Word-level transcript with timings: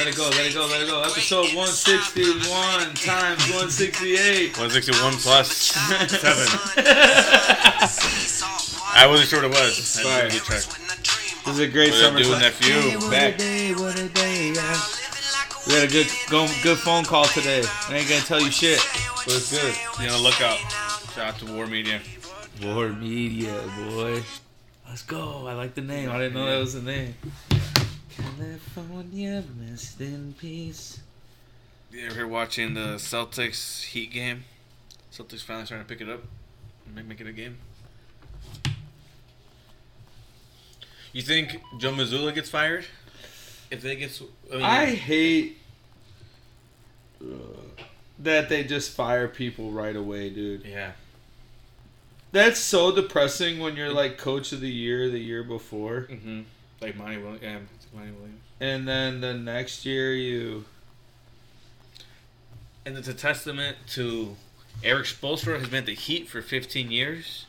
Let, 0.00 0.06
let 0.06 0.14
it 0.14 0.16
go, 0.16 0.30
let 0.30 0.46
it 0.46 0.54
go, 0.54 0.66
let 0.66 0.80
it 0.80 0.88
go. 0.88 1.02
Episode 1.02 1.52
161 1.54 2.94
times 3.04 3.44
168. 3.52 4.56
161 4.56 5.12
plus 5.20 5.52
seven. 5.52 6.48
I 8.96 9.06
wasn't 9.06 9.28
sure 9.28 9.42
what 9.42 9.50
it 9.52 9.60
was. 9.60 10.00
I 10.00 10.22
didn't 10.22 10.32
get 10.32 10.44
checked. 10.44 10.80
This 11.44 11.54
is 11.54 11.58
a 11.60 11.68
great 11.68 11.90
What 11.90 12.00
summer 12.00 12.18
it 12.18 12.22
do, 12.22 12.30
song. 12.30 12.40
nephew? 12.40 13.10
Back. 13.10 13.32
what 13.78 13.98
a 14.00 14.08
day, 14.08 14.52
yeah. 14.54 14.80
We 15.66 15.74
had 15.74 15.84
a 15.86 15.92
good 15.92 16.08
go, 16.30 16.48
good 16.62 16.78
phone 16.78 17.04
call 17.04 17.26
today. 17.26 17.62
I 17.90 17.96
ain't 17.98 18.08
gonna 18.08 18.22
tell 18.22 18.40
you 18.40 18.50
shit, 18.50 18.80
but 19.26 19.34
it's 19.36 19.50
good. 19.52 19.74
Be 19.98 20.06
on 20.08 20.12
the 20.12 20.18
lookout. 20.18 20.56
Shout 21.14 21.18
out 21.34 21.38
to 21.40 21.52
War 21.52 21.66
Media. 21.66 22.00
War 22.64 22.88
Media, 22.88 23.52
boy. 23.76 24.22
Let's 24.88 25.02
go. 25.02 25.46
I 25.46 25.52
like 25.52 25.74
the 25.74 25.82
name. 25.82 26.08
I 26.10 26.16
didn't 26.16 26.32
know 26.32 26.46
that 26.46 26.58
was 26.58 26.72
the 26.72 26.80
name. 26.80 27.14
California, 28.60 29.42
rest 29.68 30.00
in 30.00 30.34
peace. 30.38 31.00
You 31.90 32.06
ever 32.06 32.14
here 32.14 32.26
watching 32.26 32.74
the 32.74 32.96
Celtics 32.96 33.84
Heat 33.84 34.12
game? 34.12 34.44
Celtics 35.12 35.42
finally 35.42 35.66
starting 35.66 35.86
to 35.86 35.88
pick 35.88 36.00
it 36.00 36.08
up 36.08 36.22
and 36.86 36.94
make, 36.94 37.06
make 37.06 37.20
it 37.20 37.26
a 37.26 37.32
game. 37.32 37.58
You 41.12 41.22
think 41.22 41.60
Joe 41.78 41.92
Mazzulla 41.92 42.34
gets 42.34 42.48
fired? 42.48 42.84
If 43.70 43.82
they 43.82 43.96
get, 43.96 44.20
I, 44.50 44.54
mean, 44.54 44.62
I 44.62 44.84
hate 44.86 45.58
uh, 47.22 47.26
that 48.18 48.48
they 48.48 48.62
just 48.62 48.92
fire 48.92 49.26
people 49.26 49.70
right 49.70 49.96
away, 49.96 50.30
dude. 50.30 50.64
yeah, 50.64 50.92
That's 52.30 52.60
so 52.60 52.94
depressing 52.94 53.58
when 53.58 53.76
you're 53.76 53.92
like 53.92 54.18
coach 54.18 54.52
of 54.52 54.60
the 54.60 54.70
year 54.70 55.08
the 55.08 55.18
year 55.18 55.42
before, 55.42 56.08
mm-hmm. 56.10 56.42
like 56.80 56.96
Monty 56.96 57.18
Williams, 57.18 57.42
yeah, 57.42 57.58
Monty 57.94 58.12
Williams. 58.12 58.40
And 58.60 58.86
then 58.86 59.20
the 59.20 59.34
next 59.34 59.86
year 59.86 60.14
you. 60.14 60.64
And 62.84 62.96
it's 62.96 63.08
a 63.08 63.14
testament 63.14 63.76
to 63.90 64.36
Erik 64.82 65.06
Spoelstra 65.06 65.58
has 65.58 65.68
been 65.68 65.80
at 65.80 65.86
the 65.86 65.94
Heat 65.94 66.28
for 66.28 66.40
15 66.42 66.90
years, 66.90 67.46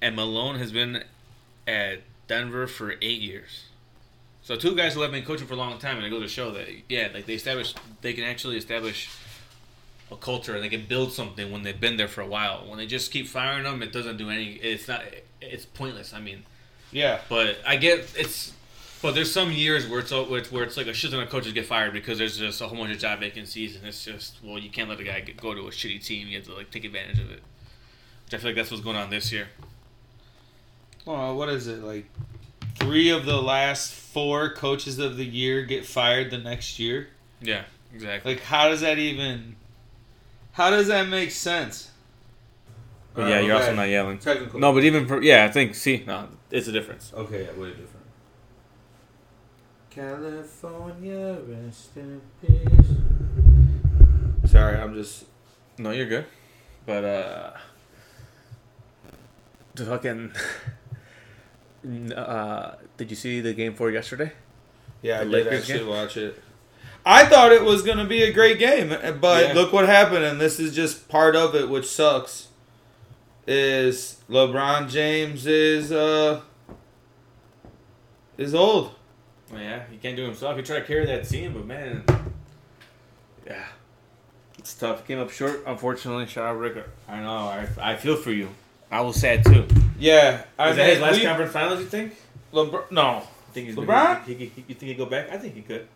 and 0.00 0.14
Malone 0.16 0.56
has 0.58 0.72
been 0.72 1.04
at 1.66 2.00
Denver 2.28 2.66
for 2.66 2.92
eight 3.02 3.20
years. 3.20 3.64
So 4.42 4.56
two 4.56 4.74
guys 4.74 4.94
who 4.94 5.02
have 5.02 5.10
been 5.12 5.24
coaching 5.24 5.46
for 5.46 5.54
a 5.54 5.56
long 5.56 5.78
time, 5.78 5.96
and 5.96 6.06
it 6.06 6.10
goes 6.10 6.22
to 6.22 6.28
show 6.28 6.50
that 6.52 6.66
yeah, 6.88 7.08
like 7.12 7.26
they 7.26 7.34
establish, 7.34 7.74
they 8.00 8.12
can 8.12 8.24
actually 8.24 8.56
establish 8.56 9.10
a 10.10 10.16
culture 10.16 10.54
and 10.54 10.64
they 10.64 10.68
can 10.68 10.86
build 10.86 11.12
something 11.12 11.52
when 11.52 11.62
they've 11.62 11.80
been 11.80 11.96
there 11.96 12.08
for 12.08 12.20
a 12.22 12.26
while. 12.26 12.64
When 12.66 12.78
they 12.78 12.86
just 12.86 13.12
keep 13.12 13.28
firing 13.28 13.62
them, 13.64 13.80
it 13.82 13.92
doesn't 13.92 14.16
do 14.16 14.28
any. 14.30 14.54
It's 14.54 14.88
not. 14.88 15.02
It's 15.40 15.66
pointless. 15.66 16.12
I 16.14 16.20
mean, 16.20 16.44
Yeah. 16.90 17.20
but 17.28 17.58
I 17.66 17.76
get 17.76 18.12
it's. 18.16 18.52
But 19.02 19.14
there's 19.14 19.32
some 19.32 19.50
years 19.50 19.86
where 19.88 20.00
it's 20.00 20.10
where 20.12 20.38
it's, 20.38 20.52
where 20.52 20.62
it's 20.62 20.76
like 20.76 20.86
a 20.86 20.92
shit 20.92 21.10
ton 21.10 21.20
of 21.20 21.30
coaches 21.30 21.52
get 21.54 21.64
fired 21.66 21.92
because 21.94 22.18
there's 22.18 22.36
just 22.36 22.60
a 22.60 22.66
whole 22.68 22.76
bunch 22.76 22.92
of 22.92 22.98
job 22.98 23.20
vacancies 23.20 23.76
and 23.76 23.86
it's 23.86 24.04
just 24.04 24.36
well 24.44 24.58
you 24.58 24.68
can't 24.68 24.90
let 24.90 25.00
a 25.00 25.04
guy 25.04 25.20
get, 25.20 25.38
go 25.38 25.54
to 25.54 25.62
a 25.62 25.70
shitty 25.70 26.04
team 26.04 26.28
you 26.28 26.36
have 26.36 26.46
to 26.46 26.54
like 26.54 26.70
take 26.70 26.84
advantage 26.84 27.18
of 27.18 27.30
it. 27.30 27.40
Which 28.26 28.34
I 28.34 28.36
feel 28.38 28.50
like 28.50 28.56
that's 28.56 28.70
what's 28.70 28.82
going 28.82 28.96
on 28.96 29.08
this 29.10 29.32
year. 29.32 29.48
Well, 31.06 31.34
what 31.34 31.48
is 31.48 31.66
it 31.66 31.82
like? 31.82 32.06
Three 32.76 33.10
of 33.10 33.24
the 33.26 33.40
last 33.40 33.92
four 33.92 34.50
coaches 34.52 34.98
of 34.98 35.16
the 35.16 35.24
year 35.24 35.62
get 35.62 35.84
fired 35.86 36.30
the 36.30 36.38
next 36.38 36.78
year. 36.78 37.08
Yeah, 37.40 37.64
exactly. 37.94 38.34
Like, 38.34 38.42
how 38.42 38.68
does 38.68 38.82
that 38.82 38.98
even? 38.98 39.56
How 40.52 40.70
does 40.70 40.88
that 40.88 41.08
make 41.08 41.30
sense? 41.30 41.90
But 43.14 43.28
yeah, 43.28 43.38
Uh, 43.38 43.40
you're 43.40 43.56
also 43.56 43.74
not 43.74 43.88
yelling. 43.88 44.18
Technical. 44.18 44.60
No, 44.60 44.72
but 44.72 44.84
even 44.84 45.06
for 45.06 45.22
yeah, 45.22 45.44
I 45.44 45.48
think 45.48 45.74
see, 45.74 46.04
no, 46.06 46.28
it's 46.50 46.68
a 46.68 46.72
difference. 46.72 47.12
Okay, 47.14 47.42
yeah, 47.42 47.48
what 47.48 47.58
way 47.60 47.68
different. 47.70 47.99
California, 49.90 51.38
rest 51.48 51.96
in 51.96 52.20
peace. 52.40 52.86
Sorry, 54.50 54.76
I'm 54.78 54.94
just. 54.94 55.24
No, 55.78 55.90
you're 55.90 56.06
good. 56.06 56.26
But 56.86 57.04
uh, 57.04 57.50
the 59.74 59.84
fucking. 59.86 60.32
Uh, 62.14 62.74
did 62.96 63.10
you 63.10 63.16
see 63.16 63.40
the 63.40 63.52
game 63.54 63.74
four 63.74 63.90
yesterday? 63.90 64.32
Yeah, 65.02 65.20
I 65.20 65.24
The 65.24 65.30
did 65.30 65.44
Lakers 65.46 65.60
actually 65.62 65.78
game? 65.80 65.88
watch 65.88 66.16
it. 66.16 66.42
I 67.06 67.24
thought 67.24 67.52
it 67.52 67.62
was 67.64 67.82
gonna 67.82 68.04
be 68.04 68.22
a 68.24 68.32
great 68.32 68.58
game, 68.58 68.90
but 69.20 69.46
Yeah. 69.48 69.52
look 69.54 69.72
what 69.72 69.86
happened, 69.86 70.22
and 70.24 70.38
this 70.40 70.60
is 70.60 70.74
just 70.74 71.08
part 71.08 71.34
of 71.34 71.54
it, 71.54 71.68
which 71.70 71.86
sucks. 71.86 72.48
Is 73.46 74.18
LeBron 74.28 74.90
James 74.90 75.46
is 75.46 75.90
uh 75.90 76.42
is 78.36 78.54
old. 78.54 78.94
Well, 79.50 79.60
Oh, 79.60 79.62
yeah, 79.62 79.82
he 79.90 79.96
can't 79.96 80.16
do 80.16 80.22
it 80.22 80.26
himself. 80.26 80.56
He 80.56 80.62
tried 80.62 80.80
to 80.80 80.84
carry 80.84 81.06
that 81.06 81.28
team, 81.28 81.52
but 81.52 81.66
man, 81.66 82.04
yeah, 83.46 83.64
it's 84.58 84.74
tough. 84.74 85.06
Came 85.06 85.18
up 85.18 85.30
short, 85.30 85.64
unfortunately. 85.66 86.26
Shout 86.26 86.44
out 86.46 86.58
Rick. 86.58 86.84
I 87.08 87.20
know. 87.20 87.28
I, 87.36 87.66
I 87.80 87.96
feel 87.96 88.16
for 88.16 88.30
you. 88.30 88.48
I 88.90 89.00
was 89.00 89.16
sad 89.20 89.44
too. 89.44 89.66
Yeah, 89.98 90.42
I 90.58 90.70
Is 90.70 90.76
that 90.76 90.88
his 90.90 91.00
last 91.00 91.16
we- 91.18 91.24
conference 91.24 91.52
finals? 91.52 91.80
You 91.80 91.86
think? 91.86 92.14
LeBron, 92.52 92.90
no, 92.90 93.18
You 93.18 93.22
think 93.52 93.66
he's 93.68 93.76
LeBron? 93.76 94.24
He, 94.24 94.34
he, 94.34 94.46
he, 94.46 94.64
you 94.68 94.74
think 94.74 94.88
he'd 94.90 94.98
go 94.98 95.06
back? 95.06 95.30
I 95.30 95.36
think 95.38 95.54
he 95.54 95.62
could. 95.62 95.86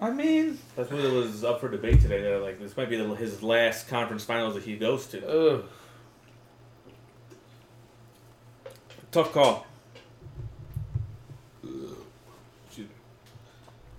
I 0.00 0.10
mean, 0.10 0.58
That's 0.76 0.90
what 0.90 1.00
it 1.04 1.12
was 1.12 1.44
up 1.44 1.60
for 1.60 1.68
debate 1.68 2.00
today. 2.00 2.22
They're 2.22 2.38
like, 2.38 2.60
this 2.60 2.76
might 2.76 2.88
be 2.88 2.96
the, 2.96 3.04
his 3.14 3.42
last 3.42 3.88
conference 3.88 4.24
finals 4.24 4.54
that 4.54 4.62
he 4.62 4.76
goes 4.76 5.06
to. 5.08 5.28
ugh. 5.28 5.64
Tough 9.10 9.32
call. 9.32 9.66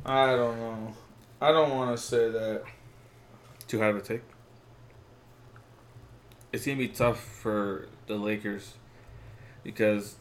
I 0.05 0.27
don't 0.35 0.57
know. 0.57 0.93
I 1.41 1.51
don't 1.51 1.71
want 1.71 1.95
to 1.95 2.03
say 2.03 2.29
that. 2.29 2.63
Too 3.67 3.79
hard 3.79 3.95
of 3.95 4.01
a 4.01 4.05
take. 4.05 4.21
It's 6.51 6.65
gonna 6.65 6.77
be 6.77 6.87
tough 6.87 7.19
for 7.19 7.87
the 8.07 8.15
Lakers 8.15 8.73
because 9.63 10.15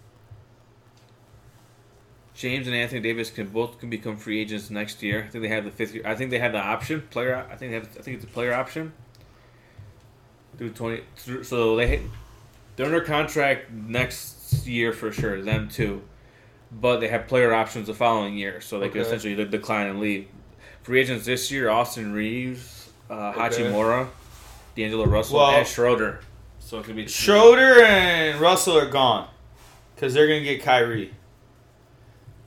James 2.34 2.66
and 2.66 2.76
Anthony 2.76 3.00
Davis 3.00 3.30
can 3.30 3.48
both 3.48 3.80
can 3.80 3.88
become 3.90 4.16
free 4.16 4.40
agents 4.40 4.70
next 4.70 5.02
year. 5.02 5.24
I 5.26 5.28
think 5.28 5.42
they 5.42 5.48
have 5.48 5.64
the 5.64 5.70
fifth 5.70 5.94
year. 5.94 6.04
I 6.06 6.14
think 6.14 6.30
they 6.30 6.38
have 6.38 6.52
the 6.52 6.60
option 6.60 7.02
player. 7.10 7.46
I 7.50 7.56
think 7.56 7.72
they 7.72 7.78
have. 7.78 7.88
I 7.98 8.02
think 8.02 8.16
it's 8.16 8.24
a 8.24 8.28
player 8.28 8.52
option. 8.52 8.92
Do 10.58 10.68
twenty. 10.70 11.02
So 11.42 11.76
they 11.76 12.02
they're 12.76 12.86
under 12.86 13.00
contract 13.00 13.72
next 13.72 14.66
year 14.66 14.92
for 14.92 15.10
sure. 15.10 15.42
Them 15.42 15.68
too, 15.68 16.02
but 16.70 16.98
they 16.98 17.08
have 17.08 17.26
player 17.26 17.52
options 17.54 17.86
the 17.86 17.94
following 17.94 18.36
year, 18.36 18.60
so 18.60 18.78
they 18.78 18.88
could 18.88 19.02
essentially 19.02 19.34
decline 19.44 19.86
and 19.88 20.00
leave. 20.00 20.28
Free 20.82 21.00
agents 21.00 21.24
this 21.26 21.50
year: 21.50 21.68
Austin 21.70 22.12
Reaves, 22.12 22.90
uh, 23.10 23.32
Okay. 23.36 23.40
Hachimura, 23.64 24.08
D'Angelo 24.76 25.06
Russell, 25.06 25.38
Well- 25.38 25.50
and 25.50 25.66
Schroeder. 25.66 26.20
So 26.60 26.78
it 26.78 26.84
could 26.84 26.96
be 26.96 27.06
Schroeder 27.06 27.82
and 27.82 28.38
Russell 28.40 28.76
are 28.78 28.90
gone 28.90 29.28
because 29.94 30.12
they're 30.12 30.26
gonna 30.28 30.42
get 30.42 30.62
Kyrie. 30.62 31.12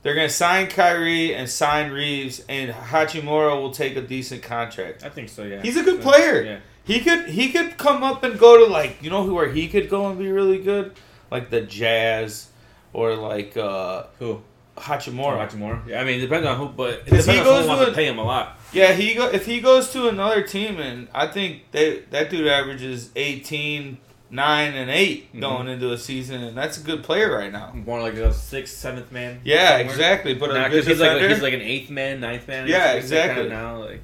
They're 0.02 0.14
gonna 0.14 0.28
sign 0.28 0.68
Kyrie 0.68 1.34
and 1.34 1.48
sign 1.48 1.90
Reaves, 1.90 2.44
and 2.48 2.72
Hachimura 2.72 3.60
will 3.60 3.70
take 3.72 3.96
a 3.96 4.00
decent 4.00 4.42
contract. 4.42 5.04
I 5.04 5.08
think 5.08 5.28
so. 5.28 5.42
Yeah, 5.44 5.62
He's 5.62 5.76
a 5.76 5.82
good 5.82 6.00
player. 6.00 6.42
Yeah. 6.42 6.56
He 6.84 7.00
could 7.00 7.28
he 7.30 7.50
could 7.50 7.78
come 7.78 8.02
up 8.02 8.22
and 8.24 8.38
go 8.38 8.64
to 8.64 8.72
like 8.72 8.98
you 9.02 9.10
know 9.10 9.24
who 9.24 9.34
where 9.34 9.48
he 9.50 9.68
could 9.68 9.88
go 9.88 10.08
and 10.08 10.18
be 10.18 10.30
really 10.30 10.58
good, 10.58 10.92
like 11.30 11.50
the 11.50 11.60
Jazz 11.60 12.48
or 12.92 13.14
like 13.16 13.56
uh 13.56 14.04
Who? 14.18 14.42
Hachimura. 14.76 15.46
Hachimura. 15.48 15.86
Yeah, 15.86 16.00
I 16.00 16.04
mean, 16.04 16.18
it 16.18 16.22
depends 16.22 16.46
on 16.46 16.56
who, 16.56 16.68
but 16.68 16.94
it 16.94 17.04
depends 17.04 17.26
he 17.26 17.38
on 17.38 17.44
goes 17.44 17.66
who 17.68 17.84
to 17.86 17.90
a- 17.90 17.94
pay 17.94 18.06
him 18.06 18.18
a 18.18 18.24
lot. 18.24 18.58
Yeah, 18.72 18.92
he 18.92 19.14
go 19.14 19.28
if 19.28 19.44
he 19.44 19.60
goes 19.60 19.90
to 19.92 20.08
another 20.08 20.42
team 20.42 20.78
and 20.80 21.08
I 21.14 21.26
think 21.26 21.70
they 21.72 22.00
that 22.10 22.30
dude 22.30 22.46
averages 22.48 23.10
18, 23.14 23.98
9, 24.30 24.74
and 24.74 24.90
8 24.90 25.34
Mhm. 25.34 25.40
going 25.40 25.68
into 25.68 25.92
a 25.92 25.98
season, 25.98 26.42
and 26.42 26.56
that's 26.56 26.78
a 26.78 26.80
good 26.82 27.02
player 27.04 27.30
right 27.36 27.52
now. 27.52 27.70
More 27.74 28.00
like 28.00 28.14
a 28.14 28.32
sixth, 28.32 28.78
seventh 28.78 29.12
man. 29.12 29.40
Yeah, 29.44 29.76
somewhere. 29.76 29.84
exactly. 29.94 30.34
But 30.34 30.50
a 30.50 30.54
Nah, 30.54 30.68
good 30.70 30.78
'cause 30.84 30.86
he's 30.86 31.00
like 31.00 31.20
he's 31.20 31.42
like 31.42 31.52
an 31.52 31.60
eighth 31.60 31.90
man, 31.90 32.20
ninth 32.20 32.48
man. 32.48 32.66
Yeah, 32.66 32.92
exactly. 32.92 33.50
now, 33.50 33.76
like 33.76 34.00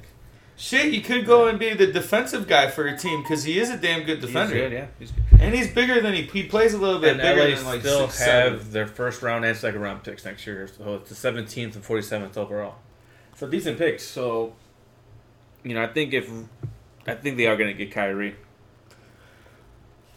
Shit, 0.61 0.93
you 0.93 0.99
could 1.01 1.25
go 1.25 1.47
and 1.47 1.57
be 1.57 1.73
the 1.73 1.87
defensive 1.87 2.45
guy 2.45 2.69
for 2.69 2.85
a 2.85 2.97
team 2.97 3.21
because 3.21 3.45
he 3.45 3.57
is 3.59 3.69
a 3.69 3.77
damn 3.77 4.03
good 4.03 4.19
defender, 4.19 4.53
He's 4.55 4.61
good, 4.63 4.71
yeah. 4.73 4.87
He's 4.99 5.11
good. 5.11 5.23
and 5.39 5.55
he's 5.55 5.73
bigger 5.73 6.01
than 6.01 6.13
he 6.13 6.23
he 6.23 6.43
plays 6.43 6.73
a 6.73 6.77
little 6.77 6.99
bit 6.99 7.11
And 7.11 7.21
bigger 7.21 7.49
LA 7.49 7.55
than 7.55 7.65
like 7.65 7.79
still 7.79 8.07
six, 8.09 8.19
have 8.25 8.57
seven. 8.59 8.71
their 8.73 8.85
first 8.85 9.21
round 9.21 9.45
and 9.45 9.57
second 9.57 9.79
round 9.79 10.03
picks 10.03 10.25
next 10.25 10.45
year, 10.45 10.67
so 10.67 10.95
it's 10.95 11.07
the 11.07 11.15
seventeenth 11.15 11.75
and 11.75 11.83
forty 11.85 12.01
seventh 12.03 12.37
overall. 12.37 12.75
So 13.37 13.47
decent 13.47 13.77
picks. 13.77 14.03
So, 14.03 14.53
you 15.63 15.75
know, 15.75 15.81
I 15.81 15.87
think 15.87 16.13
if 16.13 16.29
I 17.07 17.15
think 17.15 17.37
they 17.37 17.47
are 17.47 17.55
going 17.55 17.69
to 17.75 17.85
get 17.85 17.93
Kyrie. 17.93 18.35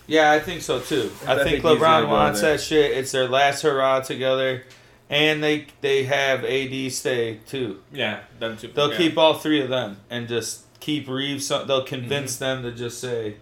Yeah, 0.08 0.32
I 0.32 0.40
think 0.40 0.62
so 0.62 0.80
too. 0.80 1.12
I, 1.24 1.34
I 1.34 1.44
think, 1.44 1.62
think 1.62 1.78
LeBron 1.78 2.08
wants 2.08 2.40
that 2.40 2.60
shit. 2.60 2.90
It's 2.98 3.12
their 3.12 3.28
last 3.28 3.62
hurrah 3.62 4.00
together, 4.00 4.64
and 5.12 5.42
they 5.44 5.66
they 5.82 6.04
have 6.04 6.44
AD 6.44 6.90
stay 6.92 7.38
too. 7.46 7.80
Yeah, 7.92 8.20
them 8.40 8.56
too. 8.56 8.68
They'll 8.68 8.90
yeah. 8.90 8.96
keep 8.96 9.16
all 9.18 9.34
three 9.34 9.60
of 9.60 9.68
them 9.68 9.98
and 10.10 10.26
just 10.26 10.64
keep 10.80 11.06
Reaves. 11.08 11.46
So 11.46 11.64
they'll 11.64 11.84
convince 11.84 12.34
Mm-hmm. 12.38 12.62
them 12.62 12.72
to 12.72 12.72
just 12.76 12.98
say, 13.00 13.36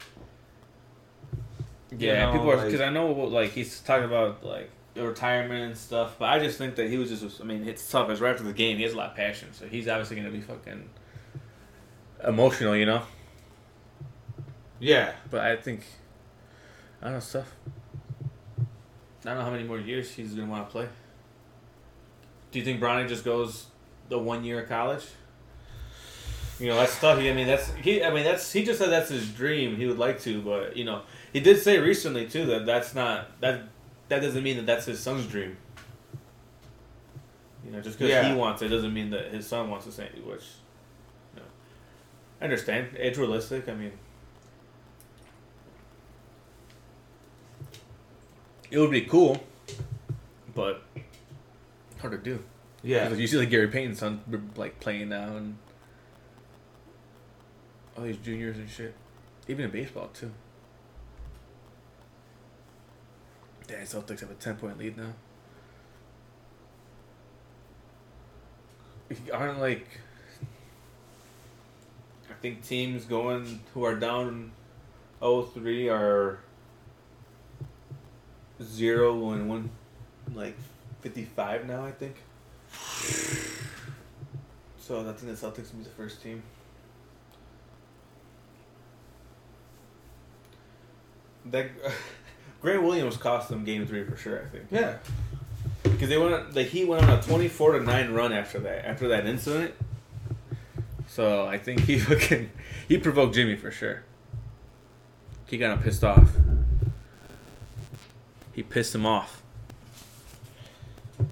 Yeah, 1.96 2.26
know, 2.26 2.32
people 2.32 2.50
are 2.50 2.56
like- 2.56 2.66
because 2.66 2.80
I 2.80 2.90
know 2.90 3.10
like 3.12 3.52
he's 3.52 3.80
talking 3.80 4.04
about 4.04 4.44
like 4.44 4.70
retirement 4.96 5.62
and 5.64 5.76
stuff. 5.78 6.16
But 6.18 6.26
I 6.30 6.38
just 6.40 6.58
think 6.58 6.74
that 6.76 6.90
he 6.90 6.98
was 6.98 7.08
just. 7.18 7.40
I 7.40 7.44
mean, 7.44 7.66
it's 7.66 7.88
tough. 7.90 8.10
It's 8.10 8.20
right 8.20 8.32
after 8.32 8.44
the 8.44 8.52
game. 8.52 8.76
He 8.76 8.82
has 8.82 8.92
a 8.92 8.96
lot 8.96 9.10
of 9.10 9.16
passion, 9.16 9.48
so 9.52 9.66
he's 9.66 9.88
obviously 9.88 10.16
gonna 10.16 10.30
be 10.30 10.40
fucking 10.40 10.88
emotional, 12.26 12.76
you 12.76 12.86
know. 12.86 13.02
Yeah. 14.80 15.12
But 15.30 15.40
I 15.40 15.56
think 15.56 15.84
I 17.00 17.04
don't 17.06 17.14
know 17.14 17.20
stuff. 17.20 17.54
I 18.58 19.24
don't 19.24 19.36
know 19.38 19.44
how 19.44 19.50
many 19.50 19.64
more 19.64 19.78
years 19.78 20.10
he's 20.12 20.34
gonna 20.34 20.50
want 20.50 20.66
to 20.66 20.72
play. 20.72 20.88
Do 22.52 22.58
you 22.58 22.64
think 22.64 22.80
Bronny 22.80 23.08
just 23.08 23.24
goes 23.24 23.66
the 24.08 24.18
one 24.18 24.44
year 24.44 24.60
of 24.62 24.68
college? 24.68 25.04
You 26.58 26.66
know, 26.68 26.76
that's 26.76 26.98
tough. 27.00 27.18
I 27.18 27.32
mean, 27.32 27.46
that's 27.46 27.72
he. 27.76 28.02
I 28.04 28.10
mean, 28.12 28.24
that's 28.24 28.52
he 28.52 28.64
just 28.64 28.78
said 28.78 28.90
that's 28.90 29.08
his 29.08 29.28
dream. 29.30 29.76
He 29.76 29.86
would 29.86 29.98
like 29.98 30.20
to, 30.22 30.42
but 30.42 30.76
you 30.76 30.84
know, 30.84 31.02
he 31.32 31.40
did 31.40 31.58
say 31.62 31.78
recently 31.78 32.28
too 32.28 32.44
that 32.46 32.66
that's 32.66 32.94
not 32.94 33.40
that. 33.40 33.62
That 34.08 34.20
doesn't 34.20 34.42
mean 34.42 34.56
that 34.56 34.66
that's 34.66 34.86
his 34.86 34.98
son's 35.00 35.26
dream. 35.26 35.56
You 37.64 37.70
know, 37.70 37.80
just 37.80 37.96
because 37.98 38.10
Yeah. 38.10 38.28
he 38.28 38.34
wants 38.34 38.60
it 38.60 38.68
doesn't 38.68 38.92
mean 38.92 39.10
that 39.10 39.32
his 39.32 39.46
son 39.46 39.70
wants 39.70 39.86
the 39.86 39.92
same. 39.92 40.08
Which, 40.26 40.42
you 41.34 41.40
know, 41.40 41.46
I 42.40 42.44
understand. 42.44 42.88
It's 42.94 43.16
realistic. 43.18 43.68
I 43.68 43.74
mean, 43.74 43.92
it 48.70 48.78
would 48.78 48.90
be 48.90 49.02
cool, 49.02 49.42
but 50.54 50.82
hard 52.00 52.12
to 52.12 52.18
do. 52.18 52.42
Yeah. 52.82 53.10
You 53.10 53.26
see 53.26 53.36
like 53.36 53.50
Gary 53.50 53.68
Payton's 53.68 53.98
son 53.98 54.20
like 54.56 54.80
playing 54.80 55.10
now 55.10 55.36
and 55.36 55.56
all 57.96 58.04
these 58.04 58.16
juniors 58.16 58.56
and 58.56 58.68
shit. 58.68 58.94
Even 59.48 59.66
in 59.66 59.70
baseball 59.70 60.08
too. 60.12 60.30
Damn, 63.66 63.84
Celtics 63.84 64.20
have 64.20 64.30
a 64.30 64.34
ten 64.34 64.56
point 64.56 64.78
lead 64.78 64.96
now. 64.96 65.12
Aren't 69.32 69.60
like 69.60 69.86
I 72.30 72.34
think 72.40 72.64
teams 72.64 73.04
going 73.04 73.60
who 73.74 73.84
are 73.84 73.96
down 73.96 74.52
0-3 75.20 75.92
are 75.92 76.38
zero 78.62 79.30
and 79.30 79.48
one 79.48 79.70
like 80.34 80.56
fifty 81.00 81.24
five 81.24 81.66
now 81.66 81.84
I 81.84 81.92
think. 81.92 82.16
So 84.78 85.00
I 85.00 85.12
think 85.12 85.18
the 85.38 85.46
Celtics 85.46 85.72
will 85.72 85.78
be 85.78 85.84
the 85.84 85.90
first 85.90 86.22
team. 86.22 86.42
That 91.46 91.70
Grant 92.62 92.82
Williams 92.82 93.16
cost 93.16 93.48
them 93.48 93.64
game 93.64 93.86
three 93.86 94.04
for 94.04 94.16
sure. 94.16 94.42
I 94.42 94.48
think 94.48 94.64
Yeah. 94.70 94.98
because 95.82 96.08
they 96.08 96.18
went 96.18 96.52
the 96.52 96.62
Heat 96.62 96.86
went 96.86 97.02
on 97.04 97.18
a 97.18 97.22
twenty 97.22 97.48
four 97.48 97.72
to 97.72 97.80
nine 97.84 98.12
run 98.12 98.32
after 98.32 98.58
that 98.60 98.84
after 98.86 99.08
that 99.08 99.26
incident. 99.26 99.74
So 101.06 101.46
I 101.46 101.58
think 101.58 101.80
he 101.80 101.98
fucking 101.98 102.50
he 102.88 102.98
provoked 102.98 103.34
Jimmy 103.34 103.56
for 103.56 103.70
sure. 103.70 104.02
He 105.46 105.58
got 105.58 105.76
him 105.76 105.82
pissed 105.82 106.04
off. 106.04 106.30
He 108.52 108.62
pissed 108.62 108.94
him 108.94 109.06
off. 109.06 109.42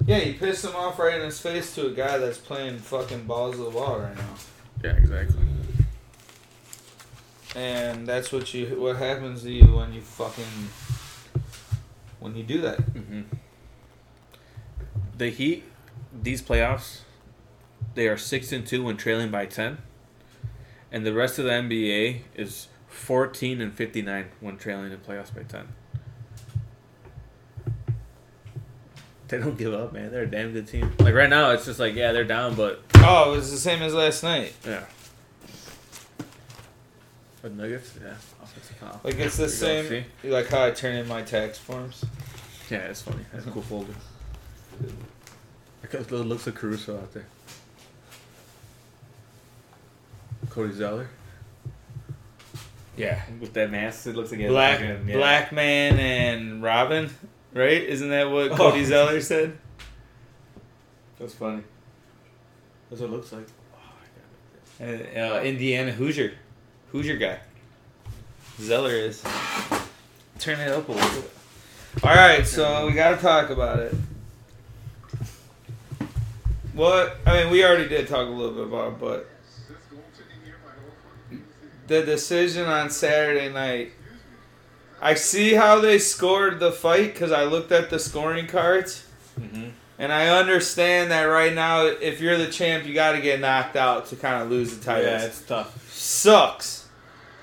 Yeah, 0.09 0.21
he 0.21 0.33
pissed 0.33 0.65
him 0.65 0.75
off 0.75 0.99
right 0.99 1.17
in 1.17 1.21
his 1.21 1.39
face 1.39 1.75
to 1.75 1.89
a 1.89 1.91
guy 1.91 2.17
that's 2.17 2.39
playing 2.39 2.79
fucking 2.79 3.25
balls 3.25 3.59
of 3.59 3.67
the 3.67 3.79
wall 3.79 4.01
right 4.01 4.17
now. 4.17 4.35
Yeah, 4.83 4.93
exactly. 4.97 5.43
And 7.55 8.07
that's 8.07 8.33
what 8.33 8.55
you 8.55 8.69
what 8.81 8.97
happens 8.97 9.43
to 9.43 9.51
you 9.53 9.67
when 9.67 9.93
you 9.93 10.01
fucking 10.01 10.71
when 12.21 12.35
you 12.35 12.43
do 12.43 12.63
that. 12.63 12.81
hmm 12.81 13.23
The 15.19 15.29
Heat, 15.29 15.65
these 16.23 16.41
playoffs, 16.41 17.01
they 17.95 18.09
are 18.09 18.17
six 18.17 18.51
and 18.51 18.67
two 18.67 18.83
when 18.85 18.97
trailing 18.97 19.31
by 19.31 19.45
ten, 19.45 19.77
and 20.91 21.05
the 21.05 21.13
rest 21.13 21.39
of 21.39 21.45
the 21.45 21.51
NBA 21.51 22.21
is 22.35 22.69
fourteen 22.87 23.61
and 23.61 23.75
fifty 23.75 24.01
nine 24.01 24.29
when 24.41 24.57
trailing 24.57 24.91
in 24.91 24.99
playoffs 25.01 25.35
by 25.35 25.43
ten. 25.43 25.69
They 29.39 29.39
don't 29.39 29.59
give 29.59 29.75
up, 29.75 29.93
man. 29.93 30.11
They're 30.11 30.23
a 30.23 30.27
damn 30.27 30.53
good 30.55 30.67
team. 30.67 30.91
Like 30.99 31.15
right 31.15 31.29
now, 31.29 31.51
it's 31.51 31.67
just 31.67 31.79
like 31.79 31.95
yeah, 31.95 32.13
they're 32.13 32.25
down, 32.25 32.55
but 32.55 32.83
Oh, 32.97 33.33
it 33.33 33.37
was 33.37 33.51
the 33.51 33.59
same 33.59 33.83
as 33.83 33.93
last 33.93 34.23
night. 34.23 34.55
yeah. 34.67 34.85
But 37.43 37.53
Nuggets, 37.55 37.93
yeah, 38.03 38.15
offensive 38.43 38.77
foul. 38.79 39.01
Like 39.05 39.17
it's 39.19 39.37
the 39.37 39.47
There 39.47 39.77
you 39.77 39.83
go, 39.83 39.89
same. 39.91 40.05
You 40.25 40.31
like 40.31 40.49
how 40.49 40.65
I 40.65 40.71
turn 40.71 40.97
in 40.97 41.07
my 41.07 41.21
tax 41.23 41.59
forms? 41.59 42.05
Yeah, 42.71 42.79
it's 42.79 43.03
funny. 43.03 43.25
That's 43.33 43.47
a 43.47 43.51
cool 43.51 43.63
folder. 43.63 43.93
Look 45.83 45.95
at 45.95 46.09
the 46.09 46.17
looks 46.25 46.47
of 46.47 46.55
Caruso 46.55 46.97
out 46.97 47.13
there. 47.15 47.27
Cody 50.51 50.73
Zeller. 50.73 51.09
Yeah. 52.97 53.21
With 53.41 53.53
that 53.55 53.71
mask, 53.71 54.07
it 54.07 54.17
looks 54.17 54.31
like 54.31 54.39
he 54.39 54.45
has 54.45 54.53
Black 54.53 54.79
fucking- 54.81 55.09
yeah. 55.09 55.17
Black 55.17 55.53
Man 55.53 55.99
and 55.99 56.63
Robin, 56.63 57.11
right? 57.59 57.83
Isn't 57.83 58.11
that 58.11 58.31
what 58.31 58.53
Oh. 58.53 58.57
Cody 58.57 58.85
Zeller 58.85 59.21
said? 59.21 59.59
That's 61.19 61.35
funny. 61.35 61.63
That's 62.89 63.03
what 63.03 63.11
it 63.11 63.13
looks 63.13 63.33
like. 63.33 63.47
Oh, 63.75 63.79
I 64.81 64.85
Uh, 64.85 65.37
uh, 65.39 65.41
Indiana 65.43 65.91
Hoosier, 65.93 66.33
Hoosier 66.93 67.17
guy. 67.17 67.41
Zeller 68.61 68.93
is. 68.93 69.23
Turn 70.39 70.59
it 70.61 70.69
up 70.69 70.89
a 70.89 70.93
little 70.93 71.21
bit. 71.21 71.31
All 72.05 72.15
right, 72.15 72.47
so 72.47 72.87
we 72.87 72.93
got 72.93 73.17
to 73.17 73.23
talk 73.23 73.51
about 73.51 73.81
it. 73.81 73.95
What 76.75 77.17
I 77.27 77.43
mean, 77.43 77.53
we 77.53 77.65
already 77.65 77.89
did 77.89 78.07
talk 78.07 78.29
a 78.29 78.31
little 78.31 78.53
bit 78.53 78.65
about, 78.69 78.93
it, 78.93 79.01
but 79.01 79.29
the 81.89 82.05
decision 82.05 82.67
on 82.67 82.91
Saturday 82.91 83.53
night. 83.53 83.93
I 85.01 85.15
see 85.15 85.55
how 85.55 85.81
they 85.81 85.99
scored 85.99 86.61
the 86.61 86.71
fight 86.73 87.13
because 87.15 87.33
I 87.33 87.45
looked 87.45 87.73
at 87.73 87.89
the 87.91 87.99
scoring 87.99 88.47
cards. 88.47 89.07
Mm-hmm. 89.39 89.69
And 90.01 90.13
I 90.13 90.29
understand 90.29 91.11
that 91.11 91.25
right 91.25 91.53
now, 91.55 91.87
if 91.87 92.21
you're 92.21 92.39
the 92.39 92.49
champ, 92.51 92.87
you 92.87 92.95
got 92.95 93.13
to 93.13 93.21
get 93.21 93.41
knocked 93.41 93.75
out 93.77 94.07
to 94.07 94.17
kind 94.17 94.43
of 94.43 94.49
lose 94.51 94.77
the 94.77 94.85
title. 94.85 95.11
Yeah, 95.11 95.25
it's 95.25 95.41
tough. 95.43 95.93
sucks. 95.93 96.87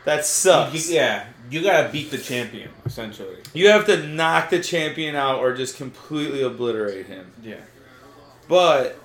That 0.06 0.26
sucks. 0.26 0.90
You- 0.90 0.96
yeah, 0.96 1.26
you 1.50 1.62
gotta 1.64 1.90
beat 1.90 2.12
the 2.12 2.18
champion 2.18 2.70
essentially. 2.86 3.38
You 3.54 3.70
have 3.70 3.86
to 3.88 4.06
knock 4.08 4.50
the 4.52 4.60
champion 4.62 5.16
out 5.16 5.40
or 5.40 5.54
just 5.56 5.76
completely 5.78 6.44
obliterate 6.44 7.08
him. 7.08 7.32
Yeah, 7.44 7.56
But 8.48 8.98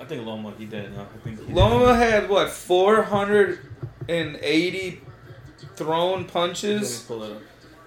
I 0.00 0.04
think 0.06 0.24
Loma 0.26 0.52
he 0.58 0.64
did 0.64 0.86
enough. 0.86 1.08
I 1.14 1.18
think 1.18 1.38
Loma 1.50 1.94
had 1.94 2.28
what 2.30 2.48
480 2.50 5.00
thrown 5.80 6.24
punches 6.26 7.00
pull 7.08 7.22
it 7.24 7.32
up. 7.32 7.42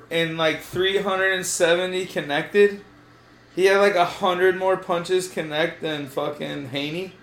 and 0.10 0.38
like 0.38 0.62
370 0.62 2.06
connected. 2.08 2.82
He 3.56 3.66
had 3.66 3.78
like 3.78 3.96
a 3.96 4.06
hundred 4.06 4.58
more 4.58 4.78
punches 4.78 5.28
connect 5.30 5.82
than 5.82 6.08
fucking 6.08 6.70
Haney. 6.70 7.14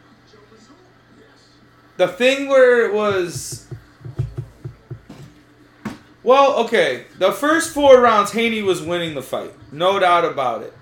The 1.97 2.07
thing 2.09 2.49
where 2.49 2.87
it 2.87 2.95
was. 2.95 3.67
Well, 6.23 6.55
okay. 6.65 7.07
The 7.19 7.33
first 7.33 7.75
four 7.75 8.01
rounds, 8.01 8.33
Haney 8.33 8.63
was 8.63 8.83
winning 8.83 9.15
the 9.15 9.23
fight. 9.23 9.55
No 9.73 9.99
doubt 9.99 10.25
about 10.25 10.63
it. 10.63 10.73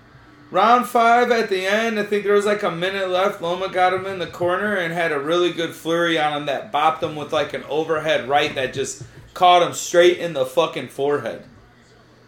Round 0.51 0.87
five 0.87 1.31
at 1.31 1.49
the 1.51 1.67
end, 1.67 1.99
I 1.99 2.05
think 2.05 2.25
there 2.25 2.33
was 2.35 2.47
like 2.47 2.63
a 2.63 2.71
minute 2.71 3.09
left. 3.11 3.41
Loma 3.43 3.69
got 3.69 3.93
him 3.93 4.07
in 4.07 4.19
the 4.19 4.27
corner 4.27 4.75
and 4.77 4.93
had 4.93 5.13
a 5.13 5.19
really 5.19 5.53
good 5.53 5.75
flurry 5.75 6.19
on 6.19 6.33
him 6.33 6.47
that 6.47 6.73
bopped 6.73 7.03
him 7.03 7.17
with 7.17 7.33
like 7.33 7.53
an 7.53 7.65
overhead 7.65 8.29
right 8.29 8.55
that 8.55 8.73
just 8.73 9.03
caught 9.39 9.63
him 9.63 9.73
straight 9.73 10.19
in 10.19 10.33
the 10.33 10.45
fucking 10.45 10.89
forehead. 10.89 11.45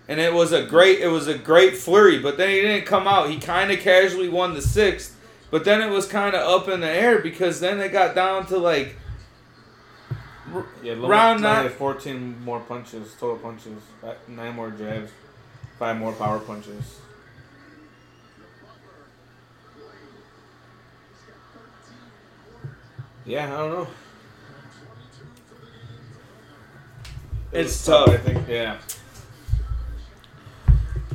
And 0.07 0.21
it 0.21 0.33
was 0.33 0.53
a 0.53 0.63
great 0.65 1.01
it 1.01 1.09
was 1.09 1.27
a 1.27 1.37
great 1.37 1.77
flurry, 1.77 2.19
but 2.21 2.37
then 2.37 2.51
he 2.51 2.61
didn't 2.61 2.87
come 2.87 3.09
out. 3.09 3.29
He 3.31 3.39
kind 3.39 3.73
of 3.73 3.81
casually 3.81 4.29
won 4.29 4.55
the 4.55 4.63
sixth, 4.63 5.17
but 5.51 5.65
then 5.65 5.81
it 5.81 5.91
was 5.91 6.07
kind 6.07 6.35
of 6.37 6.43
up 6.49 6.69
in 6.69 6.81
the 6.81 6.89
air 6.89 7.19
because 7.19 7.59
then 7.59 7.81
it 7.81 7.91
got 7.91 8.15
down 8.15 8.47
to 8.47 8.59
like 8.59 8.97
Yeah, 10.83 10.95
Round 10.99 11.43
nine- 11.43 11.69
14 11.69 12.43
more 12.45 12.61
punches, 12.61 13.15
total 13.19 13.37
punches, 13.39 13.83
uh, 14.05 14.15
nine 14.29 14.55
more 14.55 14.71
jabs, 14.71 15.11
five 15.79 15.97
more 15.97 16.13
power 16.13 16.39
punches. 16.41 16.99
Yeah, 23.25 23.47
I 23.53 23.59
don't 23.59 23.71
know. 23.71 23.89
It's 27.53 27.85
tough, 27.85 28.07
tough. 28.07 28.15
I 28.15 28.19
think. 28.19 28.49
Yeah. 28.49 28.79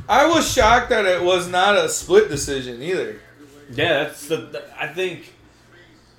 I 0.08 0.26
was 0.26 0.50
shocked 0.52 0.90
that 0.90 1.04
it 1.04 1.22
was 1.22 1.48
not 1.48 1.76
a 1.76 1.88
split 1.88 2.28
decision 2.28 2.82
either. 2.82 3.20
Yeah, 3.72 4.04
that's 4.04 4.28
the. 4.28 4.64
I 4.78 4.88
think. 4.88 5.32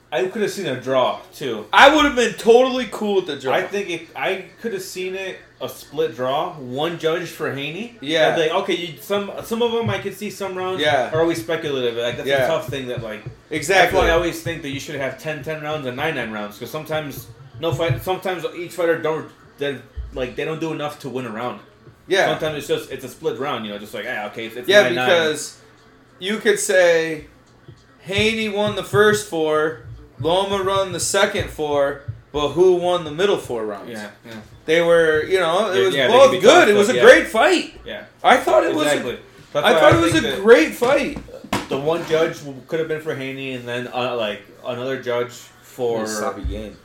I 0.09 0.25
could 0.27 0.41
have 0.41 0.51
seen 0.51 0.67
a 0.67 0.79
draw 0.79 1.19
too. 1.33 1.65
I 1.74 1.93
would 1.93 2.05
have 2.05 2.15
been 2.15 2.33
totally 2.36 2.88
cool 2.91 3.15
with 3.15 3.27
the 3.27 3.38
draw. 3.38 3.53
I 3.53 3.63
think 3.67 3.89
if 3.89 4.15
I 4.15 4.45
could 4.62 4.71
have 4.71 4.81
seen 4.81 5.15
it 5.15 5.38
a 5.59 5.67
split 5.67 6.15
draw, 6.15 6.53
one 6.53 6.97
judge 6.97 7.27
for 7.27 7.53
Haney. 7.53 7.97
Yeah. 8.00 8.36
Like, 8.38 8.51
okay, 8.51 8.75
you, 8.75 8.97
some 9.00 9.31
some 9.43 9.62
of 9.62 9.74
them 9.74 9.89
I 9.89 10.00
could 10.00 10.15
see 10.15 10.29
some 10.29 10.55
rounds. 10.57 10.81
Yeah. 10.81 11.12
Are 11.13 11.19
always 11.19 11.41
speculative. 11.43 11.95
Like 11.95 12.15
that's 12.17 12.27
Yeah. 12.27 12.45
a 12.45 12.47
tough 12.47 12.69
thing 12.69 12.88
that 12.88 13.03
like. 13.03 13.24
Exactly. 13.50 13.83
That's 13.83 13.93
why 13.93 14.09
I 14.09 14.15
always 14.15 14.41
think 14.41 14.62
that 14.62 14.69
you 14.69 14.79
should 14.79 14.95
have 14.95 15.19
10, 15.19 15.43
10 15.43 15.62
rounds 15.62 15.86
and 15.86 15.97
9, 15.97 16.15
9 16.15 16.31
rounds 16.31 16.55
because 16.57 16.71
sometimes 16.71 17.27
no 17.59 17.74
fight. 17.74 18.01
Sometimes 18.01 18.45
each 18.57 18.74
fighter 18.74 19.01
don't 19.01 19.29
like 20.17 20.36
they 20.36 20.43
don't 20.45 20.59
do 20.59 20.74
enough 20.74 21.00
to 21.00 21.09
win 21.09 21.25
a 21.25 21.29
round. 21.31 21.62
yeah. 22.07 22.27
Sometimes 22.27 22.57
it's 22.57 22.67
just 22.67 22.91
it's 22.91 23.05
a 23.05 23.09
split 23.09 23.39
round. 23.39 23.65
You 23.65 23.71
know, 23.71 23.79
just 23.79 23.93
like 23.93 24.05
ah, 24.07 24.27
okay, 24.27 24.47
it's, 24.47 24.55
it's 24.55 24.67
Yeah, 24.67 24.83
9, 24.83 24.95
9. 24.95 25.07
because 25.07 25.62
you 26.19 26.38
could 26.39 26.59
say 26.59 27.27
Haney 28.00 28.50
won 28.50 28.75
the 28.75 28.83
first 28.83 29.29
four, 29.29 29.83
Loma 30.19 30.63
run 30.63 30.91
the 30.91 31.00
second 31.00 31.50
four, 31.50 32.01
but 32.31 32.50
who 32.50 32.75
won 32.75 33.03
the 33.03 33.12
middle 33.12 33.38
four 33.38 33.65
rounds? 33.65 33.89
yeah, 33.91 34.12
yeah, 34.25 34.41
They 34.65 34.81
were, 34.81 35.24
you 35.25 35.39
know, 35.39 35.71
it 35.71 35.86
was 35.86 35.95
yeah, 35.95 36.07
both 36.07 36.31
good. 36.31 36.41
tough, 36.41 36.67
It 36.69 36.74
was 36.74 36.89
a 36.89 36.95
yeah. 36.95 37.01
great 37.03 37.27
fight. 37.27 37.79
yeah. 37.86 38.05
I 38.24 38.38
thought 38.38 38.63
it 38.63 38.74
was. 38.74 38.88
exactly. 38.88 39.15
A, 39.15 39.19
That's 39.53 39.65
I 39.67 39.79
thought 39.79 39.93
it 39.95 40.01
was 40.01 40.15
a 40.24 40.41
great 40.41 40.74
fight. 40.74 41.19
The 41.69 41.77
one 41.77 42.05
judge 42.07 42.38
could 42.67 42.79
have 42.79 42.88
been 42.88 43.01
for 43.01 43.13
Haney, 43.13 43.53
and 43.53 43.67
then 43.67 43.88
uh, 43.93 44.15
like 44.15 44.41
another 44.65 45.01
judge 45.01 45.31
for 45.31 46.05
game. 46.47 46.77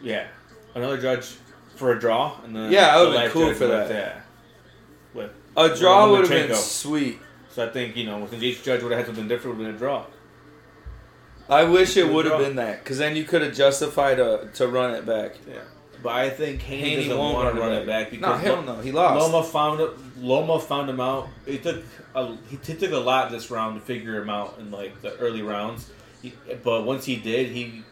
yeah, 0.00 0.28
another 0.76 0.98
judge 0.98 1.34
for 1.74 1.92
a 1.92 1.98
draw, 2.00 2.40
and 2.44 2.54
then 2.54 2.70
Yeah, 2.72 2.94
I 2.96 2.98
the 3.00 3.06
would've 3.08 3.22
been 3.22 3.30
cool 3.30 3.54
for 3.54 3.66
that. 3.66 3.90
Yeah, 3.90 4.20
with 5.12 5.30
A 5.56 5.74
draw 5.76 6.10
would 6.10 6.20
have 6.20 6.28
been 6.30 6.54
sweet. 6.54 7.18
so 7.50 7.66
I 7.66 7.70
think 7.70 7.96
you 7.96 8.04
know, 8.04 8.18
with 8.18 8.42
each 8.42 8.62
judge 8.62 8.82
would 8.82 8.90
have 8.92 8.98
had 9.00 9.06
something 9.06 9.28
different, 9.28 9.58
would 9.58 9.66
have 9.66 9.74
been 9.78 9.86
a 9.86 9.86
draw. 9.90 10.06
I 11.48 11.64
wish 11.64 11.96
it 11.96 12.10
would 12.10 12.24
have 12.24 12.38
been 12.38 12.56
that, 12.56 12.82
because 12.82 12.98
then 12.98 13.16
you 13.16 13.24
could 13.24 13.42
have 13.42 13.54
justified 13.54 14.18
a, 14.18 14.48
to 14.54 14.66
run 14.66 14.94
it 14.94 15.04
back. 15.04 15.36
Yeah, 15.46 15.58
but 16.02 16.12
I 16.12 16.30
think 16.30 16.62
Haney, 16.62 16.80
Haney 16.82 17.02
doesn't 17.02 17.18
won't 17.18 17.34
want 17.34 17.54
to 17.54 17.60
run 17.60 17.72
it 17.72 17.86
back 17.86 18.12
No, 18.12 18.18
because 18.18 18.40
hell 18.40 18.62
no, 18.62 18.80
he 18.80 18.92
lost. 18.92 19.20
Loma 19.30 19.46
found 19.46 19.80
it. 19.80 19.90
Loma 20.18 20.58
found 20.58 20.88
him 20.88 21.00
out. 21.00 21.28
It 21.44 21.62
took 21.62 21.84
a, 22.14 22.34
he, 22.48 22.58
he 22.64 22.74
took 22.74 22.92
a 22.92 22.98
lot 22.98 23.30
this 23.30 23.50
round 23.50 23.78
to 23.78 23.84
figure 23.84 24.20
him 24.22 24.30
out 24.30 24.56
in 24.58 24.70
like 24.70 25.02
the 25.02 25.14
early 25.18 25.42
rounds. 25.42 25.90
He, 26.22 26.32
but 26.62 26.84
once 26.86 27.04
he 27.04 27.16
did, 27.16 27.50
he 27.50 27.82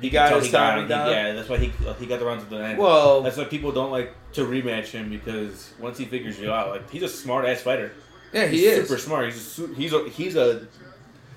He 0.00 0.10
got 0.10 0.32
his 0.34 0.46
he 0.46 0.52
got 0.52 0.70
timing 0.70 0.88
him. 0.90 1.06
He, 1.06 1.10
yeah, 1.12 1.32
that's 1.32 1.48
why 1.48 1.56
he 1.58 1.72
he 1.98 2.06
got 2.06 2.18
the 2.18 2.24
rounds 2.26 2.42
at 2.42 2.50
the 2.50 2.56
end. 2.56 2.78
Well, 2.78 3.22
that's 3.22 3.36
why 3.36 3.44
people 3.44 3.72
don't 3.72 3.90
like 3.92 4.12
to 4.32 4.44
rematch 4.44 4.86
him 4.86 5.08
because 5.10 5.72
once 5.78 5.98
he 5.98 6.04
figures 6.04 6.38
you 6.40 6.50
out, 6.50 6.70
like 6.70 6.90
he's 6.90 7.02
a 7.02 7.08
smart 7.08 7.44
ass 7.44 7.60
fighter. 7.62 7.92
yeah, 8.32 8.46
he 8.46 8.58
he's 8.58 8.66
is. 8.66 8.88
super 8.88 8.98
smart. 9.00 9.26
He's 9.26 9.58
a, 9.58 9.66
he's 9.74 9.92
a 9.92 10.08
he's 10.08 10.36
a 10.36 10.66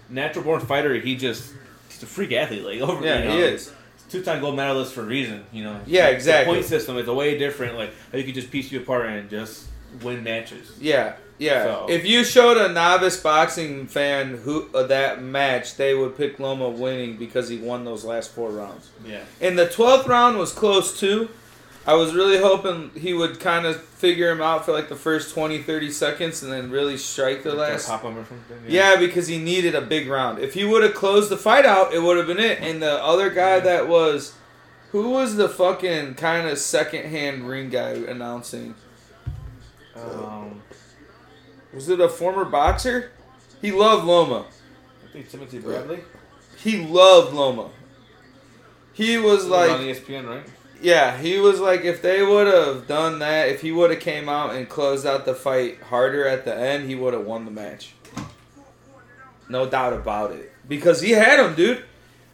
natural 0.09 0.43
born 0.43 0.59
fighter. 0.61 0.93
He 0.95 1.15
just 1.15 1.53
he's 1.89 2.01
a 2.03 2.07
freak 2.07 2.31
athlete. 2.31 2.63
Like 2.63 2.81
over 2.89 3.05
Yeah, 3.05 3.19
you 3.19 3.25
know, 3.25 3.35
he 3.35 3.41
is. 3.43 3.71
two 4.09 4.23
time 4.23 4.41
gold 4.41 4.55
medalist 4.55 4.93
for 4.93 5.01
a 5.01 5.05
reason. 5.05 5.45
You 5.51 5.63
know. 5.63 5.79
Yeah, 5.85 6.07
The 6.09 6.15
exactly. 6.15 6.55
point 6.55 6.65
system 6.65 6.97
is 6.97 7.07
a 7.07 7.13
way 7.13 7.37
different. 7.37 7.75
Like 7.77 7.93
how 8.11 8.17
you 8.17 8.23
can 8.23 8.33
just 8.33 8.49
piece 8.51 8.71
you 8.71 8.79
apart 8.81 9.05
and 9.07 9.29
just 9.29 9.67
win 10.01 10.23
matches. 10.23 10.71
Yeah, 10.81 11.15
yeah. 11.37 11.63
So- 11.63 11.85
If 11.89 12.05
you 12.05 12.23
showed 12.23 12.57
a 12.57 12.71
novice 12.71 13.17
boxing 13.21 13.87
fan 13.87 14.37
who 14.37 14.67
uh, 14.73 14.83
that 14.87 15.21
match, 15.21 15.75
they 15.75 15.93
would 15.93 16.17
pick 16.17 16.39
Loma 16.39 16.69
winning 16.69 17.17
because 17.17 17.49
he 17.49 17.57
won 17.57 17.85
those 17.85 18.03
last 18.05 18.31
four 18.31 18.49
rounds. 18.49 18.89
Yeah. 19.05 19.21
And 19.41 19.57
the 19.57 19.67
twelfth 19.67 20.07
round 20.07 20.37
was 20.37 20.51
close 20.51 20.99
too. 20.99 21.29
I 21.85 21.93
was 21.93 22.13
really 22.13 22.37
hoping 22.37 22.91
he 22.99 23.13
would 23.13 23.39
kind 23.39 23.65
of 23.65 23.81
figure 23.81 24.29
him 24.29 24.41
out 24.41 24.65
for 24.65 24.73
like 24.73 24.89
the 24.89 24.95
first 24.97 25.33
20, 25.33 25.59
30 25.59 25.89
seconds 25.89 26.43
and 26.43 26.51
then 26.51 26.69
really 26.69 26.97
strike 26.97 27.43
the 27.43 27.53
last. 27.55 27.87
pop 27.87 28.01
him 28.03 28.17
or 28.17 28.25
something. 28.25 28.57
Yeah, 28.67 28.97
because 28.97 29.27
he 29.27 29.37
needed 29.37 29.73
a 29.73 29.79
big 29.79 30.09
round. 30.09 30.39
If 30.39 30.53
he 30.53 30.65
would 30.65 30.83
have 30.83 30.93
closed 30.95 31.29
the 31.29 31.37
fight 31.37 31.65
out, 31.65 31.93
it 31.93 31.99
would 32.03 32.17
have 32.17 32.27
been 32.27 32.41
it. 32.41 32.59
And 32.59 32.81
the 32.81 33.01
other 33.01 33.29
guy 33.29 33.61
that 33.61 33.87
was, 33.87 34.33
who 34.91 35.11
was 35.11 35.37
the 35.37 35.47
fucking 35.47 36.15
kind 36.15 36.45
of 36.49 36.57
second 36.57 37.05
hand 37.05 37.47
ring 37.47 37.69
guy 37.69 37.91
announcing? 37.91 38.75
Um, 39.95 40.61
Was 41.73 41.89
it 41.89 41.99
a 41.99 42.09
former 42.09 42.45
boxer? 42.45 43.11
He 43.61 43.71
loved 43.71 44.05
Loma. 44.05 44.45
I 45.03 45.11
think 45.11 45.29
Timothy 45.29 45.59
Bradley. 45.59 45.99
He 46.57 46.85
loved 46.85 47.33
Loma. 47.33 47.69
He 48.93 49.17
was 49.17 49.45
on 49.45 49.51
like, 49.51 49.69
ESPN, 49.69 50.27
right? 50.27 50.43
yeah, 50.81 51.17
he 51.17 51.39
was 51.39 51.59
like, 51.59 51.81
if 51.81 52.01
they 52.01 52.23
would 52.23 52.47
have 52.47 52.87
done 52.87 53.19
that, 53.19 53.49
if 53.49 53.61
he 53.61 53.71
would 53.71 53.91
have 53.91 53.99
came 53.99 54.27
out 54.29 54.55
and 54.55 54.67
closed 54.67 55.05
out 55.05 55.25
the 55.25 55.33
fight 55.33 55.81
harder 55.81 56.27
at 56.27 56.45
the 56.45 56.55
end, 56.55 56.89
he 56.89 56.95
would 56.95 57.13
have 57.13 57.25
won 57.25 57.45
the 57.45 57.51
match. 57.51 57.93
No 59.49 59.69
doubt 59.69 59.93
about 59.93 60.31
it. 60.31 60.51
Because 60.67 61.01
he 61.01 61.11
had 61.11 61.39
him, 61.39 61.55
dude. 61.55 61.83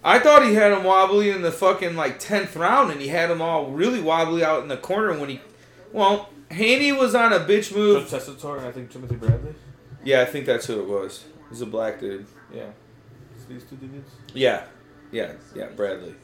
I 0.04 0.20
thought 0.20 0.46
he 0.46 0.56
had 0.56 0.72
him 0.72 0.84
wobbly 0.84 1.30
in 1.30 1.42
the 1.42 1.52
fucking 1.52 1.96
like 1.96 2.20
tenth 2.20 2.56
round, 2.56 2.92
and 2.92 3.00
he 3.00 3.08
had 3.08 3.32
him 3.32 3.42
all 3.42 3.72
really 3.72 4.02
wobbly 4.02 4.44
out 4.44 4.62
in 4.62 4.68
the 4.68 4.78
corner 4.78 5.18
when 5.18 5.30
he. 5.30 5.42
Well, 5.94 6.30
Haney 6.54 6.92
was 6.92 7.16
on 7.16 7.34
a 7.34 7.40
bitch 7.40 7.76
move. 7.76 8.10
Testator 8.10 8.58
and 8.58 8.68
I 8.68 8.72
think 8.72 8.92
Timothy 8.92 9.16
Bradley. 9.16 9.54
Yeah, 10.04 10.22
I 10.22 10.26
think 10.26 10.46
that's 10.46 10.66
who 10.68 10.80
it 10.82 10.88
was. 10.88 11.24
It 11.46 11.50
was 11.50 11.62
a 11.62 11.66
black 11.66 12.00
dude. 12.00 12.26
Yeah. 12.54 12.64
It's 13.36 13.46
these 13.46 13.64
two 13.64 13.76
dudes. 13.78 14.10
Yeah, 14.34 14.64
yeah, 15.12 15.34
yeah. 15.56 15.68
Bradley. 15.68 16.16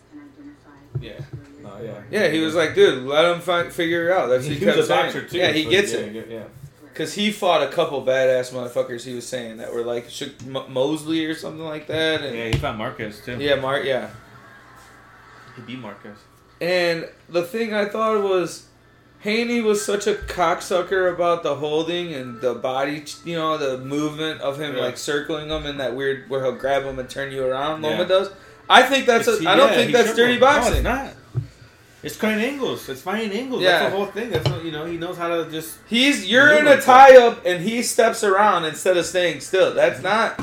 Yeah. 1.00 1.14
No, 1.62 1.80
yeah. 1.82 2.02
Yeah, 2.10 2.28
he 2.30 2.40
was 2.42 2.56
like, 2.56 2.74
dude, 2.76 3.04
let 3.06 3.26
him 3.34 3.42
fi- 3.42 3.70
figure 3.70 4.10
it 4.10 4.14
out. 4.18 4.28
That's 4.28 4.46
what 4.46 4.54
he, 4.54 4.60
he, 4.60 4.66
was 4.66 4.76
kept 4.76 4.88
saying. 4.88 5.04
boxer 5.06 5.28
too. 5.28 5.38
Yeah, 5.38 5.52
he 5.52 5.64
so 5.66 5.70
gets 5.70 5.94
yeah, 5.94 6.00
it. 6.00 6.28
Yeah. 6.30 6.44
Because 6.84 7.14
he 7.14 7.32
fought 7.32 7.62
a 7.64 7.68
couple 7.72 8.02
badass 8.06 8.52
motherfuckers. 8.52 9.06
He 9.06 9.14
was 9.14 9.26
saying 9.28 9.58
that 9.58 9.74
were 9.74 9.84
like 9.84 10.10
Sh- 10.10 10.24
M- 10.46 10.74
Mosley 10.74 11.26
or 11.26 11.36
something 11.36 11.64
like 11.64 11.88
that. 11.88 12.22
And 12.22 12.36
Yeah, 12.36 12.48
he 12.48 12.54
fought 12.54 12.78
Marquez 12.78 13.22
too. 13.24 13.38
yeah, 13.40 13.56
Mark. 13.56 13.86
Yeah, 13.86 14.10
He 15.56 15.62
beat 15.62 15.80
Marquez. 15.80 16.18
and 16.60 17.08
the 17.30 17.44
thing 17.44 17.74
I 17.74 17.86
thought 17.86 18.22
was. 18.24 18.66
Haney 19.20 19.60
was 19.60 19.84
such 19.84 20.08
a 20.08 20.14
cocksucker 20.14 21.14
about 21.14 21.44
the 21.44 21.56
holding 21.56 22.14
and 22.14 22.40
the 22.40 22.54
body, 22.54 23.04
you 23.26 23.36
know, 23.36 23.58
the 23.58 23.78
movement 23.78 24.40
of 24.40 24.60
him 24.60 24.76
Yeah. 24.76 24.82
like 24.82 24.98
circling 24.98 25.50
him 25.50 25.66
in 25.66 25.78
that 25.78 25.94
weird 25.94 26.30
where 26.30 26.42
he'll 26.42 26.56
grab 26.56 26.84
him 26.84 27.00
and 27.00 27.10
turn 27.10 27.32
you 27.32 27.46
around. 27.46 27.82
Loma 27.82 28.00
Yeah. 28.00 28.04
does. 28.06 28.30
I 28.70 28.84
think 28.84 29.06
that's. 29.06 29.28
A, 29.28 29.34
It's- 29.34 29.48
I 29.48 29.56
don't 29.58 29.72
yeah, 29.72 29.76
think 29.76 29.92
that's 29.92 30.16
dirty 30.16 30.34
have. 30.34 30.42
No, 30.42 30.48
boxing. 30.48 30.74
it's 30.76 30.84
not. 30.84 31.14
It's 32.02 32.16
cutting 32.16 32.40
angles. 32.40 32.88
It's 32.88 33.02
finding 33.02 33.38
angles. 33.38 33.62
Yeah. 33.62 33.80
That's 33.80 33.92
the 33.92 33.98
whole 33.98 34.06
thing. 34.06 34.30
That's 34.30 34.48
what 34.48 34.64
you 34.64 34.72
know. 34.72 34.86
He 34.86 34.98
knows 34.98 35.18
how 35.18 35.28
to 35.28 35.52
just. 35.52 35.80
He's 35.88 36.26
you're 36.26 36.58
in 36.58 36.66
a 36.68 36.80
tie 36.80 37.18
up 37.18 37.46
and 37.46 37.62
he 37.62 37.84
steps 37.84 38.24
around 38.24 38.64
instead 38.64 38.96
of 38.96 39.06
staying 39.06 39.42
still. 39.42 39.74
That's 39.74 40.00
mm-hmm. 40.00 40.38
not. 40.38 40.42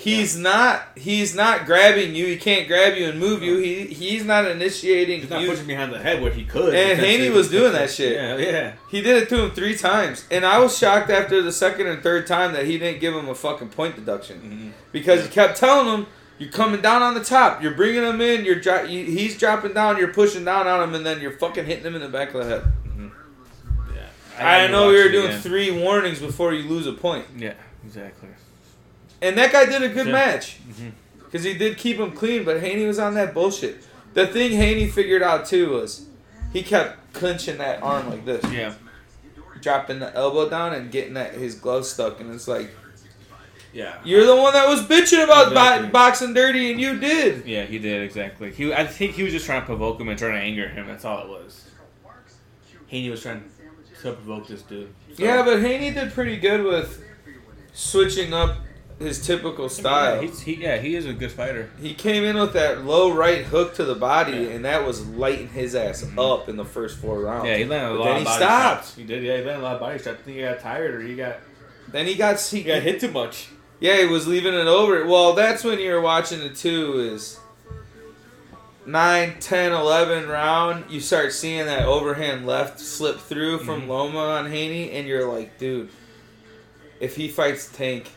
He's 0.00 0.34
not. 0.36 0.82
He's 0.96 1.34
not 1.34 1.66
grabbing 1.66 2.14
you. 2.14 2.26
He 2.26 2.36
can't 2.36 2.66
grab 2.66 2.96
you 2.96 3.06
and 3.10 3.20
move 3.20 3.42
you. 3.42 3.58
He 3.58 3.84
he's 3.84 4.24
not 4.24 4.46
initiating. 4.46 5.20
He's 5.20 5.28
not 5.28 5.42
you. 5.42 5.48
pushing 5.50 5.66
behind 5.66 5.92
the 5.92 5.98
head 5.98 6.22
where 6.22 6.32
he 6.32 6.44
could. 6.44 6.74
And. 6.74 6.98
Haney 6.98 7.28
was 7.28 7.50
doing 7.50 7.72
that 7.72 7.90
shit. 7.90 8.14
Yeah, 8.16 8.36
yeah. 8.38 8.72
He 8.90 9.02
did 9.02 9.22
it 9.22 9.28
to 9.28 9.44
him 9.44 9.50
three 9.50 9.76
times, 9.76 10.24
and 10.30 10.46
I 10.46 10.58
was 10.58 10.78
shocked 10.78 11.10
after 11.10 11.42
the 11.42 11.52
second 11.52 11.86
and 11.86 12.02
third 12.02 12.26
time 12.26 12.54
that 12.54 12.64
he 12.64 12.78
didn't 12.78 13.00
give 13.00 13.14
him 13.14 13.28
a 13.28 13.34
fucking 13.34 13.68
point 13.68 13.94
deduction 13.96 14.40
Mhm. 14.40 14.92
because 14.92 15.22
he 15.22 15.28
kept 15.28 15.58
telling 15.58 15.86
him. 15.94 16.06
You're 16.38 16.50
coming 16.50 16.80
down 16.80 17.02
on 17.02 17.12
the 17.12 17.22
top. 17.22 17.62
You're 17.62 17.74
bringing 17.74 18.02
him 18.02 18.18
in. 18.22 18.46
You're 18.46 18.54
dro- 18.58 18.84
you, 18.84 19.04
he's 19.04 19.36
dropping 19.36 19.74
down. 19.74 19.98
You're 19.98 20.14
pushing 20.14 20.42
down 20.42 20.66
on 20.66 20.82
him, 20.88 20.94
and 20.94 21.04
then 21.04 21.20
you're 21.20 21.32
fucking 21.32 21.66
hitting 21.66 21.84
him 21.84 21.94
in 21.94 22.00
the 22.00 22.08
back 22.08 22.32
of 22.32 22.42
the 22.42 22.48
head. 22.50 22.72
Yeah. 23.94 24.00
I, 24.38 24.54
haven't 24.56 24.72
know 24.72 24.88
we 24.88 25.02
were 25.02 25.10
doing 25.10 25.26
again. 25.26 25.40
three 25.42 25.70
warnings 25.70 26.18
before 26.18 26.54
you 26.54 26.66
lose 26.66 26.86
a 26.86 26.94
point. 26.94 27.26
Yeah, 27.36 27.52
exactly. 27.84 28.30
And 29.22 29.36
that 29.38 29.52
guy 29.52 29.66
did 29.66 29.82
a 29.82 29.88
good 29.88 30.06
Yeah. 30.06 30.12
match. 30.12 30.56
Mhm. 30.68 30.92
Because 31.24 31.44
he 31.44 31.54
did 31.54 31.76
keep 31.76 31.98
him 31.98 32.12
clean, 32.12 32.44
but 32.44 32.60
Haney 32.60 32.86
was 32.86 32.98
on 32.98 33.14
that 33.14 33.32
bullshit. 33.34 33.82
The 34.14 34.26
thing 34.26 34.52
Haney 34.52 34.88
figured 34.88 35.22
out 35.22 35.46
too 35.46 35.70
was 35.70 36.06
he 36.52 36.62
kept 36.62 37.12
clenching 37.12 37.58
that 37.58 37.82
arm 37.82 38.10
like 38.10 38.24
this, 38.24 38.44
Yeah. 38.50 38.72
dropping 39.60 40.00
the 40.00 40.12
elbow 40.16 40.48
down 40.48 40.72
and 40.72 40.90
getting 40.90 41.14
that 41.14 41.34
his 41.34 41.54
glove 41.54 41.84
stuck. 41.86 42.20
And 42.20 42.34
it's 42.34 42.48
like, 42.48 42.70
Yeah. 43.72 43.94
you're 44.04 44.26
the 44.26 44.34
one 44.34 44.52
that 44.54 44.66
was 44.68 44.80
bitching 44.82 45.22
about 45.22 45.54
bo- 45.54 45.88
boxing 45.90 46.34
dirty, 46.34 46.72
and 46.72 46.80
you 46.80 46.98
did. 46.98 47.46
Yeah, 47.46 47.64
he 47.64 47.78
did 47.78 48.02
exactly. 48.02 48.50
He, 48.50 48.72
I 48.74 48.84
think 48.86 49.12
he 49.14 49.22
was 49.22 49.32
just 49.32 49.46
trying 49.46 49.60
to 49.60 49.66
provoke 49.66 50.00
him 50.00 50.08
and 50.08 50.18
trying 50.18 50.32
to 50.32 50.38
anger 50.40 50.66
him. 50.68 50.88
That's 50.88 51.04
all 51.04 51.22
it 51.22 51.28
was. 51.28 51.66
Haney 52.88 53.10
was 53.10 53.22
trying 53.22 53.44
to 54.02 54.12
provoke 54.12 54.48
this 54.48 54.62
dude. 54.62 54.88
So- 55.16 55.22
Yeah, 55.22 55.42
but 55.44 55.60
Haney 55.60 55.92
did 55.92 56.12
pretty 56.12 56.36
good 56.38 56.64
with 56.64 57.04
switching 57.72 58.32
up 58.34 58.56
his 59.00 59.24
typical 59.26 59.68
style. 59.68 60.16
Yeah, 60.22 60.28
he's, 60.28 60.40
he, 60.42 60.54
yeah, 60.56 60.76
he 60.78 60.94
is 60.94 61.06
a 61.06 61.12
good 61.12 61.32
fighter. 61.32 61.70
He 61.80 61.94
came 61.94 62.22
in 62.22 62.36
with 62.36 62.52
that 62.52 62.84
low 62.84 63.10
right 63.12 63.42
hook 63.44 63.74
to 63.76 63.84
the 63.84 63.94
body, 63.94 64.32
Yeah. 64.32 64.48
and 64.50 64.64
that 64.66 64.86
was 64.86 65.04
lighting 65.06 65.48
his 65.48 65.74
ass 65.74 66.04
Mhm. 66.04 66.18
up 66.34 66.48
in 66.48 66.56
the 66.56 66.64
first 66.64 66.98
four 66.98 67.20
rounds. 67.20 67.46
Yeah, 67.48 67.56
he 67.56 67.64
landed 67.64 67.86
a 67.86 67.90
But 67.94 67.98
lot 67.98 68.04
then 68.04 68.12
of 68.12 68.18
he 68.20 68.24
body 68.26 68.36
stopped. 68.36 68.84
shots. 68.84 68.94
He 68.96 69.04
did. 69.04 69.22
Yeah, 69.24 69.36
he 69.38 69.42
landed 69.42 69.60
a 69.60 69.64
lot 69.64 69.74
of 69.74 69.80
body 69.80 69.98
shots. 69.98 70.08
I 70.20 70.22
think 70.22 70.36
he 70.36 70.42
got 70.42 70.60
tired 70.60 70.94
or 70.94 71.00
he 71.00 71.16
got 71.16 71.36
Then 71.90 72.06
he 72.06 72.14
got 72.14 72.40
he, 72.40 72.58
he 72.58 72.62
got 72.62 72.82
hit 72.82 73.00
too 73.00 73.10
much. 73.10 73.48
Yeah, 73.80 73.96
he 73.96 74.04
was 74.04 74.28
leaving 74.28 74.54
it 74.54 74.66
over. 74.68 75.04
Well, 75.06 75.32
that's 75.32 75.64
when 75.64 75.80
you're 75.80 76.00
watching 76.02 76.40
it 76.42 76.54
too. 76.54 77.00
Is 77.14 77.40
9, 78.86 79.36
10, 79.40 79.72
11 79.72 80.28
round, 80.28 80.84
you 80.90 81.00
start 81.00 81.32
seeing 81.32 81.66
that 81.66 81.84
overhand 81.86 82.46
left 82.46 82.78
slip 82.80 83.18
through 83.18 83.58
from 83.60 83.82
Mhm. 83.82 83.88
Loma 83.88 84.18
on 84.18 84.50
Haney, 84.50 84.90
and 84.92 85.06
you're 85.08 85.26
like, 85.30 85.58
dude, 85.58 85.88
if 87.00 87.16
he 87.16 87.28
fights 87.28 87.68
Tank, 87.72 88.10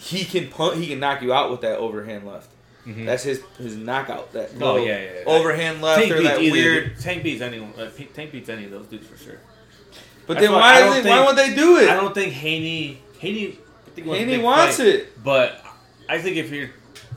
he 0.00 0.24
can 0.24 0.48
punt, 0.48 0.76
he 0.78 0.86
can 0.88 1.00
knock 1.00 1.22
you 1.22 1.32
out 1.32 1.50
with 1.50 1.60
that 1.62 1.78
overhand 1.78 2.26
left. 2.26 2.48
Mhm. 2.86 3.04
That's 3.06 3.22
his 3.24 3.42
his 3.58 3.76
knockout. 3.76 4.32
That 4.32 4.50
Oh, 4.60 4.76
yeah, 4.76 4.84
yeah, 4.98 5.02
yeah. 5.18 5.20
overhand 5.26 5.82
left 5.82 6.00
Tank 6.00 6.12
or 6.12 6.22
that 6.22 6.40
either- 6.40 6.52
weird. 6.52 6.98
Tank 7.00 7.22
beats 7.22 7.42
anyone. 7.42 7.72
Uh, 7.78 7.88
Tank 8.14 8.32
beats 8.32 8.48
any 8.48 8.64
of 8.64 8.70
those 8.70 8.86
dudes 8.86 9.06
for 9.06 9.16
sure. 9.22 9.38
But 10.26 10.34
That's 10.34 10.46
then 10.46 10.52
why 10.52 10.60
why 10.60 10.88
I 10.88 10.96
does 10.96 11.06
why 11.06 11.20
won't 11.20 11.36
they 11.36 11.54
do 11.54 11.76
it? 11.78 11.90
I 11.90 11.94
don't 11.96 12.14
think 12.14 12.32
Haney 12.32 13.00
Haney. 13.18 13.58
I 13.86 13.90
think 13.90 14.06
wants 14.06 14.20
Haney 14.20 14.38
wants 14.42 14.76
fight, 14.78 14.86
it. 14.86 15.22
but 15.24 15.62
I 16.08 16.18
think 16.18 16.36
if 16.36 16.50
you're 16.50 16.70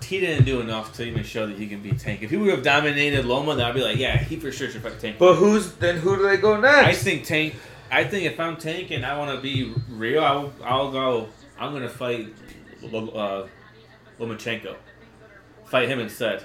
he 0.04 0.20
didn't 0.20 0.44
do 0.46 0.60
enough 0.60 0.92
to 0.98 1.04
even 1.06 1.24
show 1.24 1.48
that 1.48 1.58
he 1.58 1.66
can 1.66 1.82
beat 1.82 1.98
Tank. 1.98 2.22
If 2.22 2.30
he 2.30 2.36
would 2.36 2.50
have 2.50 2.62
dominated 2.62 3.24
Loma, 3.26 3.56
then 3.56 3.66
I'd 3.66 3.74
be 3.74 3.82
like, 3.82 3.98
yeah, 3.98 4.18
he 4.22 4.36
for 4.36 4.52
sure 4.52 4.70
should 4.70 4.82
fight 4.84 5.00
Tank. 5.00 5.16
But 5.18 5.36
who's 5.36 5.72
then? 5.74 5.96
Who 5.98 6.18
do 6.18 6.24
they 6.28 6.36
go 6.38 6.60
next? 6.60 6.88
I 6.88 6.92
think 6.94 7.24
Tank. 7.24 7.56
I 7.90 8.04
think 8.04 8.26
if 8.26 8.38
I'm 8.40 8.58
Tank 8.58 8.92
and 8.92 9.06
I 9.06 9.18
want 9.18 9.34
to 9.34 9.42
be 9.42 9.72
real, 9.90 10.22
I'll, 10.24 10.52
I'll 10.64 10.92
go. 10.92 11.30
I'm 11.58 11.72
gonna 11.72 11.88
fight 11.88 12.28
uh, 12.86 13.48
Lomachenko. 14.20 14.76
Fight 15.66 15.90
him 15.90 16.00
instead. 16.00 16.44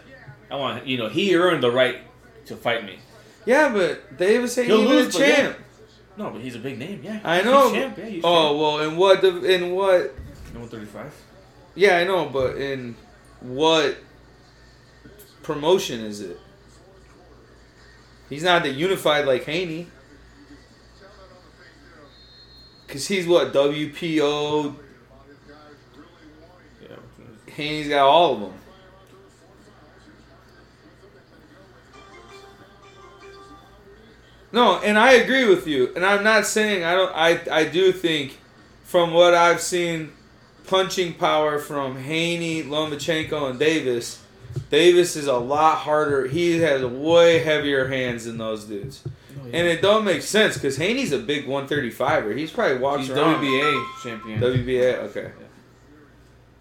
I 0.51 0.57
want 0.57 0.87
you 0.87 0.97
know 0.97 1.09
he 1.09 1.35
earned 1.37 1.63
the 1.63 1.71
right 1.71 1.99
to 2.47 2.57
fight 2.57 2.85
me. 2.85 2.99
yeah, 3.45 3.69
but 3.73 4.17
Davis 4.17 4.57
ain't 4.59 4.69
He'll 4.69 4.81
even 4.83 4.97
lose, 4.97 5.17
a 5.17 5.19
yeah. 5.21 5.37
champ. 5.37 5.59
No, 6.17 6.31
but 6.31 6.41
he's 6.41 6.57
a 6.57 6.59
big 6.59 6.79
name. 6.79 7.01
Yeah, 7.03 7.21
I 7.23 7.43
know. 7.43 7.71
champ, 7.73 7.99
yeah, 7.99 8.21
Oh 8.25 8.57
well, 8.59 8.89
in 8.89 8.97
what 8.97 9.23
in 9.25 9.71
what? 9.75 10.15
champ. 10.17 10.55
135. 10.55 11.13
Yeah, 11.75 11.99
I 11.99 12.05
know, 12.05 12.27
but 12.29 12.57
in 12.57 12.97
what 13.41 13.99
promotion 15.43 16.01
is 16.01 16.21
it? 16.21 16.41
He's 18.29 18.43
not 18.43 18.63
the 18.63 18.71
unified 18.71 19.27
like 19.27 19.45
Haney. 19.45 19.87
Cause 22.89 23.07
he's 23.07 23.27
what 23.27 23.53
WBO. 23.53 24.75
Yeah. 27.59 27.67
which 27.67 27.67
one 27.67 27.67
is- 27.67 27.71
Haney's 27.71 27.89
got 27.89 28.07
all 28.07 28.35
of 28.35 28.41
them. 28.41 28.53
No, 34.53 34.79
and 34.81 34.99
I 34.99 35.13
agree 35.13 35.45
with 35.45 35.67
you. 35.67 35.93
And 35.95 36.05
I'm 36.05 36.25
not 36.25 36.47
saying 36.47 36.85
I 36.85 36.95
don't. 36.95 37.13
I 37.15 37.41
I 37.51 37.65
do 37.65 37.93
think, 37.93 38.39
from 38.85 39.13
what 39.13 39.35
I've 39.35 39.61
seen, 39.61 40.13
punching 40.67 41.15
power 41.15 41.59
from 41.59 41.97
Haney, 41.99 42.63
Lomachenko, 42.63 43.51
and 43.51 43.59
Davis. 43.59 44.23
Davis 44.71 45.17
is 45.17 45.27
a 45.27 45.37
lot 45.37 45.77
harder. 45.79 46.27
He 46.27 46.59
has 46.61 46.83
way 46.85 47.41
heavier 47.41 47.87
hands 47.89 48.25
than 48.25 48.39
those 48.39 48.65
dudes, 48.65 49.03
oh, 49.07 49.45
and 49.53 49.67
it 49.67 49.83
don't 49.83 50.05
make 50.05 50.23
sense 50.23 50.55
because 50.55 50.79
Haney's 50.79 51.13
a 51.13 51.19
big 51.19 51.47
135er. 51.47 52.35
He's 52.37 52.51
probably 52.51 52.79
walks 52.79 53.03
He's 53.03 53.11
around. 53.11 53.43
WBA 53.45 53.87
champion. 54.03 54.41
WBA. 54.41 54.95
Okay. 55.11 55.31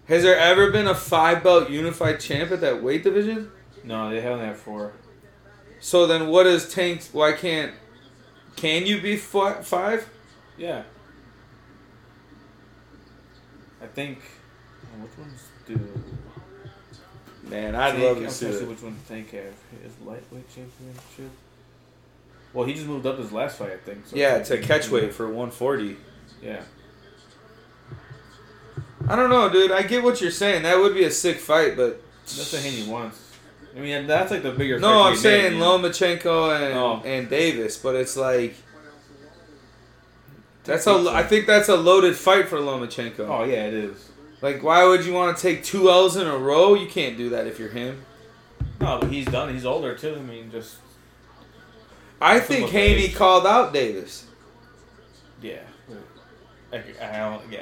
Has 0.08 0.22
there 0.22 0.36
ever 0.38 0.70
been 0.70 0.86
a 0.86 0.94
five 0.94 1.42
belt 1.42 1.68
unified 1.70 2.18
champ 2.20 2.50
at 2.50 2.60
that 2.62 2.82
weight 2.82 3.04
division? 3.04 3.50
no, 3.84 4.10
they 4.10 4.20
have 4.20 4.32
only 4.32 4.46
have 4.46 4.58
four. 4.58 4.92
So 5.80 6.06
then, 6.06 6.26
what 6.28 6.46
is 6.46 6.72
Tank? 6.72 7.02
Why 7.12 7.32
can't? 7.32 7.72
Can 8.56 8.84
you 8.86 9.00
be 9.00 9.16
five? 9.16 10.08
Yeah. 10.56 10.82
I 13.80 13.86
think. 13.86 14.18
oh, 14.82 15.02
which 15.04 15.16
ones 15.18 15.44
do? 15.66 15.78
Man, 17.48 17.74
I'd 17.76 17.92
Tank- 17.92 18.02
love 18.02 18.16
I'm 18.18 18.24
to 18.24 18.30
see 18.30 18.46
to 18.46 18.52
see 18.52 18.64
it. 18.64 18.68
which 18.68 18.82
one 18.82 18.96
Tank 19.08 19.30
have. 19.30 19.44
His 19.82 19.92
lightweight 20.04 20.48
championship. 20.48 21.30
Well, 22.52 22.66
he 22.66 22.74
just 22.74 22.86
moved 22.86 23.06
up 23.06 23.18
his 23.18 23.30
last 23.30 23.58
fight, 23.58 23.72
I 23.72 23.76
think. 23.76 24.06
So 24.06 24.16
Yeah, 24.16 24.42
to 24.42 24.58
catch 24.58 24.88
weight 24.90 25.14
for 25.14 25.26
140. 25.26 25.96
Yeah. 26.42 26.62
I 29.08 29.16
don't 29.16 29.30
know, 29.30 29.48
dude. 29.48 29.72
I 29.72 29.82
get 29.82 30.02
what 30.02 30.20
you're 30.20 30.30
saying. 30.30 30.62
That 30.64 30.78
would 30.78 30.94
be 30.94 31.04
a 31.04 31.10
sick 31.10 31.38
fight, 31.38 31.76
but 31.76 32.00
That's 32.24 32.52
what 32.52 32.62
Haney 32.62 32.88
wants. 32.90 33.24
I 33.76 33.80
mean, 33.80 34.06
that's 34.06 34.30
like 34.30 34.42
the 34.42 34.50
bigger. 34.52 34.78
no, 34.78 35.02
I'm 35.04 35.16
saying 35.16 35.54
made. 35.54 35.62
Lomachenko 35.62 36.54
and 36.68 36.74
Oh. 36.78 37.02
and 37.04 37.28
Davis, 37.30 37.76
but 37.76 37.94
it's 37.94 38.16
like 38.16 38.54
that's 40.64 40.86
a. 40.86 40.92
I 41.10 41.22
think 41.22 41.46
that's 41.46 41.68
a 41.68 41.76
loaded 41.76 42.16
fight 42.16 42.48
for 42.48 42.58
Lomachenko. 42.58 43.20
Oh 43.20 43.44
yeah, 43.44 43.66
it 43.66 43.74
is. 43.74 44.10
Like, 44.42 44.62
why 44.62 44.84
would 44.84 45.04
you 45.04 45.12
want 45.12 45.36
to 45.36 45.42
take 45.42 45.64
two 45.64 45.90
L's 45.90 46.16
in 46.16 46.26
a 46.26 46.36
row? 46.36 46.74
You 46.74 46.86
can't 46.88 47.16
do 47.16 47.30
that 47.30 47.46
if 47.46 47.58
you're 47.58 47.70
him. 47.70 48.04
No, 48.80 48.98
but 49.00 49.10
he's 49.10 49.26
done. 49.26 49.52
He's 49.52 49.64
older 49.66 49.96
too. 49.96 50.14
I 50.16 50.22
mean, 50.22 50.50
just 50.50 50.76
I 52.20 52.38
think 52.40 52.70
Haney 52.70 53.08
called 53.08 53.46
out 53.46 53.72
Davis. 53.72 54.26
yeah. 55.40 55.60
I, 56.72 56.82
I 57.00 57.16
don't. 57.18 57.50
Yeah. 57.50 57.60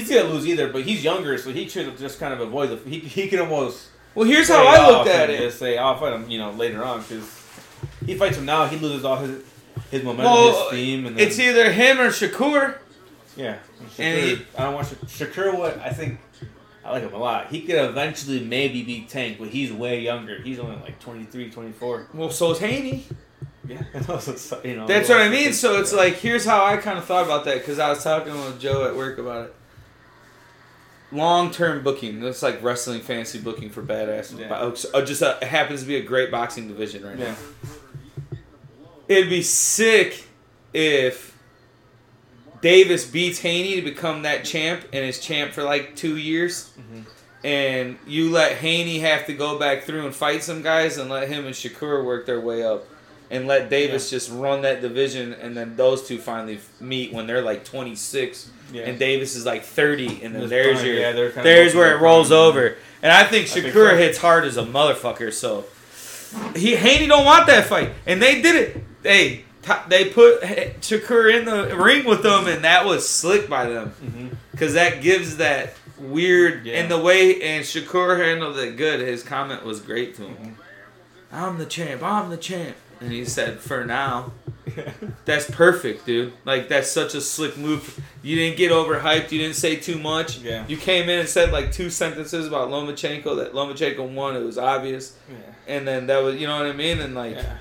He's 0.00 0.08
gonna 0.10 0.24
lose 0.28 0.46
either, 0.46 0.68
but 0.68 0.82
he's 0.82 1.02
younger, 1.04 1.38
so 1.38 1.50
he 1.52 1.68
should 1.68 1.96
just 1.98 2.18
kind 2.20 2.34
of 2.34 2.40
avoid 2.40 2.70
the. 2.70 2.90
He, 2.90 2.98
he 2.98 3.28
can 3.28 3.40
almost. 3.40 3.88
Well, 4.14 4.26
here's 4.26 4.48
how 4.48 4.66
I 4.66 4.88
looked 4.90 5.08
at 5.08 5.30
it. 5.30 5.38
Just 5.40 5.58
say, 5.58 5.78
oh, 5.78 5.84
"I'll 5.84 5.98
fight 5.98 6.12
him," 6.12 6.28
you 6.30 6.38
know, 6.38 6.50
later 6.50 6.82
on 6.84 7.00
because 7.02 7.24
he 8.04 8.14
fights 8.14 8.36
him 8.36 8.44
now. 8.46 8.66
He 8.66 8.76
loses 8.78 9.04
all 9.04 9.16
his 9.16 9.42
his 9.90 10.02
momentum, 10.02 10.32
Well, 10.32 10.58
his 10.58 10.68
steam, 10.68 11.06
and 11.06 11.16
then, 11.16 11.26
It's 11.26 11.38
either 11.38 11.70
him 11.72 12.00
or 12.00 12.08
Shakur. 12.08 12.78
yeah. 13.36 13.58
and 13.98 14.18
And 14.18 14.20
he- 14.38 14.46
I 14.58 14.64
don't 14.64 14.74
want 14.74 14.86
Shakur. 14.88 15.32
Shakur. 15.52 15.58
What 15.58 15.78
I 15.78 15.90
think, 15.90 16.18
I 16.84 16.90
like 16.92 17.02
him 17.02 17.12
a 17.14 17.18
lot. 17.18 17.48
He 17.50 17.60
could 17.62 17.76
eventually 17.76 18.40
maybe 18.40 18.82
beat 18.82 19.08
Tank, 19.08 19.38
but 19.38 19.48
he's 19.48 19.72
way 19.72 20.00
younger. 20.00 20.40
He's 20.42 20.58
only 20.58 20.76
like 20.76 20.98
23, 21.00 21.50
24. 21.50 22.08
Well, 22.14 22.30
so 22.30 22.50
is 22.52 22.58
Haney. 22.58 23.04
Yeah, 23.68 23.82
so, 24.18 24.60
you 24.64 24.76
know, 24.76 24.86
That's 24.86 25.08
what 25.08 25.20
I 25.20 25.28
mean. 25.28 25.52
So 25.62 25.78
it's 25.80 25.92
like, 25.92 26.14
here's 26.14 26.44
how 26.44 26.64
I 26.64 26.76
kind 26.76 26.98
of 26.98 27.04
thought 27.04 27.24
about 27.24 27.44
that 27.46 27.58
because 27.58 27.78
I 27.78 27.88
was 27.90 28.02
talking 28.04 28.32
with 28.32 28.60
Joe 28.60 28.86
at 28.86 28.94
work 28.96 29.18
about 29.18 29.46
it. 29.46 29.54
Long 31.12 31.50
term 31.52 31.82
booking. 31.84 32.20
That's 32.20 32.42
like 32.42 32.62
wrestling 32.62 33.00
fantasy 33.00 33.38
booking 33.38 33.70
for 33.70 33.82
badass. 33.82 34.38
Yeah. 34.38 34.52
uh, 34.52 35.04
just 35.04 35.22
uh, 35.22 35.36
it 35.40 35.46
happens 35.48 35.82
to 35.82 35.86
be 35.86 35.96
a 35.96 36.02
great 36.02 36.30
boxing 36.30 36.66
division 36.68 37.06
right 37.06 37.18
Yeah. 37.18 37.34
now. 38.32 38.38
It'd 39.08 39.30
be 39.30 39.42
sick 39.42 40.24
if 40.74 41.36
Davis 42.60 43.06
beats 43.08 43.38
Haney 43.40 43.76
to 43.76 43.82
become 43.82 44.22
that 44.22 44.44
champ 44.44 44.82
and 44.92 45.04
is 45.04 45.20
champ 45.20 45.52
for 45.52 45.62
like 45.62 45.94
two 45.94 46.16
years. 46.16 46.70
Mhm. 46.78 47.04
And 47.44 47.98
you 48.08 48.30
let 48.32 48.52
Haney 48.56 48.98
have 49.00 49.26
to 49.26 49.32
go 49.32 49.56
back 49.58 49.84
through 49.84 50.04
and 50.06 50.14
fight 50.14 50.42
some 50.42 50.62
guys 50.62 50.98
and 50.98 51.08
let 51.08 51.28
him 51.28 51.46
and 51.46 51.54
Shakur 51.54 52.04
work 52.04 52.26
their 52.26 52.40
way 52.40 52.64
up. 52.64 52.84
And 53.30 53.46
let 53.48 53.68
Davis 53.70 54.08
just 54.10 54.30
run 54.30 54.62
that 54.62 54.80
division 54.80 55.32
and 55.34 55.56
then 55.56 55.74
those 55.76 56.06
two 56.06 56.18
finally 56.18 56.60
meet 56.80 57.12
when 57.12 57.26
they're 57.26 57.42
like 57.42 57.64
26 57.64 58.50
Yeah. 58.72 58.82
and 58.82 58.98
Davis 58.98 59.34
is 59.34 59.44
like 59.44 59.64
30 59.64 60.22
and 60.22 60.34
then 60.34 60.48
there's 60.48 60.82
your 60.84 60.94
Yeah, 60.94 61.12
there's 61.12 61.74
where 61.74 61.96
it 61.96 62.00
rolls 62.00 62.30
over. 62.30 62.76
And 63.02 63.12
I 63.12 63.24
think 63.24 63.46
I 63.48 63.50
think 63.50 63.66
Shakur 63.74 63.90
so. 63.90 63.96
hits 63.96 64.18
hard 64.18 64.44
as 64.44 64.56
a 64.56 64.62
motherfucker 64.64 65.32
so 65.32 65.64
he 66.54 66.76
Haney 66.76 67.06
don't 67.06 67.24
want 67.24 67.46
that 67.46 67.66
fight, 67.66 67.92
and 68.04 68.20
they 68.20 68.42
did 68.42 68.56
it. 68.56 69.02
They 69.02 69.44
they 69.88 70.06
put 70.06 70.42
Shakur 70.42 71.32
in 71.36 71.44
the 71.44 71.76
ring 71.76 72.04
with 72.04 72.22
them, 72.22 72.46
and 72.46 72.62
that 72.64 72.84
was 72.84 73.08
slick 73.08 73.48
by 73.48 73.66
them 73.66 74.36
because 74.52 74.74
that 74.74 75.02
gives 75.02 75.36
that 75.38 75.74
weird 75.98 76.66
Yeah. 76.66 76.74
and 76.80 76.90
the 76.90 76.98
way 76.98 77.40
and 77.42 77.64
Shakur 77.64 78.18
handled 78.24 78.58
it 78.58 78.76
good. 78.76 79.00
His 79.00 79.22
comment 79.22 79.64
was 79.64 79.80
great 79.80 80.14
to 80.16 80.22
him. 80.22 80.36
Mhm. 80.36 80.52
I'm 81.32 81.58
the 81.58 81.66
champ. 81.66 82.02
I'm 82.02 82.30
the 82.30 82.36
champ, 82.36 82.76
and 83.00 83.12
he 83.12 83.24
said, 83.24 83.60
"For 83.60 83.84
now." 83.84 84.32
That's 85.24 85.48
perfect, 85.50 86.06
dude. 86.06 86.32
Like 86.44 86.68
that's 86.68 86.90
such 86.90 87.14
a 87.14 87.20
slick 87.20 87.56
move. 87.56 88.00
You 88.22 88.34
didn't 88.36 88.56
get 88.58 88.72
overhyped. 88.72 89.30
You 89.30 89.38
didn't 89.38 89.54
say 89.56 89.76
too 89.76 89.96
much. 89.98 90.38
Yeah. 90.40 90.64
You 90.66 90.76
came 90.76 91.08
in 91.08 91.20
and 91.20 91.28
said 91.28 91.52
like 91.52 91.70
two 91.72 91.88
sentences 91.88 92.46
about 92.48 92.68
Lomachenko. 92.68 93.36
That 93.36 93.52
Lomachenko 93.54 94.12
won. 94.12 94.34
It 94.36 94.42
was 94.42 94.58
obvious. 94.58 95.16
Yeah. 95.30 95.36
And 95.68 95.86
then 95.86 96.08
that 96.08 96.18
was, 96.18 96.36
you 96.36 96.46
know 96.48 96.56
what 96.58 96.66
I 96.66 96.72
mean? 96.72 96.98
And 97.00 97.14
like, 97.14 97.36
Yeah. 97.36 97.56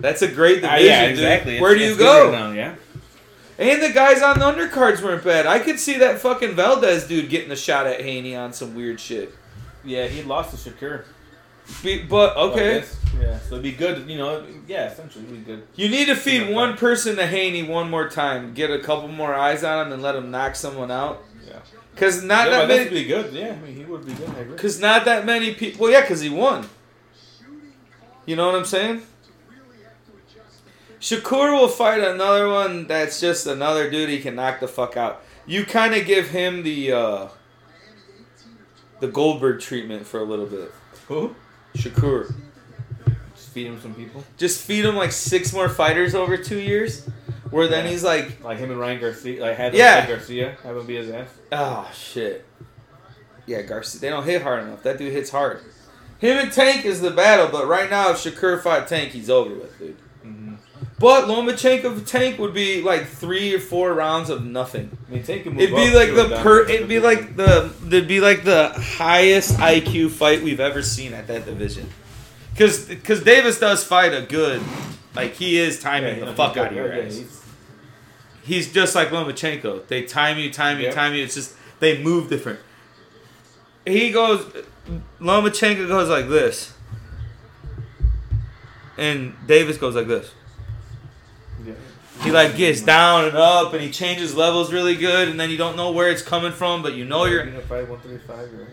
that's 0.00 0.22
a 0.22 0.28
great 0.28 0.64
Ah, 0.64 0.72
division, 0.76 0.86
yeah, 0.90 1.02
dude. 1.02 1.10
exactly. 1.10 1.60
Where 1.60 1.74
do 1.74 1.80
you 1.84 1.96
go? 1.96 2.30
right 2.30 2.38
now, 2.38 2.52
yeah. 2.52 2.74
And 3.58 3.82
the 3.82 3.90
guys 3.92 4.22
on 4.22 4.38
the 4.38 4.44
undercards 4.46 5.02
weren't 5.02 5.22
bad. 5.22 5.46
I 5.46 5.58
could 5.58 5.78
see 5.78 5.98
that 5.98 6.18
fucking 6.20 6.54
Valdez 6.54 7.06
dude 7.06 7.28
getting 7.28 7.50
a 7.52 7.56
shot 7.56 7.86
at 7.86 8.00
Haney 8.00 8.34
on 8.34 8.52
some 8.52 8.74
weird 8.74 8.98
shit. 8.98 9.32
Yeah, 9.84 10.06
he 10.06 10.22
lost 10.22 10.64
to 10.64 10.70
Shakur. 10.70 11.04
Be, 11.82 12.02
but 12.02 12.36
okay, 12.36 12.80
this. 12.80 12.96
Yeah, 13.20 13.38
so 13.38 13.54
it'd 13.54 13.62
be 13.62 13.72
good, 13.72 14.08
you 14.08 14.18
know, 14.18 14.44
yeah, 14.66 14.90
essentially 14.90 15.24
it'd 15.24 15.46
be 15.46 15.52
good. 15.52 15.66
you 15.76 15.88
need 15.88 16.06
to 16.06 16.16
feed 16.16 16.52
one 16.52 16.76
person 16.76 17.16
to 17.16 17.26
Haney 17.26 17.62
one 17.62 17.90
more 17.90 18.08
time. 18.08 18.54
Get 18.54 18.70
a 18.70 18.78
couple 18.78 19.08
more 19.08 19.34
eyes 19.34 19.62
on 19.62 19.86
him 19.86 19.92
and 19.92 20.02
let 20.02 20.16
him 20.16 20.30
knock 20.30 20.56
someone 20.56 20.90
out. 20.90 21.22
Yeah. 21.46 21.58
Cause 21.96 22.22
not 22.22 22.48
yeah, 22.50 22.58
that 22.58 22.68
many. 22.68 22.90
be 22.90 23.04
good. 23.04 23.32
Yeah, 23.32 23.52
I 23.52 23.56
mean, 23.56 23.76
he 23.76 23.84
would 23.84 24.06
be 24.06 24.12
good. 24.14 24.28
I 24.30 24.40
agree. 24.40 24.56
Cause 24.56 24.80
not 24.80 25.04
that 25.04 25.26
many 25.26 25.54
people. 25.54 25.82
Well, 25.82 25.92
yeah, 25.92 26.06
cause 26.06 26.20
he 26.20 26.30
won. 26.30 26.68
You 28.24 28.36
know 28.36 28.46
what 28.46 28.54
I'm 28.54 28.64
saying? 28.64 29.02
Shakur 31.00 31.58
will 31.58 31.68
fight 31.68 32.00
another 32.00 32.48
one 32.48 32.86
that's 32.86 33.20
just 33.20 33.46
another 33.46 33.90
dude 33.90 34.08
he 34.08 34.20
can 34.20 34.36
knock 34.36 34.60
the 34.60 34.68
fuck 34.68 34.96
out. 34.96 35.22
You 35.46 35.64
kind 35.64 35.94
of 35.94 36.06
give 36.06 36.28
him 36.28 36.62
the 36.62 36.92
uh, 36.92 37.28
the 39.00 39.08
Goldberg 39.08 39.60
treatment 39.60 40.06
for 40.06 40.20
a 40.20 40.24
little 40.24 40.46
bit. 40.46 40.72
Who? 41.08 41.34
Shakur, 41.76 42.34
Just 43.34 43.48
feed 43.50 43.66
him 43.66 43.80
some 43.80 43.94
people. 43.94 44.24
just 44.36 44.62
feed 44.62 44.84
him 44.84 44.96
like 44.96 45.12
six 45.12 45.52
more 45.52 45.68
fighters 45.68 46.14
over 46.14 46.36
two 46.36 46.58
years, 46.60 47.06
where 47.50 47.66
then 47.68 47.86
he's 47.86 48.02
like, 48.04 48.42
Like 48.44 48.58
him 48.58 48.70
and 48.70 48.78
Ryan 48.80 49.00
Garcia. 49.00 49.40
Like 49.40 49.56
had 49.56 49.74
Yeah. 49.74 50.06
Garcia. 50.06 50.56
Have 50.62 50.76
him 50.76 50.86
be 50.86 50.96
his 50.96 51.10
ass. 51.10 51.28
oh 51.52 51.90
shit. 51.94 52.44
Yeah, 53.46 53.62
Garcia. 53.62 54.00
They 54.00 54.08
don't 54.10 54.24
hit 54.24 54.42
hard 54.42 54.62
enough. 54.64 54.82
That 54.82 54.98
dude 54.98 55.12
hits 55.12 55.30
hard. 55.30 55.60
Him 56.18 56.38
and 56.38 56.52
Tank 56.52 56.84
is 56.84 57.00
the 57.00 57.10
battle, 57.10 57.48
but 57.50 57.66
right 57.66 57.90
now, 57.90 58.10
if 58.10 58.18
Shakur 58.18 58.60
fought 58.62 58.86
Tank, 58.86 59.10
he's 59.10 59.28
over 59.28 59.52
with, 59.54 59.76
dude. 59.78 59.96
But 61.02 61.24
Lomachenko 61.26 62.06
Tank 62.06 62.38
would 62.38 62.54
be 62.54 62.80
like 62.80 63.06
three 63.08 63.52
or 63.54 63.58
four 63.58 63.92
rounds 63.92 64.30
of 64.30 64.44
nothing. 64.46 64.96
I 65.08 65.12
mean, 65.12 65.22
Tank 65.24 65.42
can 65.42 65.54
move 65.54 65.62
It'd 65.62 65.74
be 65.74 65.90
like 65.92 66.14
the 66.14 66.36
per. 66.42 66.64
It'd 66.68 66.88
be 66.88 67.00
like 67.00 67.34
the. 67.36 67.72
It'd 67.88 68.06
be 68.06 68.20
like 68.20 68.44
the 68.44 68.68
highest 68.76 69.56
IQ 69.56 70.10
fight 70.12 70.42
we've 70.42 70.60
ever 70.60 70.80
seen 70.80 71.12
at 71.12 71.26
that 71.26 71.44
division. 71.44 71.90
Because 72.52 72.84
because 72.86 73.22
Davis 73.24 73.58
does 73.58 73.82
fight 73.82 74.14
a 74.14 74.22
good. 74.22 74.62
Like 75.16 75.34
he 75.34 75.58
is 75.58 75.80
timing 75.80 76.20
Yeah, 76.20 76.26
the 76.26 76.34
fuck 76.34 76.56
out 76.56 76.68
of 76.68 76.72
your 76.76 76.94
yeah, 76.94 77.02
ass. 77.04 77.16
he's- 77.16 77.38
He's 78.44 78.72
just 78.72 78.94
like 78.96 79.10
Lomachenko. 79.10 79.86
They 79.88 80.02
time 80.02 80.36
you, 80.38 80.50
time 80.52 80.78
you, 80.78 80.84
Yep. 80.86 80.94
time 80.94 81.14
you. 81.14 81.22
It's 81.24 81.34
just 81.34 81.54
they 81.80 82.02
move 82.02 82.28
different. 82.28 82.60
He 83.84 84.10
goes. 84.12 84.44
Lomachenko 85.20 85.86
goes 85.88 86.08
like 86.08 86.28
this, 86.28 86.72
and 88.96 89.34
Davis 89.46 89.78
goes 89.78 89.94
like 89.94 90.06
this. 90.08 90.30
He 92.20 92.30
like 92.30 92.56
gets 92.56 92.82
down 92.82 93.24
and 93.24 93.36
up, 93.36 93.72
and 93.72 93.82
he 93.82 93.90
changes 93.90 94.34
levels 94.34 94.72
really 94.72 94.94
good, 94.94 95.28
and 95.28 95.40
then 95.40 95.50
you 95.50 95.56
don't 95.56 95.76
know 95.76 95.90
where 95.90 96.10
it's 96.10 96.22
coming 96.22 96.52
from, 96.52 96.82
but 96.82 96.94
you 96.94 97.04
know 97.04 97.24
you're 97.24 97.44
Being 97.44 97.56
a 97.56 97.60
fight 97.60 97.88
135, 97.88 98.52
right? 98.52 98.68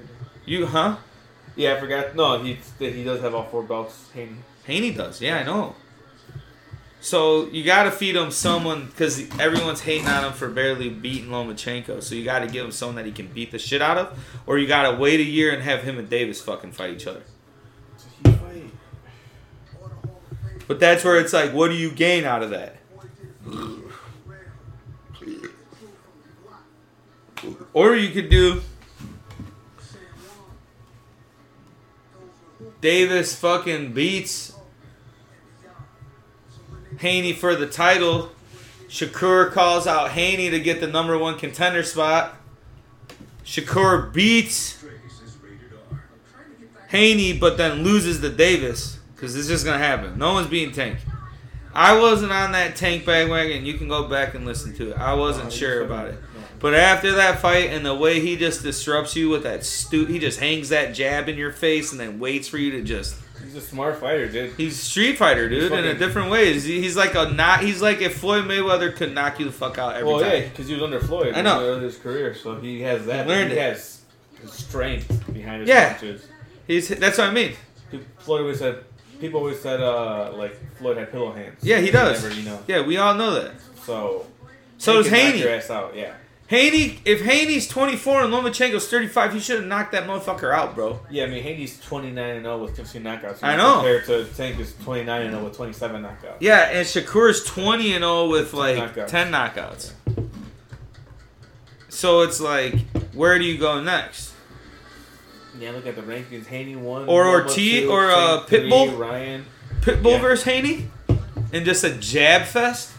you, 0.46 0.66
huh? 0.68 0.98
Yeah, 1.56 1.74
I 1.74 1.80
forgot. 1.80 2.16
No, 2.16 2.44
he 2.44 2.58
he 2.78 3.04
does 3.04 3.22
have 3.22 3.34
all 3.34 3.46
four 3.46 3.64
belts. 3.64 4.10
Haney. 4.14 4.36
Haney 4.66 4.92
does, 4.92 5.22
yeah, 5.22 5.38
I 5.38 5.44
know. 5.44 5.76
So 7.02 7.48
you 7.48 7.64
got 7.64 7.84
to 7.84 7.92
feed 7.92 8.16
him 8.16 8.30
someone 8.30 8.88
because 8.88 9.22
everyone's 9.40 9.82
hating 9.82 10.08
on 10.08 10.26
him 10.26 10.34
for 10.34 10.50
barely 10.50 10.90
beating 10.90 11.30
Lomachenko. 11.30 12.04
So 12.04 12.14
you 12.14 12.26
got 12.26 12.40
to 12.40 12.48
give 12.48 12.66
him 12.66 12.72
someone 12.72 12.98
that 12.98 13.06
he 13.06 13.14
can 13.14 13.28
beat 13.28 13.52
the 13.52 13.60
shit 13.60 13.82
out 13.82 13.98
of, 13.98 14.20
or 14.46 14.58
you 14.58 14.68
got 14.68 14.92
to 14.92 14.98
wait 14.98 15.22
a 15.22 15.24
year 15.24 15.52
and 15.52 15.64
have 15.64 15.84
him 15.84 15.98
and 15.98 16.10
Davis 16.10 16.42
fucking 16.42 16.74
fight 16.74 16.92
each 16.92 17.08
other. 17.08 17.24
But 20.68 20.80
that's 20.80 21.04
where 21.04 21.20
it's 21.20 21.34
like, 21.34 21.52
what 21.52 21.70
do 21.70 21.76
you 21.76 21.90
gain 21.90 22.26
out 22.26 22.44
of 22.44 22.52
that? 22.52 22.76
Or 27.74 27.96
you 27.96 28.10
could 28.12 28.30
do 28.30 28.62
Davis 32.82 33.36
fucking 33.36 33.94
beats 33.94 34.54
Haney 37.00 37.34
for 37.34 37.56
the 37.56 37.68
title. 37.68 38.32
Shakur 38.90 39.52
calls 39.52 39.88
out 39.88 40.12
Haney 40.12 40.50
to 40.50 40.60
get 40.60 40.82
the 40.82 40.88
number 40.88 41.18
one 41.18 41.38
contender 41.38 41.84
spot. 41.84 42.36
Shakur 43.46 44.12
beats 44.12 44.84
Haney, 46.90 47.38
but 47.38 47.58
then 47.58 47.84
loses 47.84 48.20
to 48.22 48.30
Davis 48.30 49.00
because 49.16 49.36
it's 49.36 49.48
just 49.48 49.66
gonna 49.66 49.78
happen. 49.78 50.18
No 50.18 50.34
one's 50.34 50.48
being 50.48 50.72
Tank. 50.72 51.00
I 51.74 51.98
wasn't 52.00 52.32
on 52.32 52.52
that 52.54 52.76
Tank 52.76 53.06
bandwagon. 53.06 53.66
You 53.66 53.76
can 53.76 53.88
go 53.88 54.08
back 54.08 54.34
and 54.34 54.46
listen 54.46 54.74
to 54.78 54.92
it. 54.92 54.98
I 54.98 55.14
wasn't 55.14 55.52
sure 55.54 55.84
about 55.84 56.08
it. 56.08 56.18
But 56.60 56.74
after 56.74 57.14
that 57.14 57.40
fight 57.40 57.70
and 57.70 57.86
the 57.86 57.96
way 57.96 58.20
he 58.20 58.36
just 58.36 58.64
disrupts 58.64 59.16
you 59.16 59.30
with 59.30 59.44
that 59.44 59.64
stu, 59.64 60.06
he 60.06 60.20
just 60.20 60.40
hangs 60.40 60.70
that 60.70 60.94
jab 60.94 61.30
in 61.30 61.38
your 61.38 61.52
face 61.54 61.92
and 61.92 62.00
then 62.00 62.20
waits 62.20 62.48
for 62.50 62.58
you 62.58 62.72
to 62.72 62.82
just. 62.82 63.16
He's 63.42 63.56
a 63.56 63.62
smart 63.62 63.98
fighter, 63.98 64.28
dude. 64.28 64.54
He's 64.58 64.78
Street 64.78 65.18
Fighter, 65.18 65.48
dude, 65.48 65.72
in 65.72 65.86
a 65.86 65.94
different 65.96 66.30
ways. 66.30 66.66
He- 66.66 66.82
He's 66.82 66.98
like 66.98 67.16
a 67.16 67.30
not. 67.32 67.62
He's 67.64 67.82
like 67.82 68.02
if 68.02 68.18
Floyd 68.18 68.44
Mayweather 68.44 68.94
could 68.94 69.14
knock 69.16 69.40
you 69.40 69.46
the 69.46 69.52
fuck 69.52 69.78
out 69.78 69.96
every 69.96 70.08
well, 70.12 70.20
time. 70.20 70.32
yeah, 70.34 70.50
because 70.50 70.68
he 70.68 70.74
was 70.74 70.84
under 70.84 71.00
Floyd. 71.00 71.34
I 71.34 71.42
know. 71.42 71.74
in 71.76 71.82
his 71.82 71.98
career, 71.98 72.36
so 72.36 72.60
he 72.60 72.82
has 72.82 73.06
that. 73.06 73.26
He 73.26 73.32
learned 73.32 73.52
he 73.52 73.58
has 73.58 74.02
strength 74.48 75.08
behind 75.34 75.62
his 75.62 75.70
Yeah. 75.70 75.94
punches. 75.94 76.28
He's 76.68 76.90
that's 76.90 77.18
what 77.18 77.28
I 77.30 77.32
mean. 77.34 77.54
Floyd 78.20 78.42
always 78.42 78.60
said. 78.60 78.84
People 79.20 79.40
always 79.42 79.60
said 79.60 79.82
uh, 79.82 80.32
like 80.34 80.56
Floyd 80.78 80.98
had 80.98 81.12
pillow 81.12 81.32
hands. 81.34 81.60
Yeah, 81.62 81.80
he 81.80 81.92
does. 81.92 82.24
Never, 82.24 82.36
you 82.36 82.44
know. 82.44 82.60
Yeah, 82.68 82.82
we 82.82 82.98
all 82.98 83.16
know 83.16 83.34
that. 83.34 83.54
So. 83.84 84.26
So 84.78 84.94
does 85.04 85.10
Haney. 85.10 85.40
Your 85.40 85.50
ass 85.50 85.70
out, 85.70 85.96
yeah. 85.96 86.14
Haney, 86.48 87.00
if 87.06 87.22
Haney's 87.22 87.68
24 87.68 88.24
and 88.24 88.34
Lomachenko's 88.34 88.88
35, 88.88 89.34
he 89.34 89.40
should 89.40 89.58
have 89.60 89.68
knocked 89.68 89.92
that 89.92 90.08
motherfucker 90.08 90.52
out, 90.52 90.74
bro. 90.74 91.00
Yeah, 91.12 91.26
I 91.26 91.28
mean 91.28 91.44
Haney's 91.44 91.80
twenty 91.80 92.10
nine 92.10 92.38
and 92.38 92.46
zero 92.46 92.58
with 92.64 92.76
fifteen 92.76 93.04
knockouts. 93.04 93.44
I 93.44 93.56
know. 93.56 93.76
Compared 93.76 94.06
to 94.06 94.26
Tank 94.36 94.60
is 94.60 94.74
twenty 94.82 95.04
nine 95.04 95.24
and 95.24 95.32
zero 95.32 95.44
with 95.44 95.56
twenty 95.56 95.74
seven 95.74 96.02
knockouts. 96.02 96.38
Yeah, 96.40 96.70
and 96.72 96.88
Shakur's 96.88 97.44
20 97.44 97.94
and 97.94 98.02
0 98.02 98.30
with 98.30 98.54
like 98.54 98.78
knockouts. 98.78 99.08
10 99.08 99.32
knockouts. 99.32 99.92
So 101.90 102.22
it's 102.22 102.40
like, 102.40 102.80
where 103.14 103.38
do 103.38 103.46
you 103.46 103.58
go 103.58 103.80
next? 103.82 104.29
Yeah, 105.60 105.72
look 105.72 105.86
at 105.88 105.96
the 105.96 106.02
rankings. 106.02 106.46
Haney 106.48 106.76
one. 106.76 107.08
Or 107.08 107.26
Ortiz- 107.42 107.82
two, 107.84 107.92
or, 107.92 108.10
uh, 108.12 108.38
Tank 108.38 108.48
three, 108.48 108.60
Pitbull? 108.70 108.98
Ryan. 108.98 109.46
Pitbull 109.82 110.12
Yeah. 110.14 110.20
versus 110.22 110.46
Haney? 110.46 110.90
And 111.52 111.66
just 111.66 111.84
a 111.84 111.90
jab 111.92 112.44
fest? 112.44 112.92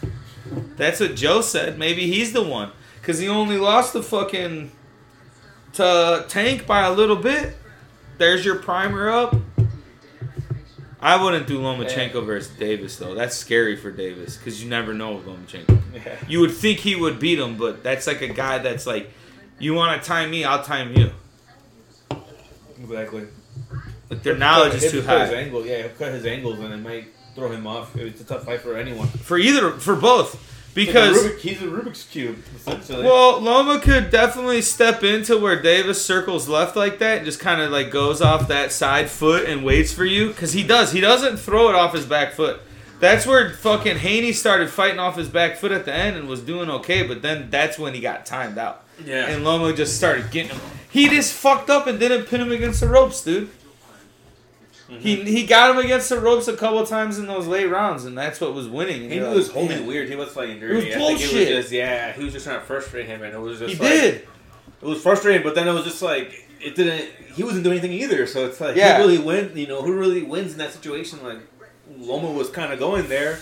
That's 0.77 0.99
what 0.99 1.15
Joe 1.15 1.41
said. 1.41 1.79
Maybe 1.79 2.07
he's 2.07 2.33
the 2.33 2.41
one. 2.43 2.71
Because 2.99 3.17
he 3.19 3.27
only 3.27 3.57
lost 3.57 3.93
the 3.93 4.03
fucking 4.03 4.71
to 5.73 6.25
Tank 6.27 6.67
by 6.67 6.81
a 6.81 6.91
little 6.91 7.15
bit. 7.15 7.55
There's 8.17 8.45
your 8.45 8.55
primer 8.55 9.09
up. 9.09 9.35
I 11.03 11.21
wouldn't 11.21 11.47
do 11.47 11.59
Lomachenko 11.59 12.13
Yeah. 12.15 12.21
versus 12.21 12.51
Davis, 12.59 12.97
though. 12.97 13.15
That's 13.15 13.35
scary 13.35 13.75
for 13.75 13.89
Davis 13.89 14.37
because 14.37 14.61
you 14.63 14.69
never 14.69 14.93
know 14.93 15.13
with 15.13 15.25
Lomachenko. 15.25 15.79
Yeah. 15.95 16.15
You 16.27 16.41
would 16.41 16.51
think 16.51 16.79
he 16.79 16.95
would 16.95 17.19
beat 17.19 17.39
him, 17.39 17.57
but 17.57 17.83
that's 17.83 18.05
like 18.05 18.21
a 18.21 18.27
guy 18.27 18.59
that's 18.59 18.85
like, 18.85 19.11
you 19.57 19.73
want 19.73 19.99
to 20.01 20.07
time 20.07 20.29
me, 20.29 20.43
I'll 20.43 20.63
time 20.63 20.93
you. 20.95 21.09
Exactly. 22.81 23.27
Like 24.09 24.23
their 24.23 24.37
knowledge 24.37 24.75
is 24.75 24.91
too 24.91 25.01
cut 25.01 25.21
His 25.21 25.29
high 25.29 25.35
angle, 25.35 25.65
yeah, 25.65 25.83
he'll 25.83 25.89
cut 25.89 26.11
his 26.13 26.25
angles 26.25 26.59
and 26.59 26.73
it 26.73 26.77
might 26.77 27.07
throw 27.35 27.51
him 27.51 27.65
off. 27.65 27.95
It's 27.95 28.21
a 28.21 28.25
tough 28.25 28.43
fight 28.43 28.61
for 28.61 28.75
anyone. 28.77 29.07
for 29.07 29.37
either 29.37 29.71
for 29.71 29.95
both 29.95 30.33
He's 30.73 30.87
a 30.87 30.91
because 30.91 31.17
Rubik- 31.17 31.39
he's 31.39 31.61
a 31.61 31.65
Rubik's 31.65 32.03
cube 32.05 32.37
essentially. 32.55 33.03
well 33.03 33.41
Loma 33.41 33.79
could 33.79 34.09
definitely 34.09 34.61
step 34.61 35.03
into 35.03 35.37
where 35.37 35.61
Davis 35.61 36.03
circles 36.03 36.47
left 36.47 36.77
like 36.77 36.99
that 36.99 37.17
and 37.17 37.25
just 37.25 37.39
kind 37.41 37.59
of 37.61 37.71
like 37.71 37.91
goes 37.91 38.21
off 38.21 38.47
that 38.47 38.71
side 38.71 39.09
foot 39.09 39.49
and 39.49 39.65
waits 39.65 39.91
for 39.91 40.05
you 40.05 40.29
because 40.29 40.53
he 40.53 40.63
does 40.63 40.93
he 40.93 41.01
doesn't 41.01 41.37
throw 41.37 41.69
it 41.69 41.75
off 41.75 41.93
his 41.93 42.05
back 42.05 42.33
foot. 42.33 42.61
That's 43.01 43.25
where 43.25 43.49
fucking 43.49 43.97
Haney 43.97 44.31
started 44.31 44.69
fighting 44.69 44.99
off 44.99 45.17
his 45.17 45.27
back 45.27 45.57
foot 45.57 45.71
at 45.71 45.85
the 45.85 45.93
end 45.93 46.15
and 46.15 46.27
was 46.27 46.39
doing 46.39 46.69
okay, 46.69 47.01
but 47.01 47.21
then 47.23 47.49
that's 47.49 47.79
when 47.79 47.95
he 47.95 47.99
got 47.99 48.25
timed 48.27 48.57
out. 48.59 48.80
Yeah. 49.05 49.27
And 49.29 49.43
Loma 49.43 49.73
just 49.73 49.97
started 49.97 50.31
getting 50.31 50.51
him. 50.51 50.61
He 50.89 51.07
just 51.09 51.33
fucked 51.33 51.69
up 51.69 51.87
and 51.87 51.99
didn't 51.99 52.25
pin 52.25 52.41
him 52.41 52.51
against 52.51 52.81
the 52.81 52.87
ropes, 52.87 53.23
dude. 53.23 53.49
He 54.99 55.15
mm-hmm. 55.15 55.25
he 55.25 55.45
got 55.45 55.71
him 55.71 55.77
against 55.77 56.09
the 56.09 56.19
ropes 56.19 56.49
a 56.49 56.57
couple 56.57 56.85
times 56.85 57.17
in 57.17 57.25
those 57.25 57.47
late 57.47 57.67
rounds, 57.67 58.03
and 58.03 58.17
that's 58.17 58.41
what 58.41 58.53
was 58.53 58.67
winning. 58.67 59.03
And 59.03 59.13
He 59.13 59.19
was 59.21 59.47
like, 59.47 59.55
holding 59.55 59.85
weird. 59.87 60.09
He 60.09 60.15
was 60.15 60.35
was 60.35 60.35
dirty. 60.35 60.81
Think 60.81 60.95
it 60.95 60.97
bullshit. 60.97 61.55
was 61.55 61.63
just 61.63 61.71
yeah. 61.71 62.11
He 62.11 62.25
was 62.25 62.33
just 62.33 62.45
trying 62.45 62.59
to 62.59 62.65
frustrate 62.65 63.05
him, 63.05 63.23
and 63.23 63.33
it 63.33 63.39
was 63.39 63.59
just 63.59 63.75
He 63.75 63.79
like, 63.79 63.89
did. 63.89 64.27
It 64.81 64.85
was 64.85 65.01
frustrating, 65.01 65.43
but 65.43 65.55
then 65.55 65.67
it 65.67 65.71
was 65.71 65.85
just 65.85 66.01
like 66.01 66.45
it 66.59 66.75
didn't. 66.75 67.09
He 67.35 67.43
wasn't 67.43 67.63
doing 67.63 67.79
anything 67.79 67.97
either. 67.97 68.27
So 68.27 68.45
it's 68.45 68.59
like 68.59 68.75
Yeah. 68.75 68.97
who 68.97 69.03
really 69.03 69.17
win? 69.17 69.55
You 69.55 69.67
know, 69.67 69.81
who 69.81 69.93
really 69.97 70.23
wins 70.23 70.51
in 70.51 70.57
that 70.57 70.73
situation? 70.73 71.23
Like 71.23 71.39
Loma 71.97 72.29
was 72.29 72.49
kind 72.49 72.73
of 72.73 72.79
going 72.79 73.07
there. 73.07 73.39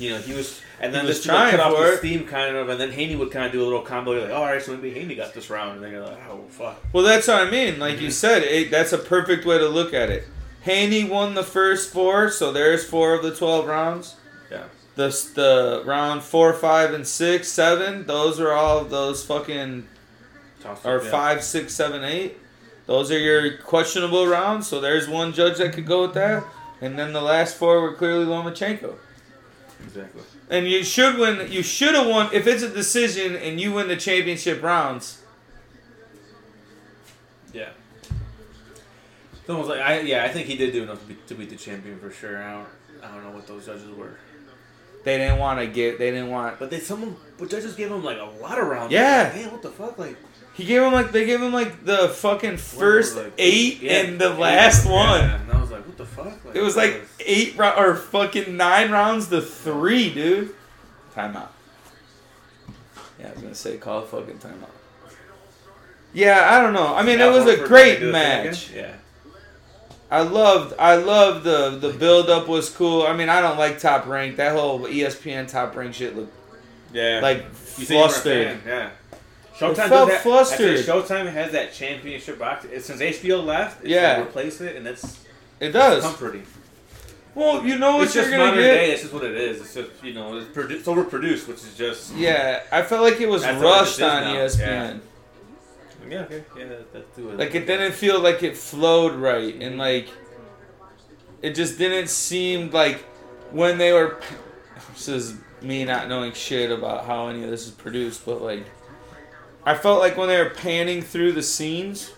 You 0.00 0.10
know, 0.10 0.18
he 0.18 0.32
was, 0.32 0.60
and 0.80 0.94
then 0.94 1.06
this 1.06 1.24
trying 1.24 1.50
cut 1.50 1.60
off 1.60 1.76
the 1.76 1.96
steam 1.96 2.26
kind 2.26 2.56
of, 2.56 2.68
and 2.68 2.80
then 2.80 2.92
Haney 2.92 3.16
would 3.16 3.30
kind 3.30 3.46
of 3.46 3.52
do 3.52 3.62
a 3.62 3.64
little 3.64 3.82
combo. 3.82 4.12
You're 4.12 4.22
like, 4.22 4.30
oh, 4.30 4.36
all 4.36 4.46
right, 4.46 4.62
so 4.62 4.72
maybe 4.76 4.92
Haney 4.92 5.14
got 5.14 5.34
this 5.34 5.50
round, 5.50 5.76
and 5.76 5.82
then 5.82 5.92
you're 5.92 6.04
like, 6.04 6.18
oh 6.28 6.44
fuck. 6.48 6.82
Well, 6.92 7.04
that's 7.04 7.28
what 7.28 7.46
I 7.46 7.50
mean. 7.50 7.78
Like 7.78 8.00
you 8.00 8.08
mm-hmm. 8.08 8.10
said, 8.10 8.42
it, 8.42 8.70
that's 8.70 8.92
a 8.92 8.98
perfect 8.98 9.44
way 9.44 9.58
to 9.58 9.68
look 9.68 9.92
at 9.92 10.10
it. 10.10 10.24
Haney 10.62 11.04
won 11.04 11.34
the 11.34 11.42
first 11.44 11.92
four, 11.92 12.30
so 12.30 12.52
there's 12.52 12.84
four 12.84 13.14
of 13.14 13.22
the 13.22 13.34
twelve 13.34 13.66
rounds. 13.66 14.16
Yeah. 14.50 14.64
The 14.96 15.08
the 15.34 15.82
round 15.86 16.22
four, 16.22 16.52
five, 16.52 16.92
and 16.92 17.06
six, 17.06 17.48
seven. 17.48 18.06
Those 18.06 18.40
are 18.40 18.52
all 18.52 18.78
of 18.78 18.90
those 18.90 19.24
fucking 19.24 19.86
Toss 20.60 20.84
or 20.84 21.02
yeah. 21.02 21.10
five, 21.10 21.44
six, 21.44 21.72
seven, 21.72 22.04
eight. 22.04 22.36
Those 22.86 23.10
are 23.10 23.18
your 23.18 23.58
questionable 23.58 24.26
rounds. 24.26 24.66
So 24.66 24.80
there's 24.80 25.08
one 25.08 25.32
judge 25.32 25.58
that 25.58 25.72
could 25.72 25.86
go 25.86 26.02
with 26.02 26.14
that, 26.14 26.44
and 26.80 26.98
then 26.98 27.12
the 27.12 27.20
last 27.20 27.56
four 27.56 27.80
were 27.80 27.94
clearly 27.94 28.26
Lomachenko. 28.26 28.96
Exactly. 29.84 30.22
And 30.50 30.66
you 30.66 30.82
should 30.82 31.18
win. 31.18 31.50
You 31.50 31.62
should 31.62 31.94
have 31.94 32.06
won 32.06 32.30
if 32.32 32.46
it's 32.46 32.62
a 32.62 32.68
decision 32.68 33.36
and 33.36 33.60
you 33.60 33.72
win 33.72 33.88
the 33.88 33.96
championship 33.96 34.62
rounds. 34.62 35.22
Yeah. 37.52 37.70
It's 39.32 39.48
almost 39.48 39.70
like 39.70 39.80
I 39.80 40.00
yeah 40.00 40.24
I 40.24 40.28
think 40.28 40.46
he 40.46 40.56
did 40.56 40.72
do 40.72 40.82
enough 40.82 41.00
to, 41.00 41.06
be, 41.06 41.16
to 41.28 41.34
beat 41.34 41.50
the 41.50 41.56
champion 41.56 41.98
for 41.98 42.10
sure. 42.10 42.42
I 42.42 42.52
don't 42.52 42.68
I 43.02 43.14
don't 43.14 43.24
know 43.24 43.30
what 43.30 43.46
those 43.46 43.66
judges 43.66 43.88
were, 43.94 44.18
They 45.04 45.18
didn't 45.18 45.38
want 45.38 45.60
to 45.60 45.66
get. 45.66 45.98
They 45.98 46.10
didn't 46.10 46.30
want. 46.30 46.58
but 46.58 46.70
they 46.70 46.80
someone 46.80 47.16
but 47.38 47.48
judges 47.48 47.74
gave 47.74 47.90
him 47.90 48.02
like 48.04 48.18
a 48.18 48.24
lot 48.24 48.58
of 48.58 48.66
rounds. 48.66 48.92
Yeah. 48.92 49.30
Like, 49.32 49.42
man, 49.42 49.52
what 49.52 49.62
the 49.62 49.70
fuck? 49.70 49.98
Like 49.98 50.16
He 50.58 50.64
gave 50.64 50.82
him 50.82 50.92
like 50.92 51.12
they 51.12 51.24
gave 51.24 51.40
him 51.40 51.52
like 51.52 51.84
the 51.84 52.08
fucking 52.08 52.56
first 52.58 53.16
like, 53.16 53.32
eight 53.38 53.80
yeah, 53.80 53.92
and 54.00 54.20
the 54.20 54.32
eight, 54.32 54.38
last 54.38 54.84
yeah, 54.86 54.92
one. 54.92 55.20
And 55.30 55.52
I 55.52 55.60
was 55.60 55.70
like, 55.70 55.86
what 55.86 55.96
the 55.96 56.04
fuck? 56.04 56.32
It 56.52 56.60
was 56.60 56.76
like 56.76 57.00
eight 57.20 57.56
rou- 57.56 57.74
or 57.76 57.94
fucking 57.94 58.56
nine 58.56 58.90
rounds 58.90 59.28
to 59.28 59.40
three, 59.40 60.12
dude. 60.12 60.54
Timeout. 61.14 61.46
Yeah, 63.20 63.28
I 63.28 63.32
was 63.34 63.42
gonna 63.42 63.54
say 63.54 63.76
call 63.76 64.00
a 64.02 64.06
fucking 64.06 64.38
timeout. 64.38 64.68
Yeah, 66.12 66.48
I 66.50 66.60
don't 66.60 66.72
know. 66.72 66.92
I 66.94 67.02
mean, 67.04 67.20
Yeah, 67.20 67.28
it 67.28 67.32
was 67.32 67.46
a 67.46 67.64
great 67.64 68.00
do 68.00 68.06
the 68.06 68.12
thing 68.12 68.44
match. 68.46 68.70
again? 68.70 68.94
I 70.10 70.22
loved, 70.22 70.74
I 70.78 70.96
loved 70.96 71.44
the 71.44 71.70
the 71.70 71.90
build 71.96 72.30
up 72.30 72.48
was 72.48 72.68
cool. 72.70 73.02
I 73.06 73.14
mean, 73.14 73.28
I 73.28 73.40
don't 73.40 73.58
like 73.58 73.78
top 73.78 74.06
rank. 74.08 74.36
That 74.38 74.56
whole 74.56 74.80
ESPN 74.80 75.46
top 75.48 75.76
rank 75.76 75.94
shit 75.94 76.16
looked 76.16 76.32
Yeah. 76.92 77.16
Yeah. 77.16 77.20
like 77.20 77.44
You 77.76 77.84
say 77.84 77.94
you 77.94 78.00
weren't 78.00 78.10
a 78.10 78.12
flustered. 78.14 78.58
Yeah. 78.66 78.90
Showtime 79.58 79.74
felt 79.88 79.90
does 79.90 80.08
that, 80.08 80.22
flustered. 80.22 80.78
Showtime 80.84 81.32
has 81.32 81.52
that 81.52 81.72
championship 81.72 82.38
box. 82.38 82.66
Since 82.84 83.00
HBO 83.00 83.44
left, 83.44 83.80
it's 83.80 83.90
Yeah. 83.90 84.18
like 84.18 84.26
replaced 84.26 84.60
it, 84.60 84.76
and 84.76 84.86
it's 84.86 85.18
It 85.60 85.70
does. 85.70 86.02
comforting. 86.02 86.46
Well, 87.34 87.64
you 87.64 87.78
know 87.78 87.96
what 87.96 88.04
It's 88.06 88.14
you're 88.14 88.24
just 88.24 88.36
modern 88.36 88.54
get. 88.56 88.62
day. 88.74 88.90
It's 88.92 89.02
just 89.02 89.12
what 89.14 89.24
it 89.24 89.36
is. 89.36 89.60
It's 89.60 89.74
just 89.74 89.90
you 90.02 90.12
know, 90.14 90.36
it's, 90.38 90.46
produ- 90.56 90.70
it's 90.72 90.88
overproduced, 90.88 91.46
which 91.48 91.58
is 91.58 91.74
just 91.76 92.14
Yeah, 92.16 92.60
I 92.72 92.82
felt 92.82 93.02
like 93.02 93.20
it 93.20 93.28
was 93.28 93.44
rushed 93.44 93.98
this 93.98 93.98
is 93.98 94.02
on 94.02 94.24
now. 94.24 94.34
ESPN. 94.34 95.00
yeah, 96.08 96.20
okay, 96.20 96.44
yeah, 96.56 96.64
that, 96.66 96.92
that's 96.92 97.16
too. 97.16 97.30
Like 97.32 97.54
it 97.54 97.66
didn't 97.66 97.92
feel 97.92 98.20
like 98.20 98.42
it 98.42 98.56
flowed 98.56 99.14
right, 99.14 99.54
and 99.60 99.76
like 99.78 100.08
it 101.42 101.54
just 101.54 101.78
didn't 101.78 102.08
seem 102.08 102.70
like 102.70 102.98
when 103.50 103.78
they 103.78 103.92
were. 103.92 104.20
This 104.94 105.08
is 105.08 105.34
me 105.62 105.84
not 105.84 106.08
knowing 106.08 106.32
shit 106.32 106.72
about 106.72 107.04
how 107.04 107.28
any 107.28 107.44
of 107.44 107.50
this 107.50 107.66
is 107.66 107.70
produced, 107.72 108.24
but 108.26 108.42
like 108.42 108.64
I 109.68 109.74
felt 109.74 110.00
like 110.00 110.16
when 110.16 110.28
they 110.28 110.38
were 110.42 110.50
panning 110.50 111.02
through 111.02 111.32
the 111.32 111.42
scenes, 111.42 112.10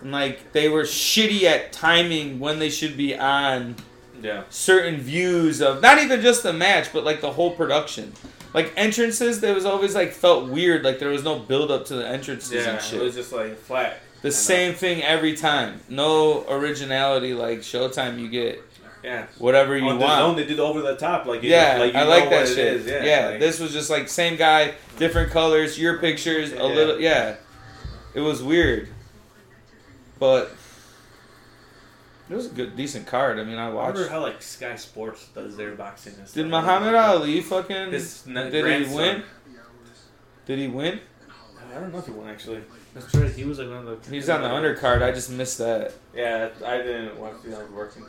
and 0.00 0.10
like 0.10 0.52
they 0.52 0.68
were 0.68 0.82
shitty 0.82 1.44
at 1.44 1.72
timing 1.72 2.40
when 2.40 2.58
they 2.58 2.70
should 2.70 2.96
be 2.96 3.16
on 3.16 3.76
Yeah. 4.22 4.42
certain 4.50 4.96
views 5.00 5.60
of 5.62 5.80
not 5.80 5.98
even 5.98 6.20
just 6.22 6.42
the 6.42 6.52
match, 6.52 6.92
but 6.92 7.04
like 7.04 7.20
the 7.20 7.30
whole 7.32 7.52
production. 7.52 8.12
Like 8.52 8.72
entrances, 8.76 9.40
there 9.40 9.54
was 9.54 9.64
always 9.64 9.94
like 9.94 10.12
felt 10.12 10.48
weird, 10.48 10.82
like 10.82 10.98
there 10.98 11.10
was 11.10 11.22
no 11.22 11.38
build 11.38 11.70
up 11.70 11.86
to 11.86 11.94
the 11.94 12.06
entrances 12.08 12.50
Yeah, 12.52 12.70
and 12.72 12.82
shit. 12.82 13.00
it 13.00 13.04
was 13.04 13.14
just 13.14 13.32
like 13.32 13.56
flat. 13.58 14.00
The 14.22 14.32
same 14.32 14.74
thing 14.74 15.02
every 15.02 15.34
time. 15.36 15.80
No 15.88 16.44
originality 16.48 17.32
like 17.32 17.60
Showtime. 17.60 18.18
You 18.18 18.28
get 18.28 18.62
Yeah. 19.02 19.26
whatever 19.38 19.76
you 19.76 19.86
oh, 19.86 19.90
On 19.90 19.98
the 19.98 20.04
want. 20.04 20.18
zone, 20.18 20.36
they 20.36 20.44
did 20.44 20.60
over 20.60 20.82
the 20.82 20.94
top, 20.96 21.24
like 21.26 21.42
you 21.42 21.50
yeah, 21.50 21.74
know, 21.78 21.84
like 21.84 21.94
you 21.94 21.98
I 22.00 22.02
like 22.04 22.22
what 22.24 22.30
that 22.30 22.48
shit. 22.48 22.58
is, 22.58 22.86
Yeah, 22.86 23.02
Yeah, 23.04 23.28
like- 23.28 23.40
this 23.40 23.58
was 23.58 23.72
just 23.72 23.88
like 23.90 24.08
same 24.08 24.36
guy, 24.36 24.74
different 24.98 25.30
colors, 25.32 25.78
your 25.78 25.98
pictures, 25.98 26.52
a 26.52 26.56
Yeah. 26.56 26.62
little. 26.64 27.00
Yeah, 27.00 27.36
it 28.14 28.20
was 28.20 28.42
weird, 28.42 28.88
but 30.18 30.50
it 32.28 32.34
was 32.34 32.46
a 32.46 32.50
good, 32.50 32.76
decent 32.76 33.06
card. 33.06 33.38
I 33.38 33.44
mean, 33.44 33.56
I 33.58 33.66
I 33.66 33.70
watched. 33.70 33.94
wonder 33.96 34.08
how 34.10 34.20
like 34.20 34.40
Sky 34.42 34.76
Sports 34.76 35.26
does 35.34 35.56
their 35.56 35.72
boxing. 35.72 36.12
And 36.14 36.24
Did 36.24 36.28
stuff. 36.28 36.46
Muhammad 36.46 36.94
Ali 36.94 37.40
fucking? 37.40 37.92
His 37.92 38.22
did 38.22 38.86
he 38.86 38.94
win? 38.94 39.22
Did 40.46 40.58
he 40.58 40.68
win? 40.68 41.00
I 41.72 41.74
don't 41.80 41.92
know 41.92 41.98
if 42.00 42.06
he 42.06 42.12
won 42.12 42.28
actually. 42.28 42.60
That's 42.94 43.14
right. 43.14 43.30
He 43.30 43.44
was 43.44 43.60
like 43.60 43.68
one 43.68 43.86
of 43.86 44.02
the. 44.04 44.10
He's 44.10 44.28
on 44.28 44.42
the 44.42 44.48
undercard. 44.48 45.00
I 45.02 45.12
just 45.12 45.30
missed 45.30 45.58
that. 45.58 45.92
Yeah, 46.14 46.48
I 46.66 46.78
didn't 46.78 47.16
watch 47.18 47.34
the. 47.44 47.56
I 47.56 47.62
was 47.62 47.70
working. 47.70 48.04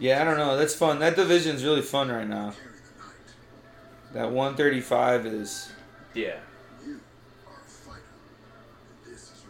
Yeah, 0.00 0.20
I 0.20 0.24
don't 0.24 0.36
know. 0.36 0.56
That's 0.56 0.74
fun. 0.74 0.98
That 0.98 1.16
division's 1.16 1.64
really 1.64 1.82
fun 1.82 2.08
right 2.10 2.26
now. 2.28 2.52
That 4.12 4.30
135 4.30 5.26
is 5.26 5.70
Yeah. 6.14 6.36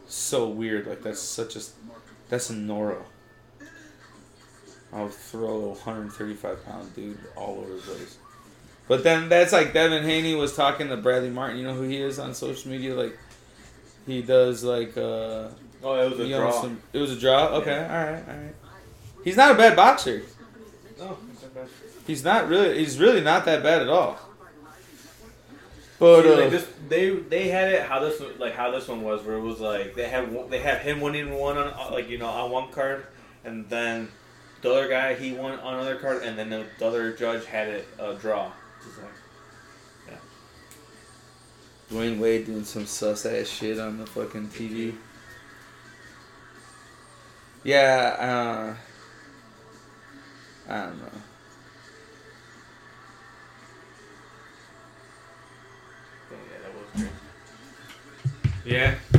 so 0.06 0.48
weird. 0.48 0.86
Like 0.86 1.02
that's 1.02 1.20
such 1.20 1.56
a 1.56 1.60
that's 2.28 2.50
a 2.50 2.54
Nora. 2.54 3.02
I'll 4.92 5.08
throw 5.08 5.56
a 5.56 5.68
135 5.74 6.64
pound 6.64 6.94
dude 6.94 7.18
all 7.36 7.58
over 7.60 7.74
the 7.74 7.80
place. 7.82 8.16
But 8.88 9.02
then 9.04 9.28
that's 9.28 9.52
like 9.52 9.72
Devin 9.72 10.04
Haney 10.04 10.34
was 10.34 10.54
talking 10.56 10.88
to 10.88 10.96
Bradley 10.96 11.30
Martyn. 11.30 11.58
You 11.58 11.64
know 11.64 11.74
who 11.74 11.82
he 11.82 12.00
is 12.00 12.18
on 12.18 12.34
social 12.34 12.70
media? 12.70 12.94
Like 12.94 13.18
he 14.06 14.22
does 14.22 14.64
like 14.64 14.96
uh 14.96 15.48
Oh, 15.82 16.00
it 16.00 16.10
was 16.10 16.20
a 16.20 16.28
draw. 16.28 16.50
some- 16.62 16.80
it 16.92 16.98
was 16.98 17.12
a 17.12 17.16
draw. 17.20 17.48
Okay, 17.58 17.76
all 17.76 17.88
right, 17.88 18.24
all 18.28 18.34
right. 18.34 18.54
He's 19.22 19.36
not 19.36 19.50
a 19.50 19.54
bad 19.54 19.76
boxer. 19.76 20.22
No, 20.98 21.16
it's 21.32 21.42
not 21.42 21.54
bad. 21.54 21.68
He's 22.06 22.24
not 22.24 22.48
really. 22.48 22.78
He's 22.78 22.98
really 22.98 23.20
not 23.20 23.44
that 23.44 23.62
bad 23.62 23.82
at 23.82 23.88
all. 23.88 24.18
But 25.98 26.22
See, 26.22 26.28
uh, 26.32 26.36
like 26.40 26.50
this, 26.50 26.68
they 26.88 27.10
they 27.10 27.48
had 27.48 27.72
it 27.72 27.82
how 27.82 28.00
this 28.00 28.20
like 28.38 28.54
how 28.54 28.70
this 28.70 28.86
one 28.88 29.02
was 29.02 29.22
where 29.22 29.36
it 29.36 29.40
was 29.40 29.60
like 29.60 29.94
they 29.94 30.08
had 30.08 30.30
one- 30.32 30.50
they 30.50 30.58
had 30.58 30.78
him 30.82 31.00
winning 31.00 31.32
one 31.34 31.56
on 31.56 31.68
uh, 31.68 31.90
like 31.90 32.08
you 32.08 32.18
know 32.18 32.26
on 32.26 32.50
one 32.50 32.70
card 32.70 33.06
and 33.44 33.66
then 33.70 34.08
the 34.60 34.70
other 34.70 34.88
guy 34.88 35.14
he 35.14 35.32
won 35.32 35.58
on 35.60 35.74
another 35.74 35.96
card 35.96 36.22
and 36.22 36.38
then 36.38 36.50
the, 36.50 36.66
the 36.78 36.86
other 36.86 37.12
judge 37.12 37.46
had 37.46 37.68
it 37.68 37.88
a 37.98 38.14
draw. 38.14 38.50
Just 38.84 38.98
like 38.98 40.18
Dwyane 41.90 42.18
Wade 42.18 42.46
doing 42.46 42.64
some 42.64 42.84
sus 42.84 43.24
ass 43.24 43.46
shit 43.46 43.78
on 43.78 43.98
the 43.98 44.06
fucking 44.06 44.48
TV. 44.48 44.94
Yeah, 47.62 48.16
uh, 48.18 48.76
I 50.68 50.76
don't 50.86 50.98
know. 50.98 51.08
yeah, 56.30 56.36
that 56.62 56.74
was 56.74 57.02
great. 57.02 57.12
Yeah, 58.64 58.94
I 59.14 59.18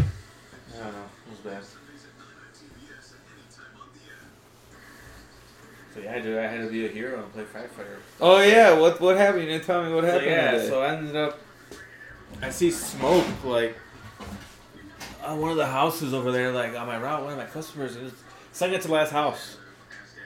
don't 0.84 0.94
know, 0.94 1.00
it 1.00 1.32
was 1.32 1.40
bad. 1.40 1.64
So 5.94 6.02
yeah, 6.04 6.20
dude, 6.20 6.38
I 6.38 6.44
had 6.48 6.62
to 6.66 6.70
be 6.70 6.86
a 6.86 6.90
hero 6.90 7.24
and 7.24 7.34
play 7.34 7.44
firefighter. 7.44 7.98
Oh 8.22 8.42
yeah, 8.42 8.74
what 8.78 9.00
what 9.02 9.18
happened? 9.18 9.44
You 9.44 9.50
didn't 9.50 9.66
tell 9.66 9.84
me 9.84 9.94
what 9.94 10.04
So, 10.04 10.12
happened. 10.12 10.30
yeah, 10.30 10.52
today. 10.52 10.68
so 10.70 10.82
I 10.82 10.96
ended 10.96 11.16
up. 11.16 11.40
I 12.42 12.50
see 12.50 12.70
smoke 12.70 13.26
like 13.44 13.76
on 15.24 15.40
one 15.42 15.52
of 15.52 15.58
the 15.58 15.66
houses 15.66 16.14
over 16.14 16.32
there, 16.32 16.52
like 16.52 16.78
on 16.78 16.86
my 16.88 17.00
route. 17.00 17.24
One 17.24 17.32
of 17.34 17.38
my 17.40 17.46
customers 17.46 17.96
is 17.96 18.12
second 18.52 18.82
to 18.82 18.92
last 18.92 19.12
house, 19.12 19.57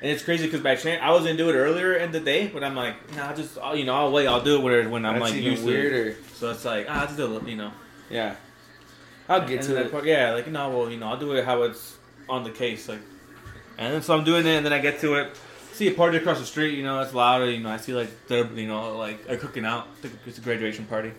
and 0.02 0.12
it's 0.12 0.24
crazy 0.24 0.46
because 0.46 0.62
by 0.62 0.76
chance 0.76 1.00
I 1.04 1.12
was 1.12 1.24
gonna 1.24 1.38
do 1.38 1.50
it 1.50 1.54
earlier 1.54 1.94
in 1.94 2.12
the 2.12 2.20
day, 2.20 2.48
but 2.48 2.64
I'm 2.64 2.76
like, 2.76 2.96
nah, 3.16 3.30
I'll 3.30 3.36
just 3.36 3.58
I'll, 3.58 3.76
you 3.76 3.86
know 3.86 3.94
I'll 3.96 4.12
wait, 4.12 4.28
I'll 4.28 4.44
do 4.44 4.58
it 4.58 4.64
when, 4.64 4.92
when 4.92 5.06
I'm 5.06 5.20
That's 5.20 5.32
like 5.32 5.42
even 5.42 5.66
weirder. 5.66 6.16
So 6.36 6.52
it's 6.52 6.66
like 6.66 6.88
ah, 6.90 7.02
I'll 7.02 7.06
just 7.08 7.18
do 7.18 7.38
it, 7.38 7.48
you 7.48 7.56
know. 7.56 7.72
Yeah, 8.10 8.36
I'll 9.30 9.48
get 9.48 9.60
And 9.60 9.68
to 9.70 9.82
it. 9.86 9.94
I- 9.94 10.04
yeah, 10.06 10.32
like 10.34 10.48
no, 10.48 10.70
well, 10.70 10.90
you 10.90 10.98
know, 10.98 11.08
I'll 11.08 11.18
do 11.20 11.32
it 11.34 11.46
how 11.46 11.64
it's 11.64 11.98
on 12.28 12.44
the 12.44 12.52
case, 12.52 12.88
like. 12.90 13.00
And 13.78 13.94
then 13.94 14.02
so 14.02 14.16
I'm 14.16 14.24
doing 14.24 14.46
it, 14.46 14.58
and 14.58 14.66
then 14.66 14.74
I 14.74 14.80
get 14.80 15.00
to 15.02 15.16
it. 15.16 15.36
See 15.74 15.88
a 15.88 15.92
party 15.94 16.18
across 16.18 16.40
the 16.40 16.46
street, 16.46 16.78
you 16.78 16.84
know, 16.84 17.00
it's 17.00 17.14
louder. 17.14 17.50
You 17.50 17.60
know, 17.60 17.70
I 17.70 17.78
see 17.78 17.94
like 17.94 18.28
they're, 18.28 18.46
you 18.46 18.68
know, 18.68 18.98
like 18.98 19.28
are 19.30 19.38
cooking 19.38 19.66
out. 19.66 19.88
It's 20.28 20.38
a 20.38 20.42
graduation 20.42 20.86
party. 20.86 21.14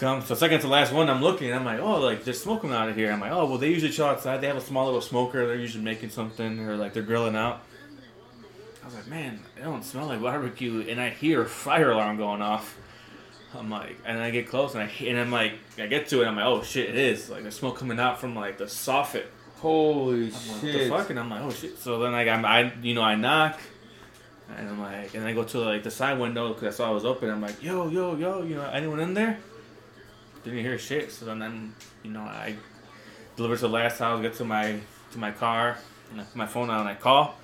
Come 0.00 0.22
so 0.22 0.34
second 0.34 0.60
to 0.62 0.66
last 0.66 0.94
one, 0.94 1.10
I'm 1.10 1.20
looking. 1.20 1.52
I'm 1.52 1.66
like, 1.66 1.78
oh, 1.78 2.00
like 2.00 2.24
there's 2.24 2.42
smoking 2.42 2.72
out 2.72 2.88
of 2.88 2.96
here. 2.96 3.12
I'm 3.12 3.20
like, 3.20 3.32
oh, 3.32 3.44
well, 3.44 3.58
they 3.58 3.68
usually 3.68 3.92
chill 3.92 4.06
outside. 4.06 4.40
They 4.40 4.46
have 4.46 4.56
a 4.56 4.62
small 4.62 4.86
little 4.86 5.02
smoker. 5.02 5.46
They're 5.46 5.56
usually 5.56 5.84
making 5.84 6.08
something 6.08 6.58
or 6.60 6.74
like 6.78 6.94
they're 6.94 7.02
grilling 7.02 7.36
out. 7.36 7.60
I 8.82 8.86
was 8.86 8.94
like, 8.94 9.08
man, 9.08 9.40
it 9.58 9.62
don't 9.62 9.84
smell 9.84 10.06
like 10.06 10.22
barbecue, 10.22 10.86
and 10.88 10.98
I 10.98 11.10
hear 11.10 11.42
a 11.42 11.46
fire 11.46 11.90
alarm 11.90 12.16
going 12.16 12.40
off. 12.40 12.78
I'm 13.54 13.68
like, 13.68 13.98
and 14.06 14.18
I 14.18 14.30
get 14.30 14.48
close, 14.48 14.74
and 14.74 14.82
I 14.82 14.90
and 15.04 15.18
I'm 15.18 15.30
like, 15.30 15.52
I 15.76 15.86
get 15.86 16.08
to 16.08 16.22
it, 16.22 16.26
I'm 16.26 16.36
like, 16.36 16.46
oh 16.46 16.62
shit, 16.62 16.88
it 16.88 16.96
is 16.96 17.28
like 17.28 17.42
there's 17.42 17.56
smoke 17.56 17.76
coming 17.76 18.00
out 18.00 18.18
from 18.18 18.34
like 18.34 18.56
the 18.56 18.64
soffit. 18.64 19.26
Holy 19.56 20.14
I'm 20.14 20.30
like, 20.30 20.32
what 20.32 20.60
shit! 20.62 20.78
the 20.78 20.88
fuck? 20.88 21.10
And 21.10 21.20
I'm 21.20 21.28
like, 21.28 21.42
oh 21.42 21.50
shit. 21.50 21.78
So 21.78 21.98
then 21.98 22.12
like 22.12 22.26
I'm, 22.26 22.46
I, 22.46 22.72
you 22.80 22.94
know, 22.94 23.02
I 23.02 23.16
knock, 23.16 23.60
and 24.56 24.66
I'm 24.66 24.80
like, 24.80 25.12
and 25.12 25.26
I 25.26 25.34
go 25.34 25.44
to 25.44 25.58
like 25.58 25.82
the 25.82 25.90
side 25.90 26.18
window 26.18 26.54
because 26.54 26.74
I 26.74 26.76
saw 26.78 26.90
it 26.90 26.94
was 26.94 27.04
open. 27.04 27.28
I'm 27.28 27.42
like, 27.42 27.62
yo, 27.62 27.90
yo, 27.90 28.16
yo, 28.16 28.42
you 28.44 28.54
know, 28.54 28.64
anyone 28.64 29.00
in 29.00 29.12
there? 29.12 29.38
Didn't 30.44 30.60
hear 30.60 30.78
shit. 30.78 31.12
So 31.12 31.26
then, 31.26 31.42
I'm, 31.42 31.74
you 32.02 32.10
know, 32.10 32.20
I 32.22 32.56
deliver 33.36 33.56
to 33.56 33.62
the 33.62 33.68
last 33.68 33.98
house, 33.98 34.20
get 34.22 34.34
to 34.34 34.44
my 34.44 34.80
to 35.12 35.18
my 35.18 35.30
car, 35.32 35.76
and 36.10 36.20
I 36.20 36.24
put 36.24 36.36
my 36.36 36.46
phone 36.46 36.70
out 36.70 36.80
and 36.80 36.88
I 36.88 36.94
call. 36.94 37.34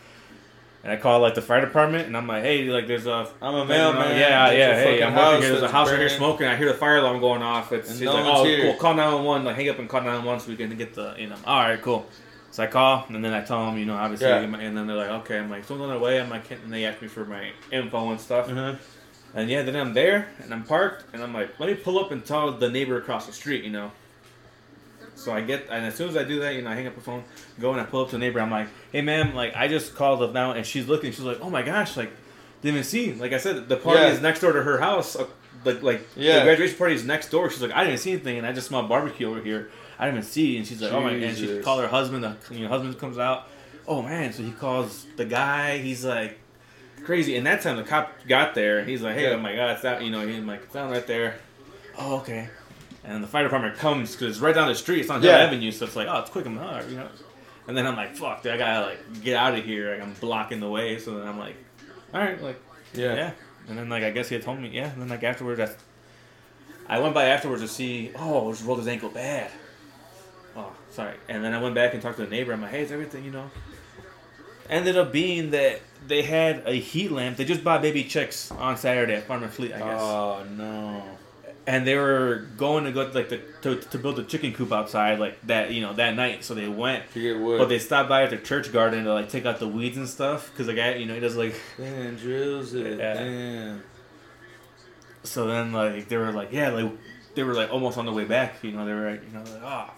And 0.85 0.93
I 0.93 0.97
call 0.99 1.19
like 1.19 1.35
the 1.35 1.43
fire 1.43 1.61
department, 1.61 2.07
and 2.07 2.17
I'm 2.17 2.29
like, 2.29 2.45
"Hey, 2.45 2.63
like, 2.71 2.87
there's 2.87 3.07
a 3.07 3.29
I'm 3.43 3.55
a 3.55 3.65
mailman. 3.65 4.17
Yeah, 4.17 4.53
yeah. 4.53 4.75
Hey, 4.77 5.03
I'm 5.03 5.13
house 5.13 5.33
working 5.33 5.43
here. 5.43 5.51
There's 5.51 5.63
a 5.63 5.69
house 5.69 5.91
right 5.91 5.99
here 5.99 6.09
smoking. 6.09 6.47
I 6.47 6.55
hear 6.55 6.69
the 6.69 6.75
fire 6.79 6.99
alarm 6.99 7.19
going 7.21 7.43
off. 7.43 7.73
It's 7.73 7.91
And 7.91 7.99
she's 7.99 8.07
no 8.07 8.15
like, 8.15 8.25
"Oh, 8.25 8.45
here." 8.45 8.63
cool. 8.71 8.75
Call 8.75 8.95
911. 8.95 9.45
Like, 9.47 9.57
hang 9.57 9.69
up 9.69 9.79
and 9.81 9.89
call 9.89 10.03
911 10.03 10.41
so 10.45 10.51
we 10.51 10.57
can 10.57 10.77
get 10.77 10.95
the, 10.95 11.15
you 11.19 11.27
know." 11.27 11.35
All 11.45 11.61
right, 11.61 11.83
cool. 11.83 12.07
So 12.53 12.63
I 12.63 12.69
call, 12.69 13.05
and 13.09 13.25
then 13.25 13.33
I 13.33 13.43
tell 13.43 13.67
them, 13.67 13.77
you 13.79 13.85
know, 13.85 13.97
obviously, 13.97 14.29
Yeah. 14.29 14.37
and 14.39 14.77
then 14.77 14.87
they're 14.87 14.97
like, 14.97 15.11
"Okay." 15.11 15.39
I'm 15.39 15.51
like, 15.51 15.65
"So 15.65 15.75
I'm 15.75 15.83
on 15.83 15.89
their 15.89 15.99
way." 15.99 16.21
I'm 16.21 16.31
like, 16.31 16.49
and 16.53 16.73
they 16.73 16.85
ask 16.85 17.03
me 17.03 17.09
for 17.09 17.25
my 17.25 17.51
info 17.73 18.11
and 18.11 18.21
stuff. 18.21 18.49
Uh-huh. 18.49 18.75
And 19.37 19.49
yeah, 19.51 19.63
then 19.63 19.77
I'm 19.77 19.93
there 19.95 20.29
and 20.43 20.53
I'm 20.53 20.65
parked 20.65 21.05
and 21.13 21.23
I'm 21.23 21.33
like, 21.35 21.61
let 21.61 21.69
me 21.69 21.75
pull 21.75 21.99
up 21.99 22.11
and 22.11 22.25
tell 22.25 22.51
the 22.53 22.69
neighbor 22.71 22.97
across 22.97 23.27
the 23.27 23.33
street, 23.33 23.63
you 23.65 23.71
know. 23.71 23.93
So 25.15 25.33
I 25.33 25.41
get 25.41 25.67
and 25.71 25.85
as 25.87 25.95
soon 25.95 26.09
as 26.09 26.17
I 26.17 26.25
do 26.25 26.41
that, 26.41 26.55
you 26.55 26.63
know, 26.63 26.71
I 26.71 26.75
hang 26.75 26.87
up 26.87 26.95
the 26.95 27.01
phone, 27.01 27.23
go 27.61 27.73
and 27.73 27.81
I 27.81 27.85
pull 27.85 28.01
up 28.03 28.09
to 28.11 28.13
the 28.17 28.19
neighbor. 28.19 28.41
I'm 28.41 28.51
like, 28.51 28.69
hey 28.93 29.03
ma'am, 29.03 29.35
like 29.35 29.55
I 29.57 29.69
just 29.69 29.95
called 29.95 30.23
up 30.23 30.33
now 30.33 30.53
and 30.53 30.65
she's 30.67 30.89
looking. 30.89 31.13
She's 31.13 31.21
like, 31.25 31.41
oh 31.41 31.51
my 31.51 31.63
gosh, 31.63 31.97
like 31.97 32.11
didn't 32.63 32.77
even 32.77 32.85
see. 32.85 33.13
Like 33.15 33.33
I 33.33 33.39
said, 33.39 33.69
the 33.69 33.77
party 33.77 34.01
Yeah. 34.01 34.09
is 34.09 34.21
next 34.21 34.41
door 34.41 34.53
to 34.53 34.63
her 34.63 34.79
house. 34.79 35.17
Uh, 35.17 35.27
like 35.65 35.83
like 35.83 36.07
Yeah. 36.17 36.39
the 36.41 36.45
graduation 36.45 36.77
party 36.79 36.95
is 36.95 37.05
next 37.05 37.31
door. 37.31 37.51
She's 37.51 37.63
like, 37.63 37.73
I 37.73 37.85
didn't 37.85 37.99
see 38.01 38.13
anything 38.13 38.39
and 38.39 38.47
I 38.47 38.53
just 38.53 38.69
smelled 38.69 38.89
barbecue 38.89 39.29
over 39.29 39.41
here. 39.43 39.71
I 39.99 40.05
didn't 40.07 40.19
even 40.19 40.31
see. 40.31 40.57
And 40.59 40.67
she's 40.67 40.81
like, 40.83 40.93
oh 40.93 41.01
my, 41.01 41.11
and 41.13 41.37
she 41.37 41.43
Jesus. 41.47 41.65
called 41.65 41.81
her 41.83 41.89
husband. 41.89 42.25
The 42.25 42.37
you 42.55 42.65
know, 42.65 42.69
husband 42.69 42.99
comes 42.99 43.19
out. 43.19 43.49
Oh 43.89 44.03
man, 44.03 44.33
so 44.33 44.43
he 44.43 44.51
calls 44.53 45.07
the 45.17 45.25
guy. 45.25 45.79
He's 45.79 46.05
like 46.05 46.39
crazy. 47.05 47.37
And 47.37 47.47
that 47.47 47.63
time 47.63 47.77
the 47.77 47.83
cop 47.83 48.13
got 48.29 48.55
there, 48.55 48.85
he's 48.85 49.03
like, 49.03 49.15
"Hey, 49.15 49.25
Yeah. 49.31 49.37
oh 49.37 49.41
my 49.41 49.55
god, 49.55 49.71
it's 49.77 49.85
out." 49.85 50.03
You 50.03 50.11
know, 50.11 50.27
he's 50.27 50.43
like, 50.45 50.63
"It's 50.65 50.73
down 50.75 50.91
right 50.91 51.07
there." 51.07 51.37
oh 51.99 52.17
okay. 52.19 52.49
And 53.05 53.23
the 53.23 53.29
fire 53.29 53.45
department 53.45 53.77
comes 53.77 54.13
because 54.13 54.33
it's 54.33 54.41
right 54.41 54.55
down 54.55 54.67
the 54.69 54.75
street. 54.75 55.01
It's 55.01 55.11
on 55.11 55.23
Hill 55.23 55.31
Yeah. 55.31 55.39
Avenue, 55.45 55.71
so 55.71 55.85
it's 55.87 55.95
like, 55.95 56.09
oh, 56.09 56.19
it's 56.19 56.31
quick. 56.31 56.45
I'm 56.45 56.57
like, 56.57 56.85
oh, 56.85 56.89
you 56.89 56.97
know. 56.97 57.09
And 57.69 57.77
then 57.77 57.87
I'm 57.87 57.95
like, 57.97 58.17
fuck, 58.17 58.43
dude, 58.43 58.53
I 58.53 58.57
gotta 58.59 58.87
like 58.87 59.23
get 59.23 59.37
out 59.37 59.55
of 59.57 59.65
here. 59.65 59.93
Like 59.93 60.03
I'm 60.03 60.13
blocking 60.15 60.59
the 60.61 60.69
way. 60.69 60.99
So 60.99 61.19
then 61.19 61.29
I'm 61.29 61.39
like, 61.39 61.55
all 62.13 62.21
right, 62.21 62.41
like 62.43 62.61
Yeah. 62.95 63.15
yeah. 63.15 63.31
And 63.69 63.79
then 63.79 63.89
like 63.89 64.03
I 64.03 64.11
guess 64.11 64.29
he 64.29 64.35
had 64.35 64.45
told 64.45 64.61
me, 64.61 64.69
yeah. 64.71 64.91
And 64.93 65.01
then 65.03 65.09
like 65.09 65.23
afterwards, 65.23 65.61
I, 65.61 66.97
I 66.97 66.99
went 67.01 67.15
by 67.15 67.27
afterwards 67.27 67.63
to 67.63 67.69
see, 67.69 68.11
oh, 68.19 68.51
just 68.53 68.65
rolled 68.65 68.79
his 68.79 68.89
ankle 68.89 69.09
bad. 69.09 69.51
Oh, 70.57 70.73
sorry. 70.91 71.15
And 71.29 71.45
then 71.45 71.53
I 71.55 71.61
went 71.63 71.75
back 71.75 71.93
and 71.95 72.03
talked 72.03 72.17
to 72.19 72.25
the 72.25 72.31
neighbor. 72.31 72.53
I'm 72.53 72.63
like, 72.63 72.71
hey, 72.73 72.83
is 72.83 72.91
everything 72.93 73.25
you 73.25 73.31
know? 73.31 73.51
Ended 74.69 74.97
up 74.97 75.13
being 75.13 75.51
that 75.51 75.81
they 76.07 76.23
had 76.23 76.63
a 76.67 76.73
heat 76.75 77.11
lamp. 77.11 77.37
They 77.37 77.45
just 77.45 77.65
bought 77.65 77.83
baby 77.83 78.05
chicks 78.05 78.51
on 78.53 78.77
Saturday 78.77 79.15
at 79.15 79.25
Farm 79.25 79.43
and 79.43 79.53
Fleet, 79.53 79.73
I 79.73 79.79
guess. 79.79 80.01
Oh 80.01 80.45
no. 80.57 81.03
and 81.67 81.87
they 81.87 81.97
were 81.97 82.47
going 82.57 82.85
to 82.85 82.93
go 82.93 83.11
like 83.13 83.29
the, 83.29 83.41
to 83.63 83.77
to 83.77 83.99
build 83.99 84.19
a 84.19 84.25
chicken 84.25 84.53
coop 84.53 84.73
outside 84.73 85.19
like 85.19 85.41
that 85.47 85.73
you 85.73 85.81
know 85.81 85.93
that 85.95 86.15
night. 86.15 86.45
So 86.45 86.55
they 86.55 86.69
went. 86.69 87.11
To 87.13 87.21
get 87.21 87.39
wood. 87.39 87.59
But 87.59 87.69
they 87.69 87.79
stopped 87.79 88.09
by 88.09 88.23
at 88.23 88.31
the 88.31 88.39
church 88.39 88.73
garden 88.73 89.05
to 89.05 89.13
like 89.13 89.29
take 89.29 89.47
out 89.47 89.59
the 89.59 89.69
weeds 89.69 89.97
and 89.97 90.09
stuff 90.09 90.51
because 90.51 90.67
the 90.67 90.75
guy, 90.75 90.95
you 90.95 91.07
know, 91.07 91.15
he 91.15 91.21
does 91.21 91.37
like. 91.37 91.55
Damn, 91.77 92.17
drills 92.17 92.75
it. 92.75 92.99
Yeah. 92.99 93.15
Damn. 93.15 93.83
So 95.25 95.47
then 95.49 95.73
like 95.73 96.09
they 96.09 96.17
were 96.17 96.31
like 96.31 96.53
yeah 96.53 96.71
like 96.71 96.93
they 97.35 97.43
were 97.43 97.55
like 97.55 97.73
almost 97.73 97.99
on 97.99 98.07
the 98.07 98.13
way 98.13 98.25
back. 98.25 98.63
You 98.63 98.73
know 98.73 98.87
they 98.87 98.95
were 98.95 99.11
like, 99.11 99.23
you 99.27 99.33
know 99.33 99.43
like 99.43 99.63
ah. 99.63 99.93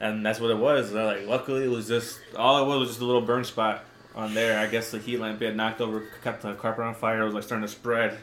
And 0.00 0.24
that's 0.24 0.38
what 0.38 0.52
it 0.52 0.58
was. 0.58 0.92
They're 0.92 1.04
like, 1.04 1.26
luckily, 1.26 1.64
it 1.64 1.70
was 1.70 1.88
just 1.88 2.20
all 2.36 2.62
it 2.62 2.66
was 2.68 2.78
was 2.78 2.88
just 2.90 3.00
a 3.00 3.04
little 3.04 3.20
burn 3.20 3.44
spot 3.44 3.84
on 4.18 4.34
there. 4.34 4.58
I 4.58 4.66
guess 4.66 4.90
the 4.90 4.98
heat 4.98 5.18
lamp 5.18 5.40
had 5.40 5.56
knocked 5.56 5.80
over, 5.80 6.02
caught 6.22 6.40
the 6.42 6.52
carpet 6.54 6.84
on 6.84 6.94
fire. 6.94 7.22
It 7.22 7.26
was 7.26 7.34
like 7.34 7.44
starting 7.44 7.66
to 7.66 7.72
spread. 7.72 8.18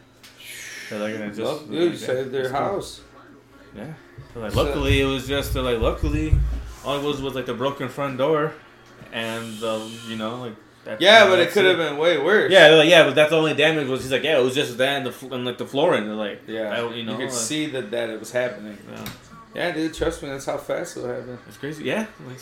So 0.90 1.00
They're 1.00 1.16
and 1.16 1.24
it 1.24 1.28
just, 1.30 1.42
Well, 1.42 1.60
dude, 1.60 1.92
like, 1.94 2.00
saved 2.00 2.32
their 2.32 2.50
cool. 2.50 2.58
house. 2.60 3.02
Yeah. 3.76 3.94
So, 4.34 4.42
like, 4.42 4.54
luckily, 4.56 5.02
it 5.02 5.06
was 5.06 5.28
just 5.28 5.56
uh, 5.56 5.64
like 5.64 5.80
luckily, 5.80 6.34
all 6.86 7.00
it 7.00 7.04
was 7.04 7.22
was 7.22 7.34
like 7.34 7.46
the 7.48 7.54
broken 7.56 7.90
front 7.90 8.18
door, 8.20 8.54
and 9.12 9.62
uh, 9.64 9.88
you 10.08 10.18
know 10.18 10.42
like. 10.42 10.54
That, 10.84 11.02
Yeah, 11.02 11.26
but 11.28 11.40
it 11.40 11.50
could 11.50 11.66
have 11.66 11.78
been 11.78 11.98
way 11.98 12.20
worse. 12.22 12.52
Yeah, 12.52 12.68
like 12.68 12.88
yeah, 12.88 13.06
but 13.06 13.16
that's 13.16 13.32
the 13.32 13.38
only 13.38 13.56
damage 13.56 13.88
was. 13.88 14.04
He's 14.04 14.12
like, 14.12 14.22
yeah, 14.24 14.38
it 14.38 14.44
was 14.44 14.54
just 14.54 14.78
that 14.78 14.98
and 15.04 15.08
the 15.12 15.36
and 15.36 15.44
like 15.44 15.58
the 15.58 15.66
flooring. 15.66 16.06
They're 16.06 16.14
like, 16.14 16.44
Yeah. 16.46 16.70
I- 16.70 16.94
you 16.94 17.04
know, 17.04 17.14
you 17.14 17.18
could 17.18 17.24
like- 17.26 17.34
see 17.34 17.66
that 17.72 17.90
that 17.90 18.12
it 18.12 18.20
was 18.20 18.32
happening. 18.32 18.78
Yeah, 18.92 19.06
Yeah, 19.56 19.72
dude. 19.72 19.96
Trust 19.96 20.22
me, 20.22 20.30
that's 20.30 20.46
how 20.46 20.58
fast 20.58 20.96
it'll 20.96 21.10
happen. 21.10 21.40
it's 21.48 21.58
crazy. 21.58 21.86
Yeah, 21.86 22.06
like, 22.28 22.38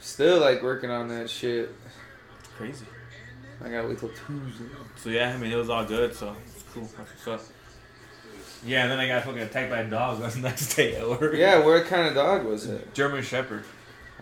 Still 0.00 0.40
like 0.40 0.60
working 0.62 0.90
on 0.90 1.06
that 1.08 1.30
shit. 1.30 1.72
Crazy. 2.56 2.86
I 3.64 3.68
gotta 3.70 3.88
wait 3.88 3.98
till 3.98 4.10
Tuesday. 4.10 4.64
So 4.96 5.10
yeah, 5.10 5.32
I 5.32 5.36
mean, 5.36 5.50
it 5.52 5.56
was 5.56 5.70
all 5.70 5.84
good. 5.84 6.14
So 6.14 6.34
it's 6.46 6.62
cool. 6.72 6.88
That's 6.96 7.26
what's 7.26 7.48
up. 7.48 7.56
Yeah, 8.64 8.82
and 8.82 8.90
then 8.90 8.98
I 8.98 9.06
got 9.06 9.24
fucking 9.24 9.40
attacked 9.42 9.70
by 9.70 9.78
a 9.80 9.90
dog. 9.90 10.20
That's 10.20 10.34
the 10.36 10.40
next 10.42 10.74
day 10.74 10.96
at 10.96 11.08
work. 11.08 11.34
Yeah, 11.34 11.64
what 11.64 11.84
kind 11.86 12.08
of 12.08 12.14
dog 12.14 12.44
was 12.44 12.66
it? 12.66 12.92
German 12.94 13.22
Shepherd, 13.22 13.64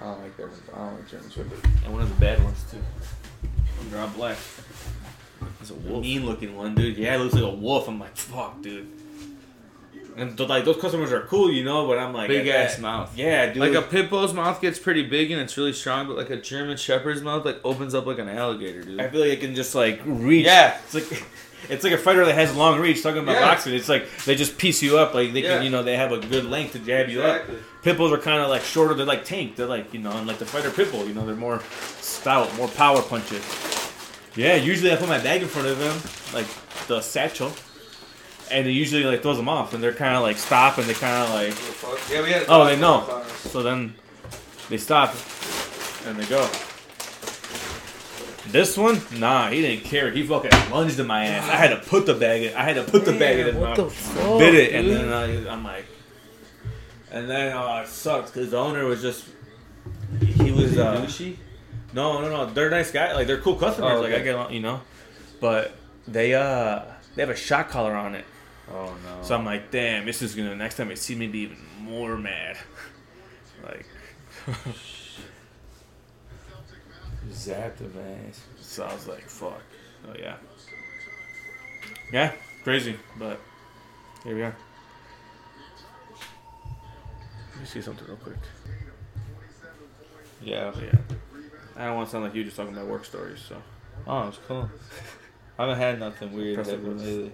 I 0.01 0.05
don't 0.05 0.23
like 0.23 0.37
that. 0.37 0.49
I 0.75 0.79
don't 0.79 0.95
like 0.95 1.09
German 1.09 1.31
Shepherd. 1.31 1.59
and 1.85 1.93
one 1.93 2.03
of 2.03 2.09
the 2.09 2.21
bad 2.21 2.43
ones 2.43 2.63
too. 2.71 2.79
They're 3.91 4.01
all 4.01 4.09
black. 4.09 4.37
It's 5.61 5.71
a 5.71 5.75
Mean 5.75 6.27
looking 6.27 6.57
one, 6.57 6.75
dude. 6.75 6.97
Yeah, 6.97 7.17
it 7.17 7.19
looks 7.19 7.35
like 7.35 7.43
a 7.43 7.51
wolf. 7.51 7.89
I'm 7.89 7.99
like, 7.99 8.17
fuck, 8.17 8.63
dude. 8.63 8.89
And 10.17 10.37
th- 10.39 10.49
like 10.49 10.65
those 10.65 10.77
customers 10.81 11.13
are 11.13 11.23
cool, 11.23 11.51
you 11.51 11.65
know, 11.65 11.87
but 11.89 11.99
I'm 11.99 12.13
like, 12.13 12.29
Big 12.29 12.47
ass 12.47 12.77
that- 12.77 12.83
mouth. 12.83 13.17
Yeah, 13.19 13.47
dude. 13.47 13.57
Like 13.57 13.73
a 13.75 13.83
pit 13.83 14.09
bull's 14.11 14.33
mouth 14.33 14.61
gets 14.61 14.79
pretty 14.79 15.03
big 15.03 15.31
and 15.33 15.41
it's 15.41 15.57
really 15.57 15.73
strong, 15.73 16.07
but 16.07 16.17
like 16.17 16.31
a 16.31 16.37
German 16.37 16.77
Shepherd's 16.77 17.21
mouth 17.23 17.45
like 17.45 17.59
opens 17.65 17.95
up 17.95 18.07
like 18.07 18.19
an 18.19 18.29
alligator, 18.29 18.83
dude. 18.83 19.01
I 19.01 19.09
feel 19.09 19.21
like 19.21 19.31
it 19.31 19.41
can 19.41 19.55
just 19.55 19.75
like 19.75 20.01
reach. 20.05 20.47
Yeah. 20.47 20.79
it's 20.85 20.95
like 20.95 21.25
it's 21.69 21.83
like 21.83 21.93
a 21.95 21.99
fighter 21.99 22.25
that 22.27 22.35
has 22.35 22.55
long 22.55 22.79
reach. 22.81 23.03
Talking 23.03 23.23
about 23.23 23.33
Yeah. 23.35 23.41
boxing, 23.49 23.75
it's 23.75 23.89
like 23.89 24.07
they 24.25 24.35
just 24.37 24.57
piece 24.57 24.83
you 24.83 24.99
up. 24.99 25.15
Like 25.15 25.33
they 25.33 25.43
Yeah. 25.43 25.57
can, 25.57 25.65
you 25.65 25.71
know, 25.71 25.83
they 25.83 25.97
have 25.97 26.13
a 26.13 26.19
good 26.19 26.45
length 26.45 26.73
to 26.75 26.79
jab 26.79 27.09
you 27.09 27.23
up. 27.23 27.41
Exactly. 27.41 27.59
Pit 27.83 27.97
bulls 27.97 28.13
are 28.13 28.19
kind 28.19 28.41
of 28.41 28.49
like 28.51 28.63
shorter. 28.63 28.95
They're 28.95 29.05
like 29.07 29.25
tank. 29.25 29.57
They're 29.57 29.67
like 29.67 29.93
you 29.93 29.99
know, 30.01 30.13
and 30.13 30.27
like 30.29 30.39
the 30.39 30.47
fighter 30.47 30.71
pit 30.71 30.93
bull. 30.93 31.07
You 31.09 31.15
know, 31.15 31.27
they're 31.27 31.35
more 31.35 31.61
stout, 32.01 32.55
more 32.57 32.69
power 32.69 33.03
punches. 33.03 33.43
Yeah, 34.37 34.55
usually 34.57 34.93
I 34.93 34.97
put 34.97 35.09
my 35.09 35.19
bag 35.19 35.43
in 35.43 35.49
front 35.49 35.69
of 35.69 35.79
them, 35.79 35.97
like 36.33 36.47
the 36.89 37.01
satchel, 37.01 37.53
and 38.51 38.67
it 38.67 38.71
usually 38.73 39.05
like 39.05 39.23
throws 39.23 39.37
them 39.37 39.49
off, 39.49 39.75
and 39.75 39.83
they're 39.83 39.93
kind 39.95 40.15
of 40.17 40.23
like 40.23 40.37
stop, 40.37 40.79
and 40.79 40.87
they 40.87 40.95
kind 40.95 41.23
of 41.23 41.31
like 41.31 42.11
Yeah, 42.11 42.23
we 42.23 42.31
had. 42.31 42.45
Oh, 42.49 42.65
they 42.65 42.79
know. 42.79 43.23
So 43.37 43.63
then 43.63 43.95
they 44.69 44.77
stop 44.79 45.15
and 46.07 46.19
they 46.19 46.27
go. 46.27 46.49
This 48.49 48.77
one, 48.77 49.01
nah, 49.19 49.49
he 49.51 49.63
didn't 49.63 49.85
care. 49.85 50.11
He 50.11 50.23
fucking 50.25 50.51
lunged 50.71 51.01
in 51.01 51.07
my 51.07 51.25
ass. 51.25 51.49
I 51.49 51.57
had 51.57 51.71
to 51.71 51.89
put 51.89 52.07
the 52.07 52.15
bag 52.15 52.43
in. 52.43 52.55
I 52.55 52.63
had 52.63 52.77
to 52.77 52.85
put 52.85 53.05
the 53.05 53.13
bag 53.13 53.39
in 53.39 53.47
his 53.47 53.57
mouth. 53.57 53.93
fuck, 53.93 54.39
Bit 54.39 54.55
it, 54.55 54.75
and 54.75 54.89
then 54.91 55.13
I, 55.13 55.51
I'm 55.53 55.65
like, 55.65 55.87
and 57.11 57.29
then 57.29 57.53
oh, 57.57 57.81
it 57.81 57.89
sucks 57.89 58.31
because 58.31 58.51
the 58.51 58.59
owner 58.59 58.85
was 58.85 59.01
just, 59.01 59.25
he 60.21 60.53
was 60.53 60.77
uh, 60.79 60.97
douchey. 61.01 61.37
no, 61.95 62.21
no, 62.21 62.29
no. 62.29 62.47
They're 62.53 62.71
nice 62.71 62.91
guys. 62.93 63.15
Like 63.17 63.27
they're 63.27 63.41
cool 63.41 63.57
customers. 63.57 63.93
Oh, 63.97 64.01
Like 64.03 64.13
I 64.13 64.19
get, 64.21 64.35
along- 64.35 64.53
you 64.53 64.61
know, 64.61 64.83
but 65.41 65.73
they 66.07 66.35
uh 66.35 66.83
they 67.17 67.23
have 67.23 67.31
a 67.31 67.37
shot 67.37 67.71
collar 67.71 67.95
on 67.95 68.15
it. 68.15 68.27
Oh 68.73 68.95
no. 69.05 69.23
So 69.23 69.35
I'm 69.35 69.45
like, 69.45 69.71
damn, 69.71 70.07
this 70.07 70.23
is 70.23 70.35
gonna 70.35 70.55
next 70.57 70.77
time 70.77 70.91
I 70.91 70.95
see 70.95 71.15
me 71.15 71.27
be 71.27 71.41
even 71.41 71.59
more 71.81 72.17
mad. 72.17 72.57
like, 73.63 73.87
zapped 77.31 77.79
him 77.81 77.93
ass. 78.29 78.41
so 78.61 78.85
I 78.85 78.95
was 78.95 79.07
like, 79.09 79.29
fuck. 79.29 79.61
Oh 80.09 80.15
yeah, 80.19 80.37
yeah, 82.13 82.33
crazy, 82.63 82.97
but 83.19 83.41
here 84.23 84.35
we 84.35 84.43
are. 84.43 84.57
Let 87.53 87.61
me 87.61 87.67
see 87.67 87.81
something 87.83 88.07
real 88.07 88.17
quick. 88.17 88.37
Yeah. 90.43 90.71
But 90.75 90.83
yeah, 90.85 90.99
I 91.77 91.87
don't 91.87 91.97
want 91.97 92.09
to 92.09 92.13
sound 92.13 92.25
like 92.25 92.35
you 92.35 92.45
just 92.45 92.57
talking 92.57 92.75
about 92.75 92.87
work 92.87 93.05
stories. 93.05 93.41
So 93.49 93.57
Oh, 94.07 94.29
it's 94.29 94.39
cool. 94.47 94.69
I 95.59 95.63
haven't 95.63 95.79
had 95.79 96.01
nothing 96.01 96.33
weird 96.33 96.59
Impressive 96.59 96.81
happen 96.81 96.97
moves. 96.97 97.05
lately. 97.05 97.33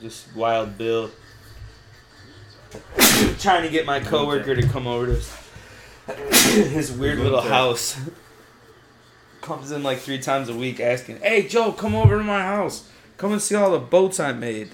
Just 0.00 0.34
Wild 0.36 0.76
Bill 0.76 1.10
trying 3.38 3.62
to 3.62 3.70
get 3.70 3.86
my 3.86 4.00
coworker 4.00 4.54
to 4.54 4.66
come 4.68 4.86
over 4.86 5.06
to 5.06 5.12
his, 5.12 5.34
his 6.72 6.92
weird 6.92 7.18
little 7.18 7.40
house. 7.40 7.98
Comes 9.40 9.70
in 9.70 9.82
like 9.82 9.98
three 9.98 10.18
times 10.18 10.48
a 10.48 10.56
week 10.56 10.80
asking, 10.80 11.18
"Hey 11.20 11.46
Joe, 11.46 11.70
come 11.70 11.94
over 11.94 12.18
to 12.18 12.24
my 12.24 12.42
house. 12.42 12.88
Come 13.16 13.30
and 13.32 13.40
see 13.40 13.54
all 13.54 13.70
the 13.70 13.78
boats 13.78 14.18
I 14.18 14.32
made." 14.32 14.70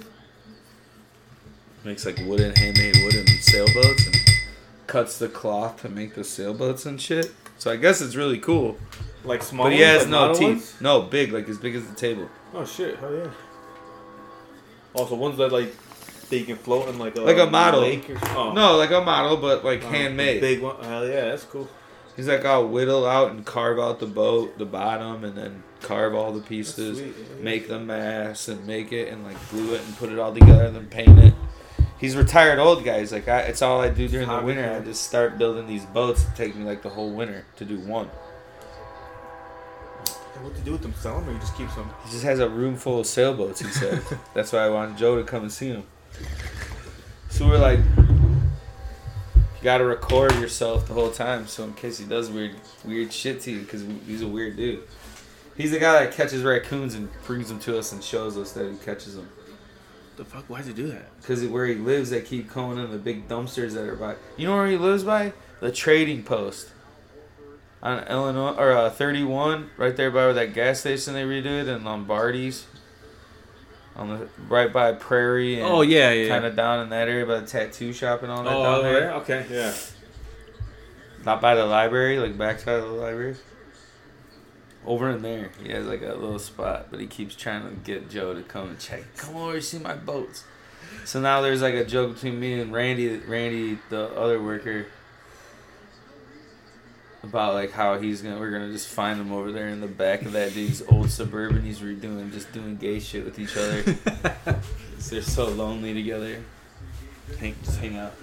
Makes 1.85 2.07
like 2.07 2.17
wooden, 2.25 2.55
handmade 2.57 2.97
wooden 3.05 3.27
sailboats 3.27 4.07
and 4.07 4.17
cuts 4.87 5.19
the 5.19 5.29
cloth 5.29 5.83
to 5.83 5.91
make 5.91 6.15
the 6.15 6.25
sailboats 6.25 6.87
and 6.87 6.99
shit. 6.99 7.33
So 7.59 7.71
I 7.71 7.77
guess 7.77 8.01
it's 8.01 8.15
really 8.17 8.39
cool. 8.39 8.79
like 9.25 9.43
small. 9.43 9.67
But 9.67 9.75
he 9.75 9.81
has 9.81 10.03
ones, 10.03 10.13
like 10.13 10.29
no 10.31 10.35
teeth. 10.35 10.49
ones? 10.49 10.81
No, 10.81 11.03
big, 11.03 11.33
like 11.33 11.49
as 11.51 11.59
big 11.59 11.75
as 11.75 11.87
the 11.87 11.95
table. 11.95 12.31
Oh 12.55 12.65
shit! 12.65 12.97
Hell 12.99 13.15
yeah. 13.15 13.31
Also, 14.95 15.15
ones 15.15 15.39
that 15.39 15.53
like 15.53 15.75
they 16.29 16.43
can 16.43 16.57
float 16.57 16.89
in 16.89 16.99
like 16.99 17.17
a 17.17 17.21
Like 17.23 17.39
a 17.39 17.47
model. 17.47 17.81
lake 17.83 18.09
or, 18.11 18.19
oh. 18.37 18.53
No, 18.53 18.77
like 18.77 18.91
a 18.91 19.01
model, 19.01 19.37
but 19.37 19.65
like 19.65 19.83
Oh, 19.85 19.89
handmade. 19.89 20.41
Big 20.41 20.61
one. 20.63 20.83
Hell 20.83 21.07
yeah, 21.07 21.27
that's 21.27 21.45
cool. 21.45 21.69
He's 22.17 22.29
like, 22.29 22.45
I'll 22.45 22.69
whittle 22.69 23.07
out 23.07 23.31
and 23.31 23.45
carve 23.45 23.79
out 23.79 23.99
the 23.99 24.07
boat, 24.07 24.59
the 24.59 24.67
bottom, 24.67 25.25
and 25.25 25.35
then 25.37 25.63
carve 25.81 26.15
all 26.15 26.31
the 26.33 26.43
pieces, 26.43 26.99
sweet, 26.99 27.41
make 27.43 27.69
the 27.69 27.81
mass, 27.81 28.49
and 28.49 28.67
make 28.67 28.93
it, 28.93 29.09
and 29.09 29.25
like 29.25 29.37
glue 29.49 29.75
it 29.75 29.81
and 29.87 29.97
put 29.97 30.11
it 30.13 30.19
all 30.19 30.33
together, 30.33 30.65
and 30.67 30.77
then 30.77 30.87
paint 30.89 31.19
it. 31.19 31.33
He's 31.99 32.15
retired 32.17 32.59
old 32.59 32.85
guy. 32.85 32.99
He's 33.01 33.13
like, 33.13 33.29
I, 33.29 33.41
it's 33.43 33.63
all 33.63 33.81
I 33.81 33.89
do 33.89 34.09
during 34.09 34.29
the 34.29 34.41
winter. 34.43 34.71
I 34.71 34.85
just 34.85 35.05
start 35.05 35.39
building 35.39 35.67
these 35.67 35.87
boats. 35.87 36.25
It 36.25 36.37
takes 36.37 36.55
me 36.57 36.65
like 36.65 36.83
the 36.83 36.91
whole 36.91 37.11
winter 37.13 37.47
to 37.57 37.65
do 37.65 37.79
one. 37.81 38.11
And 40.43 40.51
what 40.51 40.59
to 40.59 40.65
do 40.65 40.73
with 40.73 40.83
them? 40.83 40.93
Sell 40.99 41.21
them 41.21 41.29
or 41.29 41.33
you 41.33 41.39
just 41.39 41.57
keep 41.57 41.71
some? 41.71 41.89
He 42.05 42.11
just 42.11 42.25
has 42.25 42.41
a 42.41 42.49
room 42.49 42.77
full 42.77 42.99
of 42.99 43.07
sailboats. 43.07 43.61
He 43.61 43.69
said. 43.69 44.03
That's 44.35 44.53
why 44.53 44.67
I 44.67 44.71
wanted 44.71 44.97
Joe 44.97 45.17
to 45.17 45.23
come 45.23 45.43
and 45.43 45.53
see 45.53 45.69
him. 45.69 45.85
So 47.29 47.47
we're 47.47 47.59
like, 47.59 47.79
you 47.79 49.63
gotta 49.63 49.85
record 49.85 50.35
yourself 50.41 50.89
the 50.89 50.95
whole 50.95 51.13
time, 51.13 51.47
so 51.47 51.63
in 51.63 51.75
case 51.75 51.99
he 51.99 52.07
does 52.07 52.29
weird, 52.29 52.57
weird 52.85 53.13
shit 53.13 53.41
to 53.43 53.53
you, 53.53 53.61
because 53.61 53.85
he's 54.05 54.23
a 54.23 54.27
weird 54.27 54.57
dude. 54.57 54.83
He's 55.57 55.71
the 55.71 55.79
guy 55.79 56.05
that 56.05 56.13
catches 56.13 56.43
raccoons 56.43 56.97
and 56.97 57.09
brings 57.25 57.49
them 57.49 57.61
to 57.61 57.79
us 57.79 57.93
and 57.93 58.03
shows 58.03 58.37
us 58.37 58.51
that 58.53 58.69
he 58.69 58.77
catches 58.79 59.15
them. 59.15 59.29
The 60.17 60.25
fuck? 60.25 60.47
Why'd 60.47 60.67
you 60.67 60.73
do 60.73 60.89
that? 60.89 61.17
Because 61.21 61.45
where 61.47 61.67
he 61.67 61.77
lives, 61.77 62.11
they 62.11 62.21
keep 62.21 62.51
calling 62.51 62.79
him 62.79 62.91
the 62.91 62.99
big 62.99 63.29
dumpsters 63.29 63.75
that 63.75 63.85
are 63.85 63.95
by. 63.95 64.17
You 64.37 64.49
know 64.49 64.57
where 64.57 64.67
he 64.67 64.77
lives 64.77 65.05
by? 65.05 65.35
The 65.61 65.71
Trading 65.71 66.25
Post. 66.25 66.71
On 67.83 67.99
Illinois 68.07 68.55
or 68.57 68.73
uh, 68.73 68.91
31, 68.91 69.71
right 69.77 69.97
there 69.97 70.11
by 70.11 70.27
where 70.27 70.35
that 70.35 70.55
gas 70.55 70.81
station 70.81 71.15
they 71.15 71.25
redid 71.25 71.67
in 71.67 71.85
Lombardi's. 71.85 72.67
On 73.97 74.09
the 74.09 74.29
right 74.49 74.73
by 74.73 74.93
Prairie 74.93 75.57
and 75.57 75.65
Oh 75.67 75.83
yeah, 75.83 76.13
yeah. 76.13 76.29
kind 76.29 76.47
of 76.47 76.57
down 76.57 76.81
in 76.81 76.89
that 76.91 77.09
area 77.09 77.27
by 77.27 77.41
the 77.41 77.47
tattoo 77.47 77.93
shop 77.93 78.23
and 78.23 78.33
all 78.33 78.43
that 78.45 78.53
oh, 78.53 78.63
down 78.63 78.83
there. 78.85 79.01
yeah. 79.03 79.15
Okay. 79.17 79.47
Yeah. 79.51 79.75
Not 81.25 81.41
by 81.41 81.55
the 81.55 81.67
library, 81.67 82.19
like 82.19 82.39
backside 82.39 82.81
of 82.81 82.89
the 82.89 82.95
library. 82.95 83.37
Over 84.87 85.11
in 85.11 85.23
there, 85.23 85.51
he 85.63 85.71
has 85.73 85.87
like 85.87 86.03
a 86.03 86.15
little 86.15 86.39
spot, 86.39 86.87
but 86.91 87.01
he 87.01 87.07
keeps 87.07 87.37
trying 87.37 87.63
to 87.63 87.75
get 87.77 88.09
Joe 88.11 88.35
to 88.35 88.43
come 88.43 88.71
and 88.71 88.79
check. 88.79 89.03
Come 89.17 89.37
over, 89.37 89.61
see 89.61 89.79
my 89.79 89.95
boats. 89.95 90.45
So 91.05 91.21
now 91.21 91.41
there's 91.41 91.63
like 91.63 91.75
a 91.75 91.85
joke 91.85 92.15
between 92.15 92.41
me 92.41 92.61
and 92.61 92.73
Randy, 92.73 93.17
Randy, 93.19 93.79
the 93.91 94.11
other 94.17 94.43
worker, 94.43 94.87
about 97.23 97.55
like 97.55 97.71
how 97.71 97.99
he's 97.99 98.21
gonna 98.23 98.39
we're 98.39 98.51
gonna 98.51 98.73
just 98.73 98.89
find 98.89 99.21
him 99.21 99.33
over 99.33 99.53
there 99.53 99.69
in 99.69 99.81
the 99.81 99.87
back 99.87 100.23
of 100.23 100.33
that 100.33 100.53
dude's 100.55 100.83
old 100.89 101.09
suburban 101.11 101.63
he's 101.63 101.81
redoing, 101.81 102.33
just 102.33 102.53
doing 102.53 102.77
gay 102.77 102.99
shit 102.99 103.25
with 103.25 103.39
each 103.39 103.57
other 103.57 104.59
They're 105.11 105.21
so 105.21 105.49
lonely 105.49 105.93
together. 105.93 106.43
Hang, 107.39 107.57
just 107.65 107.79
hang 107.81 107.97
out. 107.97 108.15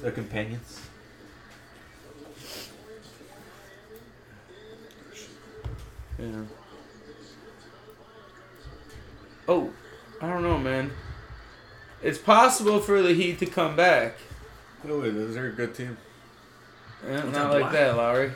They're 0.00 0.12
companions. 0.12 0.80
Yeah. 6.18 6.42
Oh, 9.48 9.70
I 10.20 10.28
don't 10.28 10.42
know, 10.42 10.58
man. 10.58 10.92
It's 12.02 12.18
possible 12.18 12.80
for 12.80 13.02
the 13.02 13.14
Heat 13.14 13.38
to 13.38 13.46
come 13.46 13.74
back. 13.74 14.16
No 14.84 14.98
way, 14.98 15.10
they're 15.10 15.46
a 15.46 15.52
good 15.52 15.74
team. 15.74 15.96
What's 17.06 17.24
not 17.26 17.32
that 17.32 17.50
like 17.52 17.60
block? 17.60 17.72
that, 17.72 17.96
Lowry. 17.96 18.32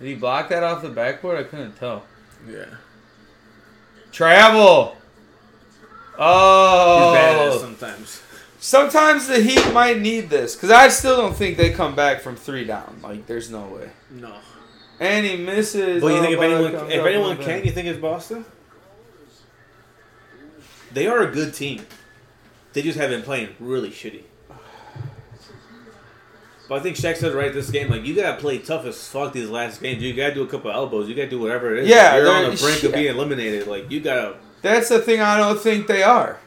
Did 0.00 0.06
he 0.08 0.14
block 0.14 0.48
that 0.50 0.62
off 0.62 0.82
the 0.82 0.88
backboard? 0.90 1.38
I 1.38 1.42
couldn't 1.44 1.76
tell. 1.76 2.04
Yeah. 2.48 2.64
Travel. 4.12 4.96
Oh. 6.18 7.12
He's 7.12 7.18
bad 7.18 7.36
at 7.36 7.46
it 7.46 7.52
Oh. 7.52 7.58
sometimes. 7.58 8.22
Sometimes 8.60 9.26
the 9.28 9.40
Heat 9.40 9.72
might 9.72 10.00
need 10.00 10.30
this 10.30 10.56
because 10.56 10.70
I 10.70 10.88
still 10.88 11.16
don't 11.16 11.34
think 11.36 11.56
they 11.56 11.70
come 11.70 11.94
back 11.94 12.20
from 12.20 12.34
three 12.34 12.64
down. 12.64 12.98
Like, 13.02 13.26
there's 13.26 13.50
no 13.50 13.62
way. 13.66 13.90
No. 14.10 14.34
And 14.98 15.24
he 15.24 15.36
misses. 15.36 16.02
But 16.02 16.08
you 16.14 16.20
think 16.20 16.32
if 16.34 16.40
anyone 16.40 16.90
if 16.90 17.06
anyone 17.06 17.36
can, 17.36 17.64
you 17.64 17.70
think 17.70 17.86
it's 17.86 18.00
Boston? 18.00 18.44
They 20.92 21.06
are 21.06 21.20
a 21.22 21.30
good 21.30 21.54
team. 21.54 21.86
They 22.72 22.82
just 22.82 22.98
have 22.98 23.10
been 23.10 23.22
playing 23.22 23.54
really 23.60 23.90
shitty. 23.90 24.22
But 26.68 26.80
I 26.80 26.80
think 26.80 26.96
Shaq 26.96 27.16
said 27.16 27.32
right 27.34 27.52
this 27.52 27.70
game, 27.70 27.88
like 27.88 28.04
you 28.04 28.14
gotta 28.14 28.38
play 28.38 28.58
tough 28.58 28.84
as 28.84 29.08
fuck 29.08 29.32
these 29.32 29.48
last 29.48 29.80
games. 29.80 30.02
You 30.02 30.12
gotta 30.14 30.34
do 30.34 30.42
a 30.42 30.46
couple 30.46 30.70
elbows. 30.70 31.08
You 31.08 31.14
gotta 31.14 31.30
do 31.30 31.40
whatever 31.40 31.74
it 31.74 31.84
is. 31.84 31.88
Yeah, 31.88 32.16
you're 32.18 32.30
on 32.30 32.50
the 32.50 32.56
brink 32.56 32.82
yeah. 32.82 32.88
of 32.88 32.94
being 32.94 33.14
eliminated. 33.14 33.66
Like 33.66 33.90
you 33.90 34.00
gotta. 34.00 34.36
That's 34.60 34.90
the 34.90 34.98
thing 34.98 35.20
I 35.20 35.38
don't 35.38 35.58
think 35.58 35.86
they 35.86 36.02
are. 36.02 36.38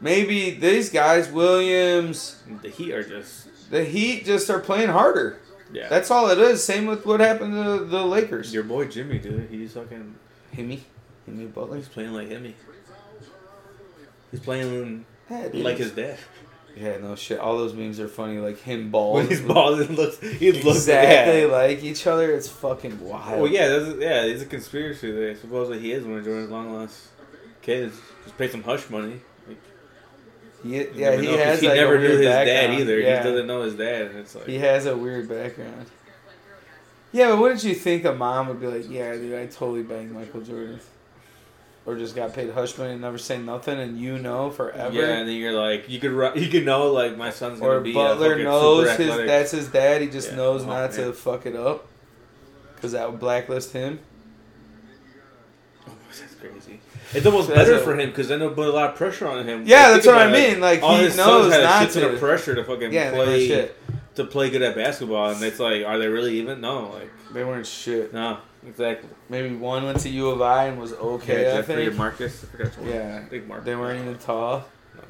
Maybe 0.00 0.50
these 0.50 0.90
guys, 0.90 1.30
Williams, 1.30 2.42
The 2.62 2.68
Heat 2.68 2.92
are 2.92 3.04
just. 3.04 3.70
the 3.70 3.84
Heat, 3.84 4.24
just 4.24 4.50
are 4.50 4.58
playing 4.58 4.88
harder. 4.88 5.38
Yeah. 5.72 5.88
That's 5.88 6.10
all 6.10 6.28
it 6.28 6.38
is. 6.38 6.62
Same 6.64 6.86
with 6.86 7.06
what 7.06 7.20
happened 7.20 7.52
to 7.52 7.84
the 7.84 8.04
Lakers. 8.04 8.52
your 8.52 8.64
boy 8.64 8.86
Jimmy, 8.86 9.18
dude. 9.18 9.48
He's 9.48 9.74
fucking. 9.74 10.16
Himmy, 10.52 10.80
Himmy 11.30 11.54
Butler. 11.54 11.76
He's 11.76 11.88
playing 11.88 12.12
like 12.12 12.28
him. 12.28 12.52
He's 14.32 14.40
playing 14.40 15.06
Yeah, 15.30 15.48
like 15.52 15.78
his 15.78 15.92
dad. 15.92 16.18
Yeah, 16.76 16.96
no 16.98 17.14
shit. 17.16 17.38
All 17.38 17.58
those 17.58 17.74
memes 17.74 18.00
are 18.00 18.08
funny. 18.08 18.38
Like 18.38 18.58
him 18.58 18.90
bald. 18.90 19.16
When 19.16 19.28
he's 19.28 19.40
bald, 19.40 19.80
it 19.80 19.90
looks. 19.90 20.18
He 20.20 20.52
looks 20.52 20.78
exactly 20.78 21.42
yeah. 21.42 21.46
like 21.46 21.82
each 21.82 22.06
other. 22.06 22.32
It's 22.32 22.48
fucking 22.48 23.00
wild. 23.00 23.42
Well, 23.42 23.50
yeah, 23.50 23.68
that's, 23.68 24.00
yeah, 24.00 24.22
it's 24.22 24.42
a 24.42 24.46
conspiracy 24.46 25.10
that 25.10 25.40
supposedly 25.40 25.80
he 25.80 25.92
is 25.92 26.04
one 26.04 26.18
of 26.18 26.24
Jordan's 26.24 26.50
long 26.50 26.72
lost 26.72 27.08
kids. 27.60 28.00
Just 28.24 28.38
pay 28.38 28.48
some 28.48 28.62
hush 28.62 28.88
money. 28.88 29.20
Like, 29.46 29.58
He, 30.62 30.76
yeah, 30.76 31.16
he 31.16 31.26
know, 31.26 31.36
has. 31.36 31.60
He 31.60 31.68
like, 31.68 31.76
never 31.76 31.98
knew 31.98 32.08
his 32.08 32.20
dad 32.20 32.70
either. 32.70 33.00
Yeah. 33.00 33.22
He 33.22 33.28
doesn't 33.28 33.46
know 33.46 33.62
his 33.62 33.74
dad, 33.74 34.06
and 34.06 34.18
it's 34.20 34.34
like 34.34 34.46
He 34.46 34.58
has 34.58 34.86
a 34.86 34.96
weird 34.96 35.28
background. 35.28 35.86
Yeah, 37.12 37.28
but 37.28 37.38
wouldn't 37.40 37.62
you 37.62 37.74
think 37.74 38.06
a 38.06 38.14
mom 38.14 38.48
would 38.48 38.60
be 38.60 38.66
like, 38.66 38.90
"Yeah, 38.90 39.12
dude, 39.12 39.38
I 39.38 39.44
totally 39.44 39.82
banged 39.82 40.12
Michael 40.12 40.40
Jordan," 40.40 40.80
or 41.84 41.96
just 41.96 42.14
got 42.14 42.32
paid 42.32 42.50
hush 42.50 42.78
money 42.78 42.92
and 42.92 43.00
never 43.00 43.18
say 43.18 43.38
nothing, 43.38 43.78
and 43.80 43.98
you 43.98 44.18
know 44.18 44.50
forever? 44.50 44.94
yeah, 44.94 45.14
and 45.18 45.28
then 45.28 45.36
you're 45.36 45.52
like, 45.52 45.88
you 45.88 45.98
could 45.98 46.36
you 46.36 46.48
could 46.48 46.64
know 46.64 46.92
like 46.92 47.16
my 47.16 47.30
son's 47.30 47.60
gonna 47.60 47.72
or 47.72 47.80
be 47.80 47.90
a 47.90 47.94
Butler 47.94 48.38
knows 48.42 48.88
his 48.90 49.00
athletic. 49.08 49.26
that's 49.26 49.50
his 49.50 49.68
dad. 49.68 50.00
He 50.02 50.08
just 50.08 50.30
Yeah. 50.30 50.36
knows 50.36 50.62
Oh, 50.62 50.66
not 50.66 50.92
to 50.92 51.12
fuck 51.12 51.44
it 51.46 51.56
up, 51.56 51.86
because 52.76 52.92
that 52.92 53.10
would 53.10 53.18
blacklist 53.20 53.72
him. 53.72 53.98
Oh, 55.88 55.92
that's 56.08 56.34
crazy. 56.34 56.80
It's 57.14 57.26
almost 57.26 57.48
That's 57.48 57.60
better 57.68 57.74
a- 57.74 57.78
for 57.84 57.98
him 57.98 58.08
because 58.10 58.28
then 58.28 58.40
it'll 58.40 58.54
put 58.54 58.68
a 58.68 58.72
lot 58.72 58.90
of 58.90 58.96
pressure 58.96 59.26
on 59.28 59.44
him. 59.46 59.64
Yeah, 59.66 59.84
Like, 59.88 59.94
that's 59.94 60.06
what 60.06 60.16
I 60.16 60.28
it. 60.28 60.32
mean. 60.52 60.60
Like 60.60 60.82
All 60.82 60.96
he 60.96 61.02
his 61.04 61.14
sons 61.14 61.26
knows 61.26 61.52
had 61.52 61.62
a 61.88 61.92
shit 61.92 62.02
to. 62.02 62.12
of 62.14 62.18
pressure 62.20 62.54
to 62.54 62.64
fucking 62.64 62.92
Yeah, 62.92 63.10
play 63.12 63.70
to 64.14 64.24
play 64.24 64.50
good 64.50 64.62
at 64.62 64.74
basketball, 64.76 65.30
and 65.30 65.42
it's 65.42 65.58
like, 65.58 65.84
are 65.84 65.98
they 65.98 66.06
really 66.08 66.38
even? 66.38 66.60
No, 66.60 66.90
like 66.90 67.10
They 67.34 67.44
weren't 67.44 67.66
shit. 67.66 68.12
no, 68.14 68.38
exactly. 68.66 69.08
Maybe 69.28 69.54
one 69.54 69.84
went 69.84 70.00
to 70.00 70.08
U 70.08 70.28
of 70.30 70.42
I 70.42 70.66
and 70.66 70.80
was 70.80 70.92
okay. 70.92 71.50
I 71.50 71.56
Jeffrey 71.56 71.86
think. 71.86 71.96
Marcus. 71.96 72.44
I 72.44 72.46
forgot 72.46 72.78
one. 72.78 72.88
Yeah, 72.88 73.20
big 73.30 73.46
Marcus. 73.48 73.64
they 73.66 73.74
weren't 73.76 74.00
even 74.00 74.18
tall. 74.18 74.64
No. 74.96 75.02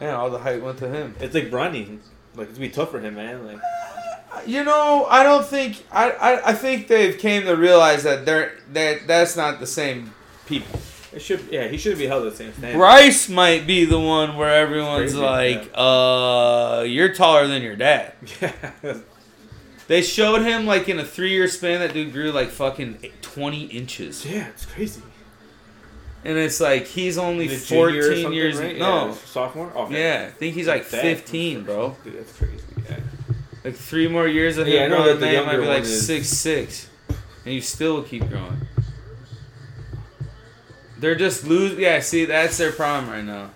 Yeah, 0.00 0.16
all 0.16 0.30
the 0.30 0.38
hype 0.38 0.62
went 0.62 0.78
to 0.78 0.88
him. 0.88 1.14
It's 1.20 1.34
like 1.34 1.50
Bronny. 1.50 1.98
Like 2.34 2.48
it's 2.48 2.58
gonna 2.58 2.68
be 2.68 2.70
tough 2.70 2.90
for 2.90 3.00
him, 3.00 3.14
man. 3.16 3.46
Like 3.46 3.58
You 4.46 4.62
know, 4.62 5.06
I 5.08 5.22
don't 5.22 5.44
think 5.44 5.84
I, 5.90 6.10
I 6.12 6.48
I 6.50 6.52
think 6.52 6.86
they've 6.86 7.18
came 7.18 7.44
to 7.46 7.54
realize 7.56 8.02
that 8.04 8.24
they're 8.26 8.52
that 8.72 9.06
that's 9.06 9.36
not 9.36 9.58
the 9.58 9.66
same 9.66 10.12
people. 10.46 10.78
it 11.12 11.20
should. 11.20 11.40
Yeah, 11.50 11.66
he 11.66 11.76
should 11.78 11.98
be 11.98 12.06
held 12.06 12.24
the 12.30 12.36
same 12.36 12.52
standard. 12.52 12.78
Bryce 12.78 13.28
might 13.28 13.66
be 13.66 13.84
the 13.86 13.98
one 13.98 14.36
where 14.36 14.54
everyone's 14.54 15.12
Crazy, 15.14 15.16
like, 15.18 15.70
"Uh, 15.74 16.84
you're 16.86 17.12
taller 17.14 17.46
than 17.48 17.62
your 17.62 17.74
dad." 17.76 18.12
Yeah. 18.40 18.98
They 19.88 20.02
showed 20.02 20.42
him 20.42 20.66
like 20.66 20.88
in 20.88 20.98
a 21.00 21.04
three 21.04 21.30
year 21.30 21.48
span 21.48 21.80
that 21.80 21.92
dude 21.94 22.12
grew 22.12 22.30
like 22.30 22.50
fucking 22.50 22.98
twenty 23.22 23.64
inches, 23.64 24.24
yeah, 24.24 24.48
it's 24.48 24.66
crazy. 24.66 25.02
and 26.24 26.36
it's 26.38 26.60
like 26.60 26.86
he's 26.86 27.16
only 27.18 27.48
He's 27.48 27.64
a 27.64 27.66
junior 27.66 28.00
or 28.00 28.02
fourteen 28.04 28.32
years. 28.34 28.58
right? 28.58 28.76
No, 28.78 29.06
Yeah, 29.08 29.12
sophomore. 29.14 29.72
Oh, 29.74 29.88
yeah, 29.90 30.26
I 30.28 30.30
think 30.32 30.54
he's 30.54 30.68
like 30.68 30.84
fifteen, 30.84 31.64
bro. 31.64 31.96
Dude, 32.04 32.18
that's 32.18 32.32
crazy. 32.36 32.62
Yeah. 32.88 33.00
Like 33.64 33.74
three 33.74 34.08
more 34.08 34.28
years 34.28 34.58
of 34.58 34.68
Yeah, 34.68 34.80
I 34.80 34.84
him 34.84 34.90
know 34.90 35.04
that 35.16 35.20
man, 35.20 35.46
might 35.46 35.56
be 35.56 35.66
like 35.66 35.82
is- 35.84 36.06
six 36.06 36.28
six, 36.28 36.88
and 37.46 37.54
you 37.54 37.60
still 37.62 37.94
will 37.94 38.02
keep 38.02 38.28
growing. 38.28 38.58
They're 40.98 41.14
just 41.14 41.46
lose. 41.46 41.78
Yeah, 41.78 42.00
see, 42.00 42.24
that's 42.26 42.58
their 42.58 42.72
problem 42.72 43.10
right 43.10 43.24
now. 43.24 43.50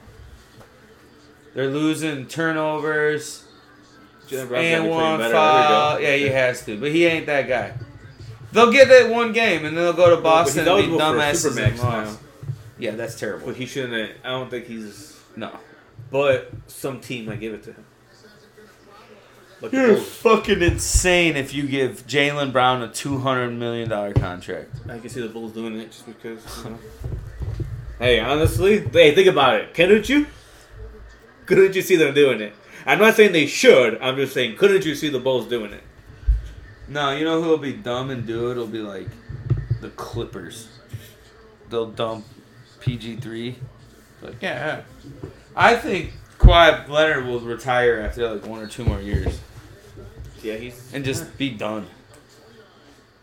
They're 1.55 1.68
losing 1.68 2.26
turnovers 2.26 3.41
Jaylen 3.41 3.51
Brown's 3.51 3.51
gotta 3.83 4.01
be 4.01 4.12
and 4.31 4.89
one 4.89 5.20
foul. 5.20 6.01
Yeah, 6.01 6.16
he 6.16 6.29
has 6.29 6.64
to, 6.66 6.79
but 6.79 6.91
he 6.91 7.05
ain't 7.07 7.27
that 7.27 7.49
guy. 7.49 7.75
They'll 8.53 8.73
get 8.73 8.89
that 8.89 9.11
one 9.11 9.33
game, 9.33 9.64
and 9.64 9.77
then 9.77 9.85
they'll 9.85 9.93
go 9.93 10.14
to 10.14 10.20
Boston 10.20 10.66
he's 10.66 10.85
and 10.85 10.93
be 10.93 10.99
dumbasses 10.99 11.66
and 11.66 11.79
lost. 11.79 12.20
Yeah, 12.79 12.93
that's 12.93 13.18
terrible. 13.18 13.47
But 13.47 13.57
he 13.57 13.66
shouldn't. 13.66 14.12
I 14.25 14.29
don't 14.31 14.51
think 14.51 14.66
he's. 14.66 15.18
No, 15.37 15.51
But 16.11 16.51
some 16.66 17.01
team 17.01 17.27
might 17.27 17.41
give 17.41 17.55
it 17.55 17.62
to 17.64 17.73
him. 17.73 17.85
Like 19.62 19.73
you're 19.73 19.97
fucking 19.97 20.61
insane 20.61 21.37
if 21.37 21.55
you 21.55 21.68
give 21.68 22.05
Jaylen 22.09 22.53
Brown 22.53 22.83
a 22.83 22.89
two 22.89 23.18
hundred 23.18 23.53
million 23.53 23.89
dollar 23.89 24.12
contract. 24.12 24.75
I 24.89 24.99
can 24.99 25.09
see 25.09 25.20
the 25.20 25.29
Bulls 25.29 25.53
doing 25.53 25.79
it 25.79 25.93
just 25.93 26.05
because. 26.05 26.64
You 26.64 26.70
know. 26.70 26.79
hey, 28.01 28.18
honestly, 28.18 28.81
hey, 28.81 29.14
think 29.14 29.29
about 29.29 29.61
it. 29.61 29.73
Couldn't 29.73 30.09
you? 30.09 30.27
Couldn't 31.47 31.77
you 31.77 31.83
see 31.83 31.95
them 31.95 32.12
doing 32.12 32.41
it? 32.41 32.55
I'm 32.87 32.99
not 32.99 33.14
saying 33.14 33.33
they 33.33 33.47
should. 33.47 34.01
I'm 34.01 34.16
just 34.16 34.35
saying, 34.35 34.57
couldn't 34.57 34.85
you 34.85 34.95
see 34.95 35.09
the 35.09 35.20
Bulls 35.20 35.47
doing 35.49 35.72
it? 35.72 35.83
No, 36.89 37.12
you 37.16 37.24
know 37.24 37.41
who'll 37.43 37.59
be 37.59 37.72
dumb 37.72 38.11
and 38.11 38.26
do 38.26 38.49
it? 38.49 38.53
It'll 38.53 38.66
be 38.66 38.80
like 38.80 39.09
the 39.80 39.91
Clippers. 39.91 40.68
They'll 41.70 41.91
dump 41.91 42.24
PG 42.80 43.16
three. 43.16 43.57
Like 44.20 44.41
yeah. 44.43 44.83
I 45.57 45.76
think 45.76 46.12
Kawhi 46.39 46.89
Leonard 46.89 47.26
will 47.26 47.41
retire 47.41 48.01
after 48.01 48.28
like 48.35 48.47
one 48.47 48.61
or 48.61 48.66
two 48.66 48.85
more 48.85 49.01
years 49.01 49.41
Yeah, 50.43 50.55
he's. 50.57 50.93
and 50.93 51.05
just 51.05 51.37
be 51.39 51.51
done. 51.51 51.87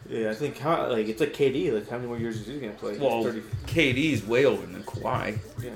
Yeah, 0.09 0.31
I 0.31 0.33
think 0.33 0.57
how 0.57 0.89
like 0.89 1.07
it's 1.07 1.19
like 1.19 1.33
KD. 1.33 1.71
Like 1.73 1.87
how 1.89 1.97
many 1.97 2.07
more 2.07 2.17
years 2.17 2.37
is 2.39 2.47
he 2.47 2.59
gonna 2.59 2.73
play? 2.73 2.97
Well, 2.97 3.23
30 3.23 3.41
KD's 3.67 4.25
way 4.25 4.45
older 4.45 4.65
than 4.65 4.81
Kawhi. 4.83 5.37
Yeah. 5.61 5.69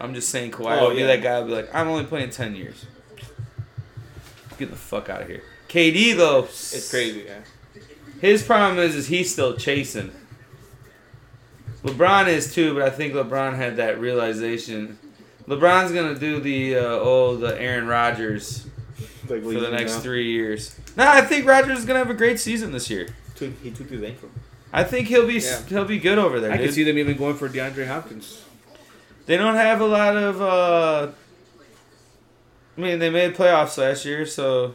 I'm 0.00 0.14
just 0.14 0.30
saying 0.30 0.52
Kawhi 0.52 0.78
Oh, 0.80 0.88
will 0.88 0.94
be 0.94 1.02
yeah. 1.02 1.08
that 1.08 1.22
guy. 1.22 1.40
Will 1.40 1.46
be 1.48 1.52
like, 1.54 1.74
I'm 1.74 1.88
only 1.88 2.04
playing 2.04 2.30
ten 2.30 2.54
years. 2.54 2.86
Get 4.58 4.70
the 4.70 4.76
fuck 4.76 5.08
out 5.08 5.22
of 5.22 5.28
here. 5.28 5.42
KD 5.68 6.16
though, 6.16 6.44
It's 6.44 6.90
crazy. 6.90 7.24
Yeah. 7.26 7.40
His 8.20 8.42
problem 8.42 8.78
is, 8.78 8.94
is 8.94 9.08
he's 9.08 9.32
still 9.32 9.56
chasing. 9.56 10.12
LeBron 11.82 12.28
is 12.28 12.54
too, 12.54 12.72
but 12.74 12.82
I 12.82 12.90
think 12.90 13.12
LeBron 13.14 13.56
had 13.56 13.76
that 13.76 14.00
realization. 14.00 14.98
LeBron's 15.46 15.92
gonna 15.92 16.18
do 16.18 16.40
the 16.40 16.76
uh, 16.76 16.80
oh 16.82 17.36
the 17.36 17.60
Aaron 17.60 17.86
Rodgers 17.86 18.66
Like 19.28 19.42
for 19.42 19.52
the 19.60 19.70
next 19.70 19.94
now. 19.96 20.00
three 20.00 20.30
years. 20.32 20.78
No, 20.96 21.06
I 21.06 21.20
think 21.20 21.46
Rodgers 21.46 21.80
is 21.80 21.84
gonna 21.84 21.98
have 21.98 22.08
a 22.10 22.14
great 22.14 22.40
season 22.40 22.72
this 22.72 22.88
year. 22.88 23.08
He 23.62 23.70
took 23.70 23.90
his 23.90 24.02
ankle. 24.02 24.30
I 24.72 24.84
think 24.84 25.08
he'll 25.08 25.26
be 25.26 25.34
Yeah. 25.34 25.62
he'll 25.68 25.84
be 25.84 25.98
good 25.98 26.18
over 26.18 26.40
there. 26.40 26.52
I 26.52 26.56
can 26.56 26.72
see 26.72 26.84
them 26.84 26.96
even 26.98 27.16
going 27.16 27.36
for 27.36 27.48
DeAndre 27.48 27.86
Hopkins. 27.86 28.42
They 29.26 29.36
don't 29.36 29.56
have 29.56 29.80
a 29.80 29.86
lot 29.86 30.16
of. 30.16 30.40
uh 30.40 31.08
I 32.76 32.80
mean, 32.80 32.98
they 32.98 33.10
made 33.10 33.34
playoffs 33.34 33.78
last 33.78 34.04
year, 34.04 34.26
so 34.26 34.74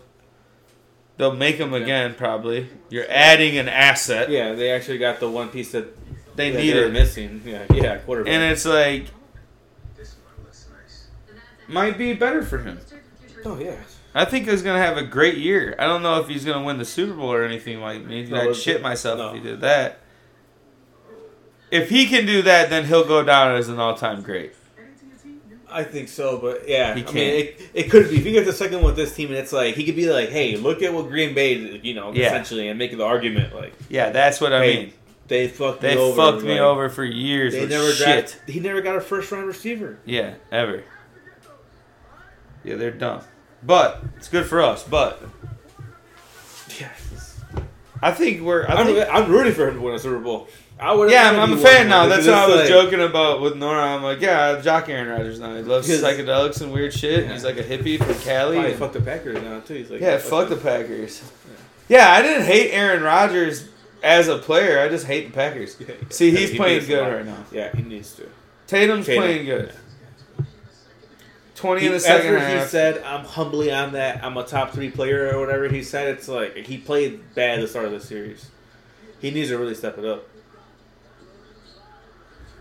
They'll 1.20 1.36
make 1.36 1.58
him 1.58 1.74
again, 1.74 2.16
probably. 2.16 2.70
You're 2.90 3.06
adding 3.10 3.58
an 3.58 3.68
asset. 3.68 4.30
Yeah, 4.30 4.54
they 4.54 4.72
actually 4.72 5.00
got 5.00 5.20
the 5.20 5.30
one 5.30 5.50
piece 5.50 5.74
that 5.74 5.94
They 6.38 6.52
that 6.52 6.58
need 6.58 6.76
were 6.78 6.88
missing. 6.88 7.42
Yeah, 7.46 7.66
yeah, 7.74 7.98
quarterback. 7.98 8.34
And 8.34 8.42
it's 8.42 8.66
like, 8.66 9.08
might 11.68 11.98
be 11.98 12.14
better 12.14 12.42
for 12.42 12.60
him. 12.60 12.80
oh 13.44 13.60
yeah. 13.60 13.76
I 14.16 14.24
think 14.24 14.48
he's 14.48 14.62
gonna 14.62 14.80
have 14.80 14.96
a 14.96 15.04
great 15.04 15.36
year. 15.36 15.76
I 15.78 15.88
don't 15.88 16.02
know 16.02 16.22
if 16.22 16.30
he's 16.30 16.46
gonna 16.46 16.66
win 16.66 16.78
the 16.78 16.86
Super 16.86 17.14
Bowl 17.14 17.34
or 17.34 17.44
anything 17.44 17.82
like 17.82 18.06
me. 18.06 18.26
No, 18.26 18.52
I'd 18.52 18.56
shit 18.56 18.82
myself 18.82 19.18
no. 19.18 19.28
if 19.28 19.34
he 19.36 19.42
did 19.42 19.60
that. 19.60 20.00
If 21.70 21.90
he 21.90 22.08
can 22.08 22.26
do 22.26 22.42
that, 22.44 22.70
then 22.70 22.86
he'll 22.86 23.06
go 23.06 23.26
down 23.26 23.58
as 23.58 23.68
an 23.68 23.78
all-time 23.78 24.22
great. 24.22 24.54
I 25.72 25.84
think 25.84 26.08
so, 26.10 26.38
but 26.38 26.68
yeah, 26.68 26.94
He 26.96 27.02
I 27.02 27.06
mean, 27.06 27.06
can't. 27.06 27.18
it, 27.18 27.62
it 27.74 27.84
could 27.92 28.10
be 28.10 28.18
if 28.18 28.24
he 28.26 28.32
gets 28.32 28.48
a 28.50 28.54
second 28.54 28.82
with 28.84 28.96
this 28.96 29.16
team, 29.16 29.28
and 29.30 29.38
it's 29.38 29.54
like 29.54 29.76
he 29.76 29.86
could 29.86 29.96
be 29.96 30.10
like, 30.10 30.30
"Hey, 30.30 30.56
look 30.58 30.82
at 30.82 30.94
what 30.94 31.08
Green 31.10 31.34
Bay, 31.36 31.56
did," 31.56 31.86
you 31.86 31.94
know, 31.94 32.12
Yeah. 32.14 32.28
essentially, 32.28 32.68
and 32.70 32.78
make 32.80 32.96
the 32.98 33.06
argument 33.06 33.54
like 33.56 33.74
Yeah, 33.90 34.10
that's 34.10 34.42
what 34.42 34.52
I 34.54 34.64
Hey, 34.66 34.76
mean. 34.78 34.94
they 35.28 35.48
fucked 35.48 35.82
They 35.82 35.96
me 35.96 36.02
over. 36.02 36.16
fucked 36.16 36.44
me 36.44 36.54
like, 36.54 36.60
over 36.62 36.90
for 36.90 37.04
years. 37.04 37.54
They 37.54 37.62
with 37.62 37.70
never 37.72 37.92
shit. 37.92 38.06
draft, 38.36 38.38
He 38.50 38.60
never 38.60 38.82
got 38.82 38.96
a 38.96 39.02
first 39.02 39.32
round 39.32 39.48
receiver. 39.48 40.00
Yeah, 40.06 40.34
ever. 40.52 40.84
Yeah, 42.64 42.76
they're 42.76 42.92
dumb. 42.92 43.22
But 43.64 44.04
it's 44.18 44.28
good 44.30 44.46
for 44.46 44.62
us. 44.62 44.84
But 44.84 45.22
Yeah, 46.80 46.90
I 48.02 48.12
think 48.12 48.42
we're. 48.42 48.66
I 48.68 48.74
I'm, 48.76 48.86
think, 48.88 49.08
I'm 49.12 49.30
rooting 49.32 49.54
for 49.54 49.68
him 49.68 49.76
to 49.76 49.82
win 49.82 49.96
a 49.96 50.00
Super 50.00 50.20
Bowl. 50.20 50.48
I 50.80 50.94
would. 50.94 51.12
yeah, 51.12 51.30
I'm, 51.30 51.40
I'm 51.40 51.54
a 51.58 51.62
fan 51.62 51.90
now. 51.90 52.08
That's 52.08 52.26
what 52.26 52.36
I 52.36 52.48
was 52.48 52.56
like, 52.62 52.68
joking 52.70 53.02
about 53.02 53.42
with 53.42 53.58
Nora. 53.58 53.84
I'm 53.84 54.02
like, 54.02 54.22
yeah, 54.22 54.58
I 54.58 54.62
jock 54.62 54.88
Aaron 54.88 55.10
Rodgers 55.10 55.40
now. 55.40 55.56
He 55.56 55.62
loves 55.62 55.90
psychedelics 55.90 56.62
and 56.62 56.72
weird 56.72 56.94
shit. 56.94 57.26
Yeah. 57.26 57.34
He's 57.34 57.44
like 57.44 57.58
a 57.58 57.64
hippie 57.64 57.98
from 57.98 58.16
Cali. 58.16 58.58
And- 58.58 58.76
fuck 58.76 58.94
the 58.94 59.02
Packers 59.02 59.42
now 59.42 59.60
too. 59.60 59.74
He's 59.74 59.92
like, 59.92 60.00
yeah, 60.00 60.18
fuck 60.18 60.48
the 60.48 60.56
Packers. 60.56 61.22
Yeah, 61.90 62.12
I 62.12 62.22
didn't 62.22 62.46
hate 62.46 62.72
Aaron 62.72 63.04
Rodgers 63.04 63.68
as 64.04 64.28
a 64.28 64.38
player. 64.38 64.80
I 64.80 64.88
just 64.90 65.06
hate 65.06 65.28
the 65.28 65.34
Packers. 65.34 65.76
Yeah, 65.80 65.88
yeah. 65.90 65.96
See, 66.10 66.32
he's 66.32 66.52
he 66.52 66.58
playing 66.58 66.86
good 66.86 67.02
right 67.02 67.26
now. 67.26 67.44
Yeah, 67.52 67.76
he 67.76 67.82
needs 67.82 68.14
to. 68.16 68.30
Tatum's 68.68 69.06
Tatum. 69.06 69.24
playing 69.24 69.46
good. 69.46 69.74
Twenty 71.56 71.82
He, 71.82 71.88
in 71.88 71.94
the 71.94 72.00
second 72.00 72.36
after 72.36 72.60
he 72.62 72.66
said, 72.68 73.04
"I'm 73.04 73.26
humbly 73.26 73.70
on 73.70 73.92
that. 73.92 74.24
I'm 74.24 74.38
a 74.38 74.46
top 74.46 74.72
three 74.72 74.90
player 74.90 75.36
or 75.36 75.42
whatever." 75.42 75.68
He 75.68 75.84
said 75.84 76.08
it's 76.08 76.30
like 76.30 76.56
he 76.56 76.78
played 76.78 77.36
bad 77.36 77.60
at 77.60 77.62
the 77.62 77.68
start 77.68 77.86
of 77.86 77.92
the 77.92 78.00
series. 78.00 78.50
He 79.20 79.32
needs 79.32 79.50
to 79.50 79.58
really 79.58 79.76
step 79.76 79.98
it 79.98 80.06
up. 80.06 80.29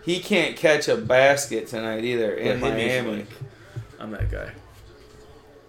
He 0.09 0.21
can't 0.21 0.57
catch 0.57 0.89
a 0.89 0.97
basket 0.97 1.67
tonight 1.67 2.03
either 2.03 2.33
in 2.35 2.61
But 2.61 2.79
he 2.79 2.85
needs 2.85 2.95
to, 2.95 3.03
Miami. 3.03 3.19
like, 3.19 3.29
I'm 4.01 4.11
that 4.13 4.31
guy. 4.31 4.53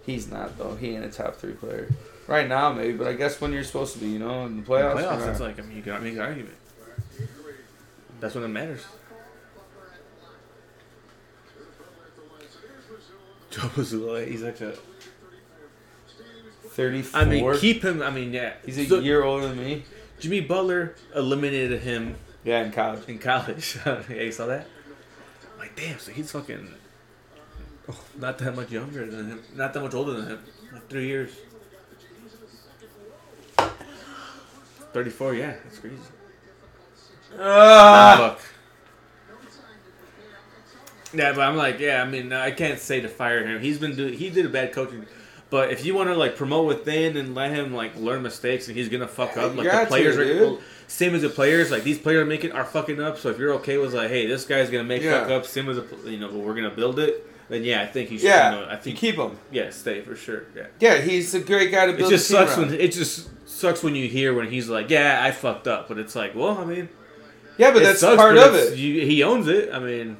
He's 0.06 0.30
not 0.30 0.56
though. 0.56 0.76
He 0.76 0.94
ain't 0.96 1.04
a 1.04 1.10
top 1.10 1.36
three 1.36 1.52
player 1.52 1.90
right 2.26 2.48
now, 2.48 2.72
maybe. 2.72 2.96
But 2.96 3.08
I 3.08 3.12
guess 3.12 3.38
when 3.38 3.52
you're 3.52 3.64
supposed 3.64 3.92
to 3.92 3.98
be, 4.00 4.06
you 4.06 4.18
know, 4.18 4.46
in 4.46 4.56
the 4.56 4.62
playoffs. 4.62 4.94
Playoffs, 4.96 5.20
you're 5.20 5.30
it's 5.30 5.40
like 5.40 5.58
I 5.58 5.62
mean, 5.62 5.76
you 5.76 5.82
can 5.82 6.02
make 6.02 6.14
an 6.14 6.20
argument. 6.20 6.54
That's 8.18 8.34
when 8.34 8.44
it 8.44 8.48
matters. 8.48 8.80
Joe 13.50 13.60
Mazzulla, 13.76 14.26
he's 14.26 14.42
like 14.42 14.58
a. 14.62 14.72
thirty-four. 16.68 17.20
I 17.20 17.24
mean, 17.26 17.56
keep 17.58 17.84
him. 17.84 18.00
I 18.00 18.08
mean, 18.10 18.32
yeah. 18.32 18.54
He's 18.64 18.78
a 18.78 18.86
So, 18.86 19.00
year 19.00 19.22
older 19.22 19.48
than 19.48 19.58
me. 19.58 19.84
Jimmy 20.18 20.40
Butler 20.40 20.94
eliminated 21.14 21.82
him 21.82 22.14
Yeah, 22.44 22.64
in 22.64 22.72
college. 22.72 23.08
in 23.08 23.18
college. 23.18 23.78
yeah, 23.86 24.02
you 24.08 24.32
saw 24.32 24.46
that? 24.46 24.66
I'm 25.52 25.58
like, 25.58 25.76
damn, 25.76 25.98
so 25.98 26.12
he's 26.12 26.30
fucking 26.32 26.68
oh, 27.88 28.00
not 28.18 28.38
that 28.38 28.56
much 28.56 28.70
younger 28.70 29.06
than 29.06 29.28
him, 29.28 29.42
not 29.54 29.74
that 29.74 29.80
much 29.80 29.94
older 29.94 30.12
than 30.12 30.26
him, 30.28 30.44
like 30.72 30.88
three 30.88 31.06
years. 31.06 31.30
Thirty-four, 34.92 35.34
yeah, 35.34 35.54
that's 35.62 35.78
crazy. 35.78 35.96
Ah! 37.38 38.36
Fuck. 38.36 38.40
Yeah, 41.12 41.32
but 41.32 41.42
I'm 41.42 41.56
like, 41.56 41.78
yeah, 41.80 42.02
I 42.02 42.06
mean, 42.06 42.32
I 42.32 42.50
can't 42.52 42.78
say 42.78 43.00
to 43.00 43.08
fire 43.08 43.44
him. 43.44 43.60
He's 43.60 43.78
been 43.78 43.96
doing, 43.96 44.14
he 44.14 44.30
did 44.30 44.46
a 44.46 44.48
bad 44.48 44.72
coaching. 44.72 45.06
But 45.50 45.72
if 45.72 45.84
you 45.84 45.94
want 45.94 46.08
to 46.10 46.14
like 46.14 46.36
promote 46.36 46.66
within 46.66 47.16
and 47.16 47.34
let 47.34 47.50
him 47.52 47.74
like 47.74 47.96
learn 47.96 48.22
mistakes 48.22 48.68
and 48.68 48.76
he's 48.76 48.88
gonna 48.88 49.08
fuck 49.08 49.36
up, 49.36 49.56
like 49.56 49.70
the 49.70 49.86
players 49.86 50.16
to, 50.16 50.22
are 50.22 50.40
well, 50.50 50.58
same 50.86 51.14
as 51.14 51.22
the 51.22 51.28
players, 51.28 51.70
like 51.72 51.82
these 51.82 51.98
players 51.98 52.22
are 52.22 52.26
making 52.26 52.52
are 52.52 52.64
fucking 52.64 53.00
up. 53.00 53.18
So 53.18 53.30
if 53.30 53.38
you're 53.38 53.54
okay 53.54 53.76
with 53.78 53.92
like, 53.92 54.10
hey, 54.10 54.26
this 54.26 54.44
guy's 54.44 54.70
gonna 54.70 54.84
make 54.84 55.02
Yeah. 55.02 55.20
fuck 55.22 55.30
up, 55.30 55.46
same 55.46 55.68
as 55.68 55.78
a, 55.78 55.84
you 56.06 56.18
know, 56.18 56.28
but 56.28 56.38
we're 56.38 56.54
gonna 56.54 56.70
build 56.70 57.00
it, 57.00 57.26
then 57.48 57.64
yeah, 57.64 57.82
I 57.82 57.86
think 57.86 58.10
he 58.10 58.18
should. 58.18 58.28
Yeah, 58.28 58.54
you 58.54 58.60
know, 58.60 58.66
I 58.66 58.74
you 58.74 58.80
think 58.80 58.96
keep 58.98 59.16
him. 59.16 59.38
yeah, 59.50 59.70
stay 59.70 60.02
for 60.02 60.14
sure. 60.14 60.44
Yeah. 60.56 60.66
Yeah, 60.78 60.98
he's 60.98 61.34
a 61.34 61.40
great 61.40 61.72
guy 61.72 61.86
to 61.86 61.94
It 61.94 62.08
just 62.08 62.28
sucks 62.28 62.56
around. 62.56 62.70
when 62.70 62.80
it 62.80 62.92
just 62.92 63.28
sucks 63.48 63.82
when 63.82 63.96
you 63.96 64.08
hear 64.08 64.32
when 64.32 64.48
he's 64.50 64.68
like, 64.68 64.88
yeah, 64.88 65.20
I 65.20 65.32
fucked 65.32 65.66
up, 65.66 65.88
but 65.88 65.98
it's 65.98 66.14
like, 66.14 66.36
well, 66.36 66.58
I 66.58 66.64
mean, 66.64 66.88
Yeah, 67.58 67.72
but 67.72 67.82
that's 67.82 67.98
sucks, 68.00 68.16
part 68.16 68.36
but 68.36 68.48
of 68.48 68.54
it. 68.54 68.78
You, 68.78 69.04
he 69.04 69.24
owns 69.24 69.48
it. 69.48 69.70
I 69.72 69.80
mean, 69.80 70.16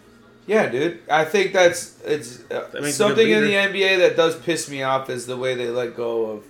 Yeah, 0.51 0.69
dude. 0.69 0.99
I 1.09 1.25
think 1.25 1.53
that's 1.53 1.97
it's 2.05 2.41
uh, 2.51 2.67
That 2.73 2.73
makes 2.73 2.75
a 2.75 2.83
good 2.83 2.93
something 2.95 3.31
in 3.31 3.45
the. 3.45 3.53
NBA 3.53 3.99
that 3.99 4.17
does 4.17 4.37
piss 4.37 4.69
me 4.69 4.83
off 4.83 5.09
is 5.09 5.27
the 5.27 5.37
way 5.37 5.55
they 5.55 5.69
let 5.69 5.95
go 5.95 6.27
of 6.27 6.45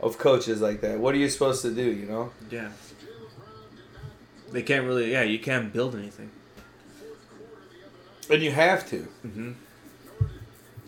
of 0.00 0.18
coaches 0.18 0.60
like 0.60 0.82
that. 0.82 0.98
What 0.98 1.14
are 1.14 1.18
you 1.18 1.30
supposed 1.30 1.62
to 1.62 1.70
do? 1.70 1.82
You 1.82 2.04
know? 2.04 2.30
yeah. 2.50 2.72
They 4.50 4.62
can't 4.62 4.84
really, 4.84 5.12
yeah, 5.12 5.22
you 5.22 5.38
can't 5.38 5.72
build 5.72 5.94
anything. 5.94 6.30
And 8.28 8.42
you 8.42 8.50
have 8.50 8.86
to. 8.90 9.08
Mm-hmm. 9.26 9.52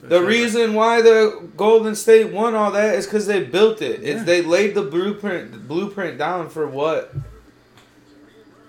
The 0.02 0.20
reason 0.20 0.74
why 0.74 1.00
the 1.00 1.48
Golden 1.56 1.94
State 1.94 2.30
won 2.30 2.54
all 2.54 2.72
that 2.72 2.94
is 2.94 3.06
because 3.06 3.26
they 3.26 3.42
built 3.42 3.80
it. 3.80 4.02
It's 4.02 4.24
they 4.24 4.42
laid 4.42 4.74
the 4.74 4.82
blueprint 4.82 5.52
the 5.52 5.58
blueprint 5.58 6.18
down 6.18 6.50
for 6.50 6.66
what 6.66 7.14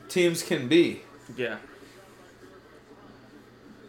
teams 0.08 0.44
can 0.44 0.70
be. 0.70 1.02
Yeah. 1.36 1.58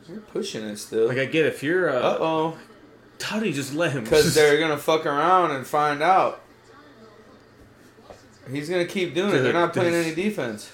You're 0.08 0.20
pushing 0.20 0.64
it 0.64 0.76
still. 0.76 1.08
Like, 1.08 1.18
I 1.18 1.24
get 1.24 1.46
if 1.46 1.62
you're, 1.62 1.88
uh, 1.90 2.00
Uh 2.00 2.18
oh, 2.20 2.58
how 3.22 3.40
do 3.40 3.46
you 3.46 3.52
just 3.52 3.74
let 3.74 3.92
him? 3.92 4.04
because 4.04 4.34
they're 4.36 4.58
gonna 4.58 4.76
fuck 4.78 5.06
around 5.06 5.50
and 5.52 5.66
find 5.66 6.02
out. 6.02 6.42
He's 8.50 8.68
gonna 8.68 8.84
keep 8.86 9.14
doing 9.14 9.34
it. 9.34 9.38
They're 9.40 9.52
not 9.52 9.72
playing 9.72 9.94
any 9.94 10.14
defense. 10.14 10.70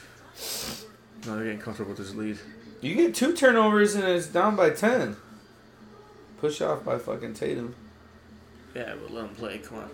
no, 1.26 1.36
they're 1.36 1.44
getting 1.44 1.60
comfortable 1.60 1.90
with 1.90 1.98
this 1.98 2.14
lead. 2.14 2.38
You 2.82 2.94
get 2.94 3.14
two 3.14 3.32
turnovers 3.34 3.94
and 3.94 4.04
it's 4.04 4.26
down 4.26 4.56
by 4.56 4.70
ten. 4.70 5.16
Push 6.38 6.60
off 6.60 6.84
by 6.84 6.98
fucking 6.98 7.34
Tatum. 7.34 7.74
Yeah, 8.74 8.94
but 9.00 9.12
let 9.12 9.24
him 9.24 9.34
play. 9.36 9.58
Come 9.58 9.78
on. 9.78 9.90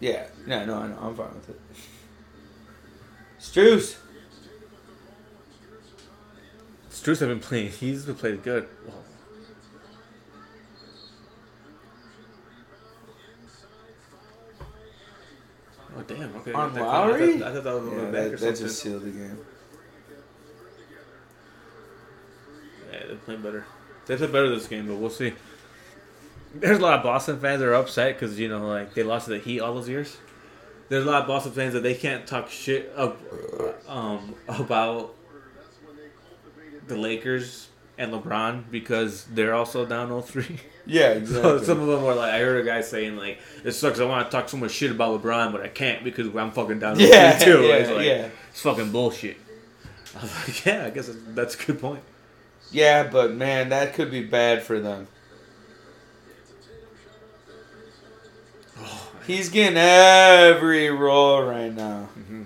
Yeah, 0.00 0.28
yeah, 0.46 0.64
no, 0.64 0.76
I 0.78 0.86
know. 0.86 0.98
I'm 1.02 1.14
fine 1.16 1.34
with 1.34 1.48
it. 1.50 1.60
Strus. 3.40 3.96
Strus 6.98 7.20
have 7.20 7.28
been 7.28 7.40
playing. 7.40 7.70
He's 7.70 8.04
been 8.04 8.16
playing 8.16 8.40
good. 8.42 8.68
Well, 8.86 9.04
Oh 15.96 16.02
damn! 16.02 16.34
Okay. 16.36 16.52
On 16.52 16.74
Lowry? 16.74 17.36
I 17.36 17.38
thought, 17.38 17.48
I 17.48 17.54
thought 17.54 17.64
that 17.64 17.74
was 17.74 17.92
Yeah, 17.92 17.98
a 17.98 18.02
back 18.04 18.12
that, 18.12 18.32
or 18.32 18.36
that 18.36 18.56
just 18.56 18.78
sealed 18.80 19.02
the 19.02 19.10
game. 19.10 19.38
Yeah, 22.92 23.06
they 23.08 23.14
play 23.14 23.36
better. 23.36 23.64
They 24.06 24.16
played 24.16 24.32
better 24.32 24.50
this 24.50 24.66
game, 24.66 24.86
but 24.86 24.96
we'll 24.96 25.10
see. 25.10 25.32
There's 26.54 26.78
a 26.78 26.82
lot 26.82 26.98
of 26.98 27.02
Boston 27.02 27.40
fans 27.40 27.60
that 27.60 27.68
are 27.68 27.74
upset 27.74 28.14
because 28.14 28.38
you 28.38 28.48
know, 28.48 28.66
like 28.66 28.94
they 28.94 29.02
lost 29.02 29.26
to 29.26 29.32
the 29.32 29.38
Heat 29.38 29.60
all 29.60 29.74
those 29.74 29.88
years. 29.88 30.16
There's 30.88 31.04
a 31.04 31.10
lot 31.10 31.22
of 31.22 31.28
Boston 31.28 31.52
fans 31.52 31.74
that 31.74 31.82
they 31.82 31.94
can't 31.94 32.26
talk 32.26 32.48
shit 32.50 32.92
up, 32.96 33.18
um, 33.88 34.34
about 34.48 35.14
the 36.88 36.96
Lakers 36.96 37.68
and 37.96 38.12
LeBron 38.12 38.70
because 38.70 39.24
they're 39.24 39.54
also 39.54 39.84
down 39.84 40.08
0-3. 40.10 40.58
Yeah, 40.86 41.12
So 41.12 41.18
exactly. 41.18 41.64
some 41.66 41.80
of 41.80 41.86
them 41.88 42.02
were 42.02 42.14
like, 42.14 42.32
I 42.32 42.38
heard 42.38 42.62
a 42.62 42.64
guy 42.66 42.80
saying 42.80 43.18
like, 43.18 43.38
"It 43.62 43.72
sucks. 43.72 44.00
I 44.00 44.04
want 44.06 44.26
to 44.26 44.34
talk 44.34 44.48
so 44.48 44.56
much 44.56 44.70
shit 44.70 44.90
about 44.90 45.22
LeBron, 45.22 45.52
but 45.52 45.60
I 45.60 45.68
can't 45.68 46.02
because 46.02 46.34
I'm 46.34 46.50
fucking 46.50 46.78
down 46.78 46.96
0-3 46.96 47.08
yeah, 47.10 47.38
too." 47.38 47.60
yeah, 47.60 47.74
it's 47.74 47.90
like, 47.90 48.06
yeah. 48.06 48.28
It's 48.50 48.62
fucking 48.62 48.90
bullshit. 48.90 49.36
I 50.16 50.22
was 50.22 50.34
like, 50.34 50.64
yeah, 50.64 50.86
I 50.86 50.90
guess 50.90 51.10
that's 51.34 51.62
a 51.62 51.66
good 51.66 51.78
point. 51.78 52.02
Yeah, 52.70 53.02
but 53.06 53.34
man, 53.34 53.68
that 53.68 53.92
could 53.92 54.10
be 54.10 54.22
bad 54.24 54.62
for 54.62 54.80
them. 54.80 55.08
Oh, 58.80 59.10
He's 59.26 59.48
getting 59.50 59.76
every 59.76 60.88
role 60.90 61.42
right 61.42 61.74
now. 61.74 62.08
Mm-hmm. 62.18 62.42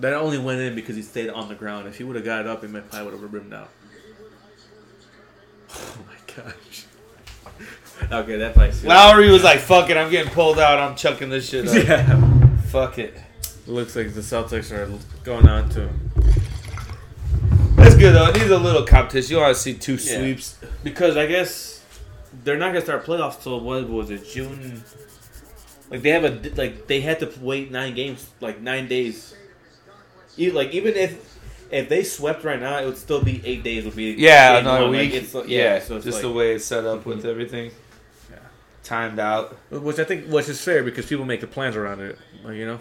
That 0.00 0.14
only 0.14 0.38
went 0.38 0.60
in 0.60 0.74
because 0.74 0.96
he 0.96 1.02
stayed 1.02 1.28
on 1.28 1.48
the 1.48 1.54
ground. 1.54 1.86
If 1.86 1.98
he 1.98 2.04
would 2.04 2.16
have 2.16 2.24
got 2.24 2.46
up, 2.46 2.62
he 2.62 2.68
might 2.68 2.90
probably 2.90 3.12
would 3.12 3.20
have 3.20 3.32
rimmed 3.32 3.52
out. 3.54 3.70
Oh 5.72 5.98
my 6.08 6.34
gosh. 6.34 6.84
okay, 8.12 8.36
that 8.38 8.54
place. 8.54 8.82
Lowry 8.82 9.30
was 9.30 9.44
like, 9.44 9.60
"Fuck 9.60 9.88
it, 9.90 9.96
I'm 9.96 10.10
getting 10.10 10.32
pulled 10.32 10.58
out. 10.58 10.78
I'm 10.78 10.96
chucking 10.96 11.28
this 11.30 11.48
shit 11.48 11.68
up. 11.68 11.74
Yeah. 11.86 12.56
Fuck 12.70 12.98
it." 12.98 13.16
Looks 13.66 13.94
like 13.94 14.14
the 14.14 14.20
Celtics 14.20 14.72
are 14.72 14.90
going 15.22 15.46
on 15.48 15.68
to. 15.70 15.88
That's 17.76 17.94
good 17.94 18.14
though. 18.14 18.26
It 18.28 18.36
needs 18.38 18.50
a 18.50 18.58
little 18.58 18.84
competition. 18.84 19.36
You 19.36 19.42
want 19.42 19.54
to 19.54 19.60
see 19.62 19.74
two 19.74 19.94
Yeah. 19.94 20.18
sweeps. 20.18 20.58
Because 20.82 21.16
I 21.16 21.26
guess 21.26 21.84
they're 22.42 22.56
not 22.58 22.68
gonna 22.68 22.80
start 22.80 23.04
playoffs 23.04 23.42
till 23.42 23.60
what 23.60 23.88
was 23.88 24.10
it 24.10 24.26
June? 24.28 24.82
Like 25.90 26.02
they 26.02 26.10
have 26.10 26.24
a 26.24 26.50
like 26.56 26.86
they 26.88 27.00
had 27.00 27.20
to 27.20 27.30
wait 27.40 27.70
nine 27.70 27.94
games, 27.94 28.28
like 28.40 28.60
nine 28.60 28.88
days. 28.88 29.34
You 30.40 30.52
like 30.52 30.72
even 30.72 30.94
if 30.94 31.38
if 31.70 31.88
they 31.88 32.02
swept 32.02 32.42
right 32.44 32.58
now, 32.58 32.78
it 32.80 32.86
would 32.86 32.96
still 32.96 33.22
be 33.22 33.42
eight 33.44 33.62
days. 33.62 33.84
Would 33.84 33.94
be 33.94 34.12
Yeah, 34.12 34.56
another 34.58 34.84
one. 34.84 34.92
Like, 34.92 35.12
week. 35.12 35.22
it's, 35.22 35.34
yeah, 35.34 35.42
yeah, 35.46 35.78
so 35.80 35.96
it's 35.96 36.04
just 36.06 36.16
like, 36.16 36.22
the 36.22 36.32
way 36.32 36.54
it's 36.54 36.64
set 36.64 36.84
up 36.86 37.04
with 37.06 37.22
Mhm. 37.24 37.30
everything. 37.30 37.70
Yeah. 38.30 38.38
Timed 38.82 39.18
out. 39.18 39.56
which 39.70 39.98
I 39.98 40.04
think 40.04 40.26
which 40.28 40.48
is 40.48 40.60
fair 40.60 40.82
because 40.82 41.06
people 41.06 41.24
make 41.26 41.40
the 41.42 41.46
plans 41.46 41.76
around 41.76 42.00
it. 42.00 42.18
Like, 42.42 42.56
you 42.56 42.66
know, 42.66 42.80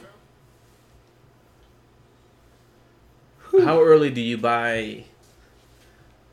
how 3.65 3.81
early 3.81 4.09
do 4.09 4.21
you 4.21 4.37
buy? 4.37 5.03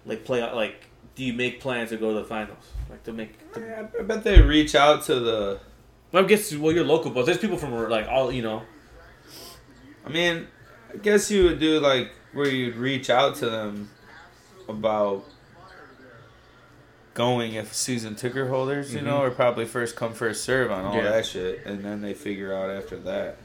Like 0.05 0.25
play 0.25 0.41
like 0.53 0.87
do 1.17 1.25
you 1.25 1.33
make 1.33 1.61
plans 1.61 1.91
to 1.91 1.97
go 1.97 2.13
to 2.15 2.21
the 2.21 2.25
finals? 2.25 2.65
Like 2.89 3.03
to 3.05 3.13
make. 3.13 3.53
To, 3.55 3.89
I 3.99 4.03
bet 4.03 4.23
they 4.23 4.41
reach 4.43 4.75
out 4.75 5.03
to 5.07 5.19
the. 5.19 5.61
I 6.15 6.23
guess 6.23 6.55
well 6.55 6.73
you're 6.73 6.85
local, 6.85 7.11
but 7.11 7.27
there's 7.27 7.39
people 7.39 7.57
from 7.59 7.73
like 7.91 8.07
all 8.09 8.31
you 8.31 8.43
know. 8.43 8.63
I 10.05 10.09
mean, 10.09 10.47
I 10.97 11.03
guess 11.03 11.31
you 11.31 11.45
would 11.45 11.61
do 11.61 11.79
like 11.81 12.11
where 12.33 12.49
you'd 12.49 12.77
reach 12.77 13.11
out 13.11 13.37
to 13.37 13.51
them 13.51 13.91
about 14.69 15.25
going 17.15 17.55
if 17.55 17.73
season 17.75 18.15
ticket 18.15 18.49
holders, 18.49 18.93
you 18.95 19.01
know, 19.01 19.19
Mhm. 19.21 19.29
or 19.29 19.31
probably 19.31 19.65
first 19.65 19.97
come 19.97 20.13
first 20.13 20.45
serve 20.45 20.71
on 20.71 20.85
all 20.85 20.97
Yeah. 20.97 21.11
that 21.11 21.27
shit, 21.27 21.65
and 21.65 21.83
then 21.85 22.03
they 22.03 22.13
figure 22.15 22.53
out 22.53 22.71
after 22.71 22.97
that. 22.99 23.37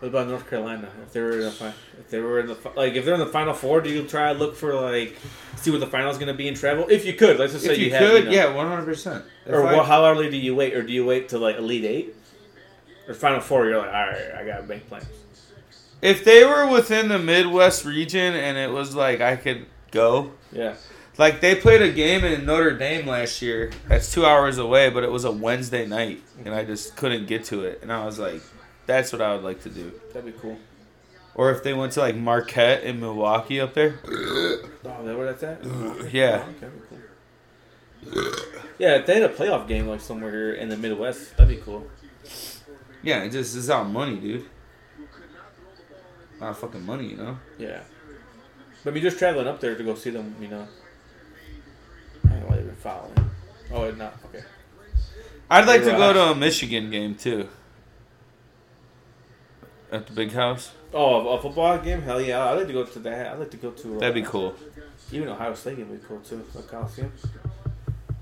What 0.00 0.08
about 0.08 0.28
North 0.28 0.48
Carolina? 0.50 0.88
If 1.06 1.12
they 1.12 1.20
were 1.20 1.32
in 1.32 1.40
the 1.40 1.50
fi- 1.50 1.72
if 1.98 2.10
they 2.10 2.20
were 2.20 2.40
in 2.40 2.46
the 2.46 2.56
like 2.76 2.94
if 2.94 3.04
they're 3.04 3.14
in 3.14 3.20
the 3.20 3.26
final 3.26 3.54
four, 3.54 3.80
do 3.80 3.88
you 3.90 4.02
try 4.04 4.32
to 4.32 4.38
look 4.38 4.54
for 4.56 4.74
like 4.74 5.16
see 5.56 5.70
what 5.70 5.80
the 5.80 5.86
final's 5.86 6.18
gonna 6.18 6.34
be 6.34 6.48
in 6.48 6.54
travel? 6.54 6.86
If 6.90 7.04
you 7.06 7.14
could, 7.14 7.38
let's 7.38 7.52
just 7.52 7.64
say 7.64 7.72
If 7.72 7.78
you, 7.78 7.90
have, 7.92 8.00
could, 8.10 8.24
know- 8.26 8.30
yeah, 8.30 8.52
one 8.54 8.66
hundred 8.68 8.84
percent. 8.86 9.24
Or 9.48 9.62
well, 9.62 9.84
how 9.84 10.04
early 10.06 10.30
do 10.30 10.36
you 10.36 10.54
wait, 10.54 10.74
or 10.74 10.82
do 10.82 10.92
you 10.92 11.04
wait 11.06 11.28
till 11.28 11.40
like 11.40 11.56
Elite 11.56 11.84
Eight 11.84 12.14
or 13.08 13.14
Final 13.14 13.40
Four? 13.40 13.66
You're 13.66 13.78
like, 13.78 13.86
all 13.94 14.06
right, 14.08 14.34
I 14.38 14.44
gotta 14.44 14.64
make 14.64 14.86
plans. 14.88 15.06
If 16.04 16.22
they 16.24 16.44
were 16.44 16.68
within 16.68 17.08
the 17.08 17.18
Midwest 17.18 17.84
region 17.84 18.34
and 18.34 18.56
it 18.58 18.70
was 18.70 18.94
like 18.94 19.20
I 19.20 19.36
could 19.36 19.64
go, 19.90 20.32
Yeah, 20.52 20.74
like 21.18 21.40
they 21.40 21.54
played 21.54 21.80
a 21.82 21.90
game 21.90 22.24
in 22.24 22.44
Notre 22.44 22.76
Dame 22.76 23.06
last 23.06 23.40
year. 23.40 23.70
That's 23.88 24.12
two 24.12 24.26
hours 24.26 24.58
away, 24.58 24.90
but 24.90 25.02
it 25.02 25.10
was 25.10 25.24
a 25.24 25.32
Wednesday 25.32 25.86
night, 25.86 26.22
and 26.44 26.54
I 26.54 26.64
just 26.64 26.94
couldn't 26.96 27.26
get 27.26 27.44
to 27.46 27.64
it. 27.64 27.78
And 27.82 27.90
I 27.92 28.04
was 28.04 28.18
like, 28.18 28.42
that's 28.86 29.12
what 29.12 29.22
I 29.22 29.34
would 29.34 29.42
like 29.44 29.62
to 29.62 29.70
do. 29.70 29.92
that'd 30.12 30.26
be 30.30 30.38
cool. 30.38 30.58
Or 31.34 31.50
if 31.50 31.62
they 31.64 31.72
went 31.74 31.92
to 31.92 32.00
like 32.00 32.14
Marquette 32.16 32.84
in 32.84 33.00
Milwaukee 33.00 33.60
up 33.60 33.72
there, 33.74 33.98
Oh, 34.06 34.10
is 34.10 34.62
that 34.82 35.16
where 35.16 35.32
that's 35.32 35.42
at? 35.42 36.12
yeah, 36.12 36.44
Okay, 36.58 36.68
cool. 36.90 38.32
Yeah, 38.78 38.96
if 38.96 39.06
they 39.06 39.20
had 39.20 39.30
a 39.30 39.34
playoff 39.34 39.66
game 39.66 39.86
like 39.86 40.00
somewhere 40.00 40.30
here 40.30 40.52
in 40.52 40.68
the 40.68 40.76
Midwest, 40.76 41.36
that'd 41.36 41.48
be 41.56 41.62
cool. 41.62 41.88
yeah, 43.02 43.22
it 43.24 43.30
just 43.30 43.56
is 43.56 43.70
out 43.70 43.88
money, 43.88 44.16
dude. 44.16 44.44
Lot 46.44 46.50
of 46.50 46.58
fucking 46.58 46.84
money, 46.84 47.06
you 47.06 47.16
know. 47.16 47.38
Yeah, 47.56 47.80
but 48.84 48.90
I 48.90 48.92
mean, 48.92 49.02
just 49.02 49.18
traveling 49.18 49.46
up 49.46 49.60
there 49.60 49.74
to 49.74 49.82
go 49.82 49.94
see 49.94 50.10
them, 50.10 50.36
you 50.38 50.48
know. 50.48 50.68
I 52.22 52.28
don't 52.28 52.40
know 52.40 52.46
why 52.48 52.56
they've 52.56 52.66
been 52.66 52.74
following. 52.76 53.30
Oh, 53.72 53.84
it's 53.84 53.96
not 53.96 54.14
okay. 54.26 54.44
I'd 55.48 55.66
like 55.66 55.80
to 55.84 55.92
go 55.92 56.12
to 56.12 56.22
a 56.32 56.34
Michigan 56.34 56.90
game 56.90 57.14
too. 57.14 57.48
At 59.90 60.06
the 60.06 60.12
big 60.12 60.32
house, 60.32 60.72
Oh, 60.92 61.28
a 61.30 61.40
football 61.40 61.78
game? 61.78 62.02
Hell 62.02 62.20
yeah! 62.20 62.44
I'd 62.44 62.58
like 62.58 62.66
to 62.66 62.72
go 62.74 62.84
to 62.84 62.98
that. 62.98 63.32
I'd 63.32 63.38
like 63.38 63.50
to 63.52 63.56
go 63.56 63.70
to. 63.70 63.96
Uh, 63.96 64.00
that'd 64.00 64.14
be 64.14 64.20
cool. 64.22 64.54
Even 65.12 65.28
Ohio 65.30 65.54
State 65.54 65.78
game 65.78 65.88
would 65.88 66.02
be 66.02 66.06
cool 66.06 66.20
too. 66.20 66.44
The 66.54 66.60
Coliseum. 66.62 67.10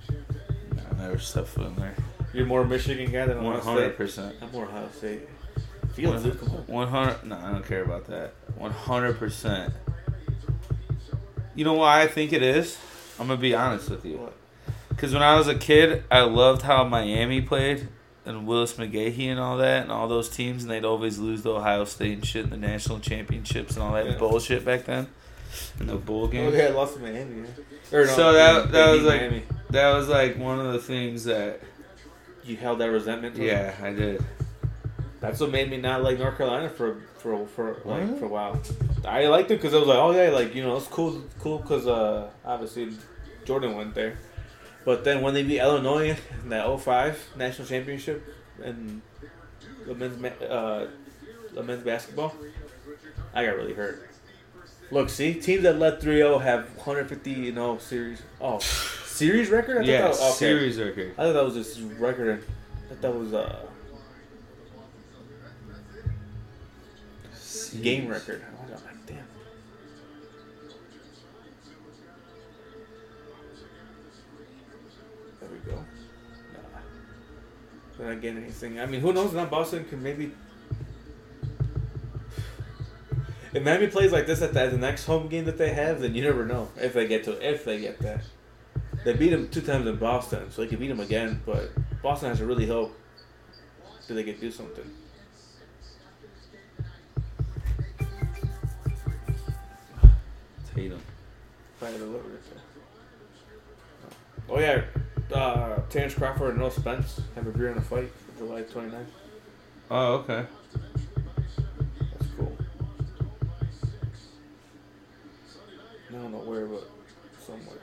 I 0.09 0.95
never 0.97 1.19
stepped 1.19 1.49
foot 1.49 1.67
in 1.67 1.75
there. 1.75 1.97
You're 2.33 2.47
more 2.47 2.65
Michigan 2.65 3.11
guy 3.11 3.27
than 3.27 3.39
Ohio 3.39 3.59
hundred 3.61 3.81
State. 3.89 3.97
percent. 3.97 4.37
I'm 4.41 4.53
more 4.53 4.67
Ohio 4.67 4.89
State. 4.97 5.23
Fields. 5.95 6.25
One 6.69 6.89
hundred. 6.89 7.25
No, 7.25 7.37
I 7.37 7.53
don't 7.53 7.67
care 7.67 7.83
about 7.83 8.07
that. 8.07 8.35
One 8.57 8.71
hundred 8.71 9.19
percent. 9.19 9.73
You 11.55 11.65
know 11.65 11.75
why 11.75 12.03
I 12.03 12.07
think 12.07 12.33
it 12.33 12.43
is? 12.43 12.79
I'm 13.21 13.29
gonna 13.29 13.41
be 13.41 13.55
honest 13.55 13.91
with 13.91 14.05
you. 14.05 14.31
Because 14.89 15.13
when 15.13 15.23
I 15.23 15.37
was 15.37 15.49
a 15.49 15.55
kid, 15.55 16.05
I 16.11 16.21
loved 16.23 16.63
how 16.63 16.85
Miami 16.85 17.41
played 17.43 17.89
and 18.25 18.47
Willis 18.47 18.75
McGahee 18.75 19.27
and 19.29 19.39
all 19.41 19.57
that 19.59 19.83
and 19.83 19.93
all 19.93 20.09
those 20.09 20.29
teams, 20.29 20.63
and 20.63 20.71
they'd 20.71 20.85
always 20.85 21.19
lose 21.19 21.43
to 21.43 21.51
Ohio 21.51 21.85
State 21.85 22.13
and 22.15 22.27
shit 22.27 22.45
in 22.45 22.51
the 22.51 22.57
national 22.57 23.01
championships 23.01 23.75
and 23.75 23.83
all 23.83 23.93
that 23.95 24.07
Yeah. 24.07 24.17
bullshit 24.19 24.65
back 24.65 24.85
then. 24.85 25.09
In 25.81 25.87
the 25.89 25.97
bowl 25.97 26.25
Oh, 26.25 26.29
game. 26.29 26.55
yeah, 26.55 26.65
I 26.67 26.69
lost 26.69 26.95
to 26.95 27.01
Miami. 27.01 27.43
Yeah. 27.91 27.99
Or 27.99 28.07
no, 28.07 28.13
So 28.13 28.33
that- 28.33 28.73
that 28.73 28.91
was 28.93 29.03
like- 29.03 29.21
Miami. 29.21 29.43
That 29.71 29.93
was 29.95 30.09
like 30.09 30.39
one 30.39 30.61
of 30.61 30.73
the 30.73 30.79
things 30.79 31.25
that. 31.25 31.61
You 32.45 32.57
held 32.57 32.79
that 32.81 32.91
resentment. 32.91 33.37
Yeah, 33.37 33.73
I 33.83 33.93
did. 33.93 34.25
That's 35.23 35.39
what 35.41 35.51
made 35.53 35.71
me 35.71 35.77
not 35.79 36.03
like 36.03 36.19
North 36.19 36.37
Carolina 36.37 36.69
for 36.69 37.01
for 37.19 37.47
for 37.47 37.81
like 37.85 38.09
What? 38.09 38.19
for 38.19 38.25
a 38.27 38.29
while. 38.29 38.61
I 39.07 39.27
liked 39.29 39.51
it 39.53 39.57
because 39.57 39.73
I 39.73 39.79
was 39.79 39.87
like, 39.87 39.99
oh 39.99 40.11
yeah, 40.11 40.31
like 40.31 40.55
you 40.55 40.63
know, 40.65 40.77
it's 40.77 40.89
cool, 40.89 41.23
cool 41.39 41.59
because 41.59 41.87
uh, 41.87 42.29
obviously 42.45 42.91
Jordan 43.45 43.77
went 43.77 43.95
there. 43.95 44.19
But 44.85 45.05
then 45.05 45.23
when 45.23 45.33
they 45.33 45.45
beat 45.45 45.61
Illinois 45.61 46.17
in 46.43 46.49
that 46.49 46.67
05 46.81 47.35
national 47.37 47.69
championship 47.69 48.21
and 48.65 49.01
the 49.87 49.95
men's 49.95 50.19
ma- 50.21 50.45
uh, 50.47 50.89
the 51.55 51.63
men's 51.63 51.85
basketball, 51.85 52.35
I 53.33 53.45
got 53.47 53.55
really 53.57 53.75
hurt. 53.75 54.09
Look, 54.91 55.09
see, 55.09 55.35
teams 55.35 55.63
that 55.63 55.79
led 55.79 56.01
3-0 56.01 56.43
have 56.43 56.65
150 56.77 57.31
you 57.31 57.53
know 57.53 57.79
series. 57.79 58.21
Oh, 58.41 58.59
series 58.59 59.51
record? 59.51 59.77
I 59.77 59.81
thought 59.81 59.87
Yeah, 59.87 60.01
that 60.03 60.09
was, 60.11 60.21
okay. 60.21 60.33
series 60.33 60.79
record. 60.81 61.15
I 61.17 61.23
thought 61.23 61.33
that 61.35 61.45
was 61.45 61.55
just 61.55 61.81
record. 61.99 62.43
I 62.43 62.89
thought 62.89 63.01
that 63.03 63.15
was 63.15 63.33
uh 63.33 63.67
game 67.73 68.09
record. 68.09 68.43
I 68.43 68.73
was 68.73 68.83
like, 68.83 69.07
damn. 69.07 69.17
There 75.41 75.49
we 75.51 75.59
go. 75.71 75.77
Nah. 75.77 76.79
They're 77.99 78.13
not 78.13 78.21
getting 78.21 78.43
anything. 78.43 78.81
I 78.81 78.87
mean, 78.87 79.01
who 79.01 79.13
knows? 79.13 79.33
Not 79.33 79.51
Boston 79.51 79.85
can 79.85 80.03
maybe. 80.03 80.33
If 83.55 83.63
Miami 83.63 83.89
plays 83.89 84.13
like 84.13 84.27
this 84.27 84.41
at 84.41 84.55
the, 84.55 84.63
at 84.63 84.71
the 84.71 84.79
next 84.79 85.05
home 85.05 85.29
game 85.29 85.45
that 85.45 85.59
they 85.59 85.75
have, 85.75 86.01
then 86.01 86.15
you 86.15 86.23
never 86.23 86.47
know 86.47 86.71
if 86.81 86.95
they 86.95 87.07
get 87.07 87.25
to 87.25 87.33
if 87.47 87.67
they 87.67 87.81
get 87.81 87.99
that. 87.99 88.23
They 89.05 89.13
beat 89.13 89.29
them 89.29 89.49
two 89.49 89.61
times 89.61 89.87
in 89.87 89.97
Boston, 89.97 90.51
so 90.51 90.63
they 90.63 90.69
can 90.69 90.79
beat 90.79 90.89
them 90.89 91.01
again. 91.01 91.43
But 91.45 91.71
Boston 92.03 92.31
has 92.31 92.39
to 92.39 92.47
really 92.47 92.67
hope 92.67 92.97
that 94.09 94.15
they 94.15 94.23
can 94.23 94.41
do 94.41 94.51
something. 94.51 94.91
Tatum. 100.83 101.01
Fire 101.79 101.93
the 101.93 102.07
liver 102.07 102.29
right 102.29 102.41
there. 102.51 102.63
Oh 104.49 104.59
yeah, 104.59 105.37
uh, 105.37 105.81
Terence 105.89 106.15
Crawford 106.15 106.51
and 106.51 106.59
Noah 106.59 106.73
Spence 106.73 107.21
have 107.37 107.47
a 107.47 107.51
beer 107.53 107.71
in 107.71 107.79
a 107.79 107.81
fight 107.81 108.11
for 108.11 108.39
July 108.39 108.63
29th. 108.63 109.05
Oh, 109.93 110.15
okay. 110.15 110.45
That's 112.19 112.33
cool. 112.37 112.57
I 116.11 116.13
don't 116.15 116.33
know 116.33 116.39
where, 116.39 116.67
but 116.67 116.91
somewhere. 117.47 117.79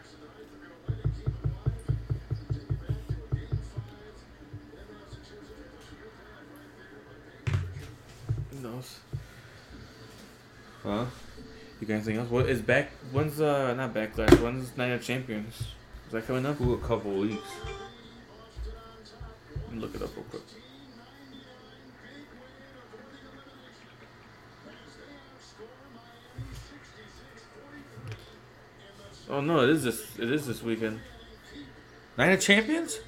Who 8.52 8.60
knows? 8.62 9.00
Huh? 10.84 11.06
You 11.80 11.88
got 11.88 11.94
anything 11.96 12.18
else? 12.18 12.30
What 12.30 12.50
is 12.50 12.62
back? 12.62 12.92
When's 13.12 13.40
uh 13.40 13.74
not 13.74 13.94
backlash? 13.94 14.38
When's 14.42 14.76
Night 14.78 14.92
of 14.92 15.02
Champions? 15.04 15.56
Is 16.08 16.12
that 16.12 16.28
coming 16.28 16.46
up? 16.46 16.60
Ooh, 16.60 16.74
a 16.74 16.78
couple 16.80 17.12
weeks. 17.12 17.48
Let 19.66 19.74
me 19.74 19.80
look 19.80 19.96
it 19.96 20.02
up 20.02 20.14
real 20.16 20.26
quick. 20.26 20.42
Oh 29.30 29.42
no! 29.42 29.60
It 29.62 29.70
is 29.70 29.84
this. 29.84 30.18
It 30.18 30.32
is 30.32 30.48
this 30.48 30.64
weekend. 30.64 31.00
Night 32.18 32.32
of 32.34 32.42
Champions? 32.42 33.00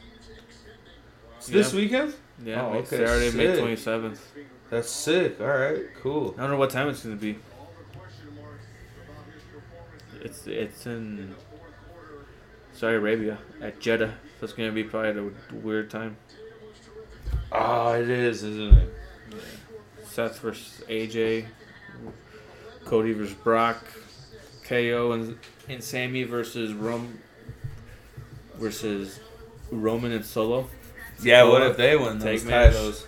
It's 1.38 1.47
this 1.47 1.74
weekend? 1.74 2.13
Yeah, 2.43 2.61
Oh, 2.65 2.74
okay, 2.78 2.97
Saturday, 3.05 3.32
May 3.36 3.59
twenty 3.59 3.76
seventh. 3.76 4.22
That's 4.69 4.89
sick. 4.89 5.41
All 5.41 5.47
right, 5.47 5.82
cool. 6.01 6.36
I 6.38 6.41
don't 6.41 6.51
know 6.51 6.57
what 6.57 6.69
time 6.69 6.89
it's 6.89 7.03
gonna 7.03 7.15
be. 7.15 7.38
It's 10.32 10.47
it's 10.47 10.86
in 10.86 11.36
Saudi 12.71 12.95
Arabia 12.95 13.38
at 13.61 13.82
Jeddah. 13.82 14.13
So 14.39 14.45
it's 14.45 14.53
gonna 14.53 14.71
be 14.71 14.86
probably 14.86 15.34
a 15.51 15.55
weird 15.57 15.89
time. 15.89 16.15
Oh, 17.51 17.91
it 17.95 18.09
is, 18.09 18.41
isn't 18.41 18.77
it? 18.77 18.93
Seth 20.05 20.39
versus 20.39 20.86
AJ, 20.88 21.47
Cody 22.86 23.11
versus 23.11 23.34
Brock, 23.34 23.84
KO 24.63 25.11
and 25.11 25.38
and 25.67 25.84
Sammy 25.84 26.23
versus 26.23 26.71
Rum 26.71 27.19
versus 28.55 29.19
Roman 29.69 30.13
and 30.13 30.25
Solo. 30.25 30.69
Yeah, 31.21 31.43
what 31.43 31.61
if 31.63 31.75
they 31.75 31.97
win 31.97 32.19
those 32.19 32.45
titles? 32.45 33.05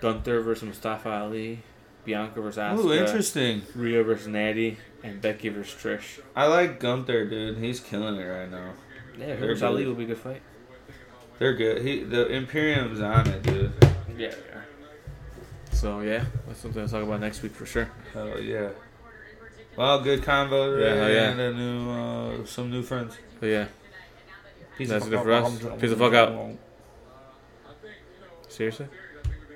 Gunther 0.00 0.40
versus 0.40 0.64
Mustafa 0.64 1.10
Ali. 1.10 1.62
Bianca 2.06 2.40
versus 2.40 2.58
Asuka. 2.58 2.84
Ooh, 2.84 2.92
interesting. 2.94 3.62
Rhea 3.74 4.02
versus 4.02 4.28
Natty. 4.28 4.78
And 5.04 5.20
Becky 5.20 5.50
versus 5.50 5.80
Trish. 5.80 6.20
I 6.34 6.46
like 6.46 6.80
Gunther, 6.80 7.26
dude. 7.26 7.58
He's 7.58 7.78
killing 7.78 8.16
it 8.16 8.24
right 8.24 8.50
now. 8.50 8.72
Yeah, 9.18 9.26
They're 9.26 9.36
versus 9.36 9.62
Ali 9.62 9.82
good. 9.84 9.88
will 9.90 9.94
be 9.96 10.04
a 10.04 10.06
good 10.08 10.18
fight. 10.18 10.42
They're 11.38 11.54
good. 11.54 11.82
He 11.82 12.02
the 12.02 12.26
Imperium's 12.28 13.00
on 13.00 13.28
it, 13.28 13.42
dude. 13.42 13.72
Yeah, 14.16 14.28
yeah. 14.28 14.60
So 15.72 16.00
yeah, 16.00 16.24
that's 16.46 16.60
something 16.60 16.84
to 16.86 16.90
talk 16.90 17.02
about 17.02 17.20
next 17.20 17.42
week 17.42 17.52
for 17.52 17.66
sure. 17.66 17.90
Hell 18.12 18.40
yeah. 18.40 18.70
Well, 19.76 20.00
good 20.00 20.22
convo 20.22 20.74
today, 20.78 20.88
Yeah, 20.94 21.00
hell 21.02 21.12
yeah. 21.12 21.30
and 21.30 21.40
a 21.40 21.52
new 21.52 21.90
uh, 22.42 22.46
some 22.46 22.70
new 22.70 22.82
friends. 22.82 23.16
But 23.40 23.46
yeah, 23.46 23.66
Peace 24.78 24.88
That's 24.88 25.04
the 25.04 25.10
good 25.10 25.16
fuck 25.18 25.24
for 25.24 25.32
us. 25.32 25.64
out. 25.72 25.80
Peace 25.80 25.90
the 25.90 25.96
fuck 25.96 26.14
out. 26.14 26.50
seriously. 28.48 28.86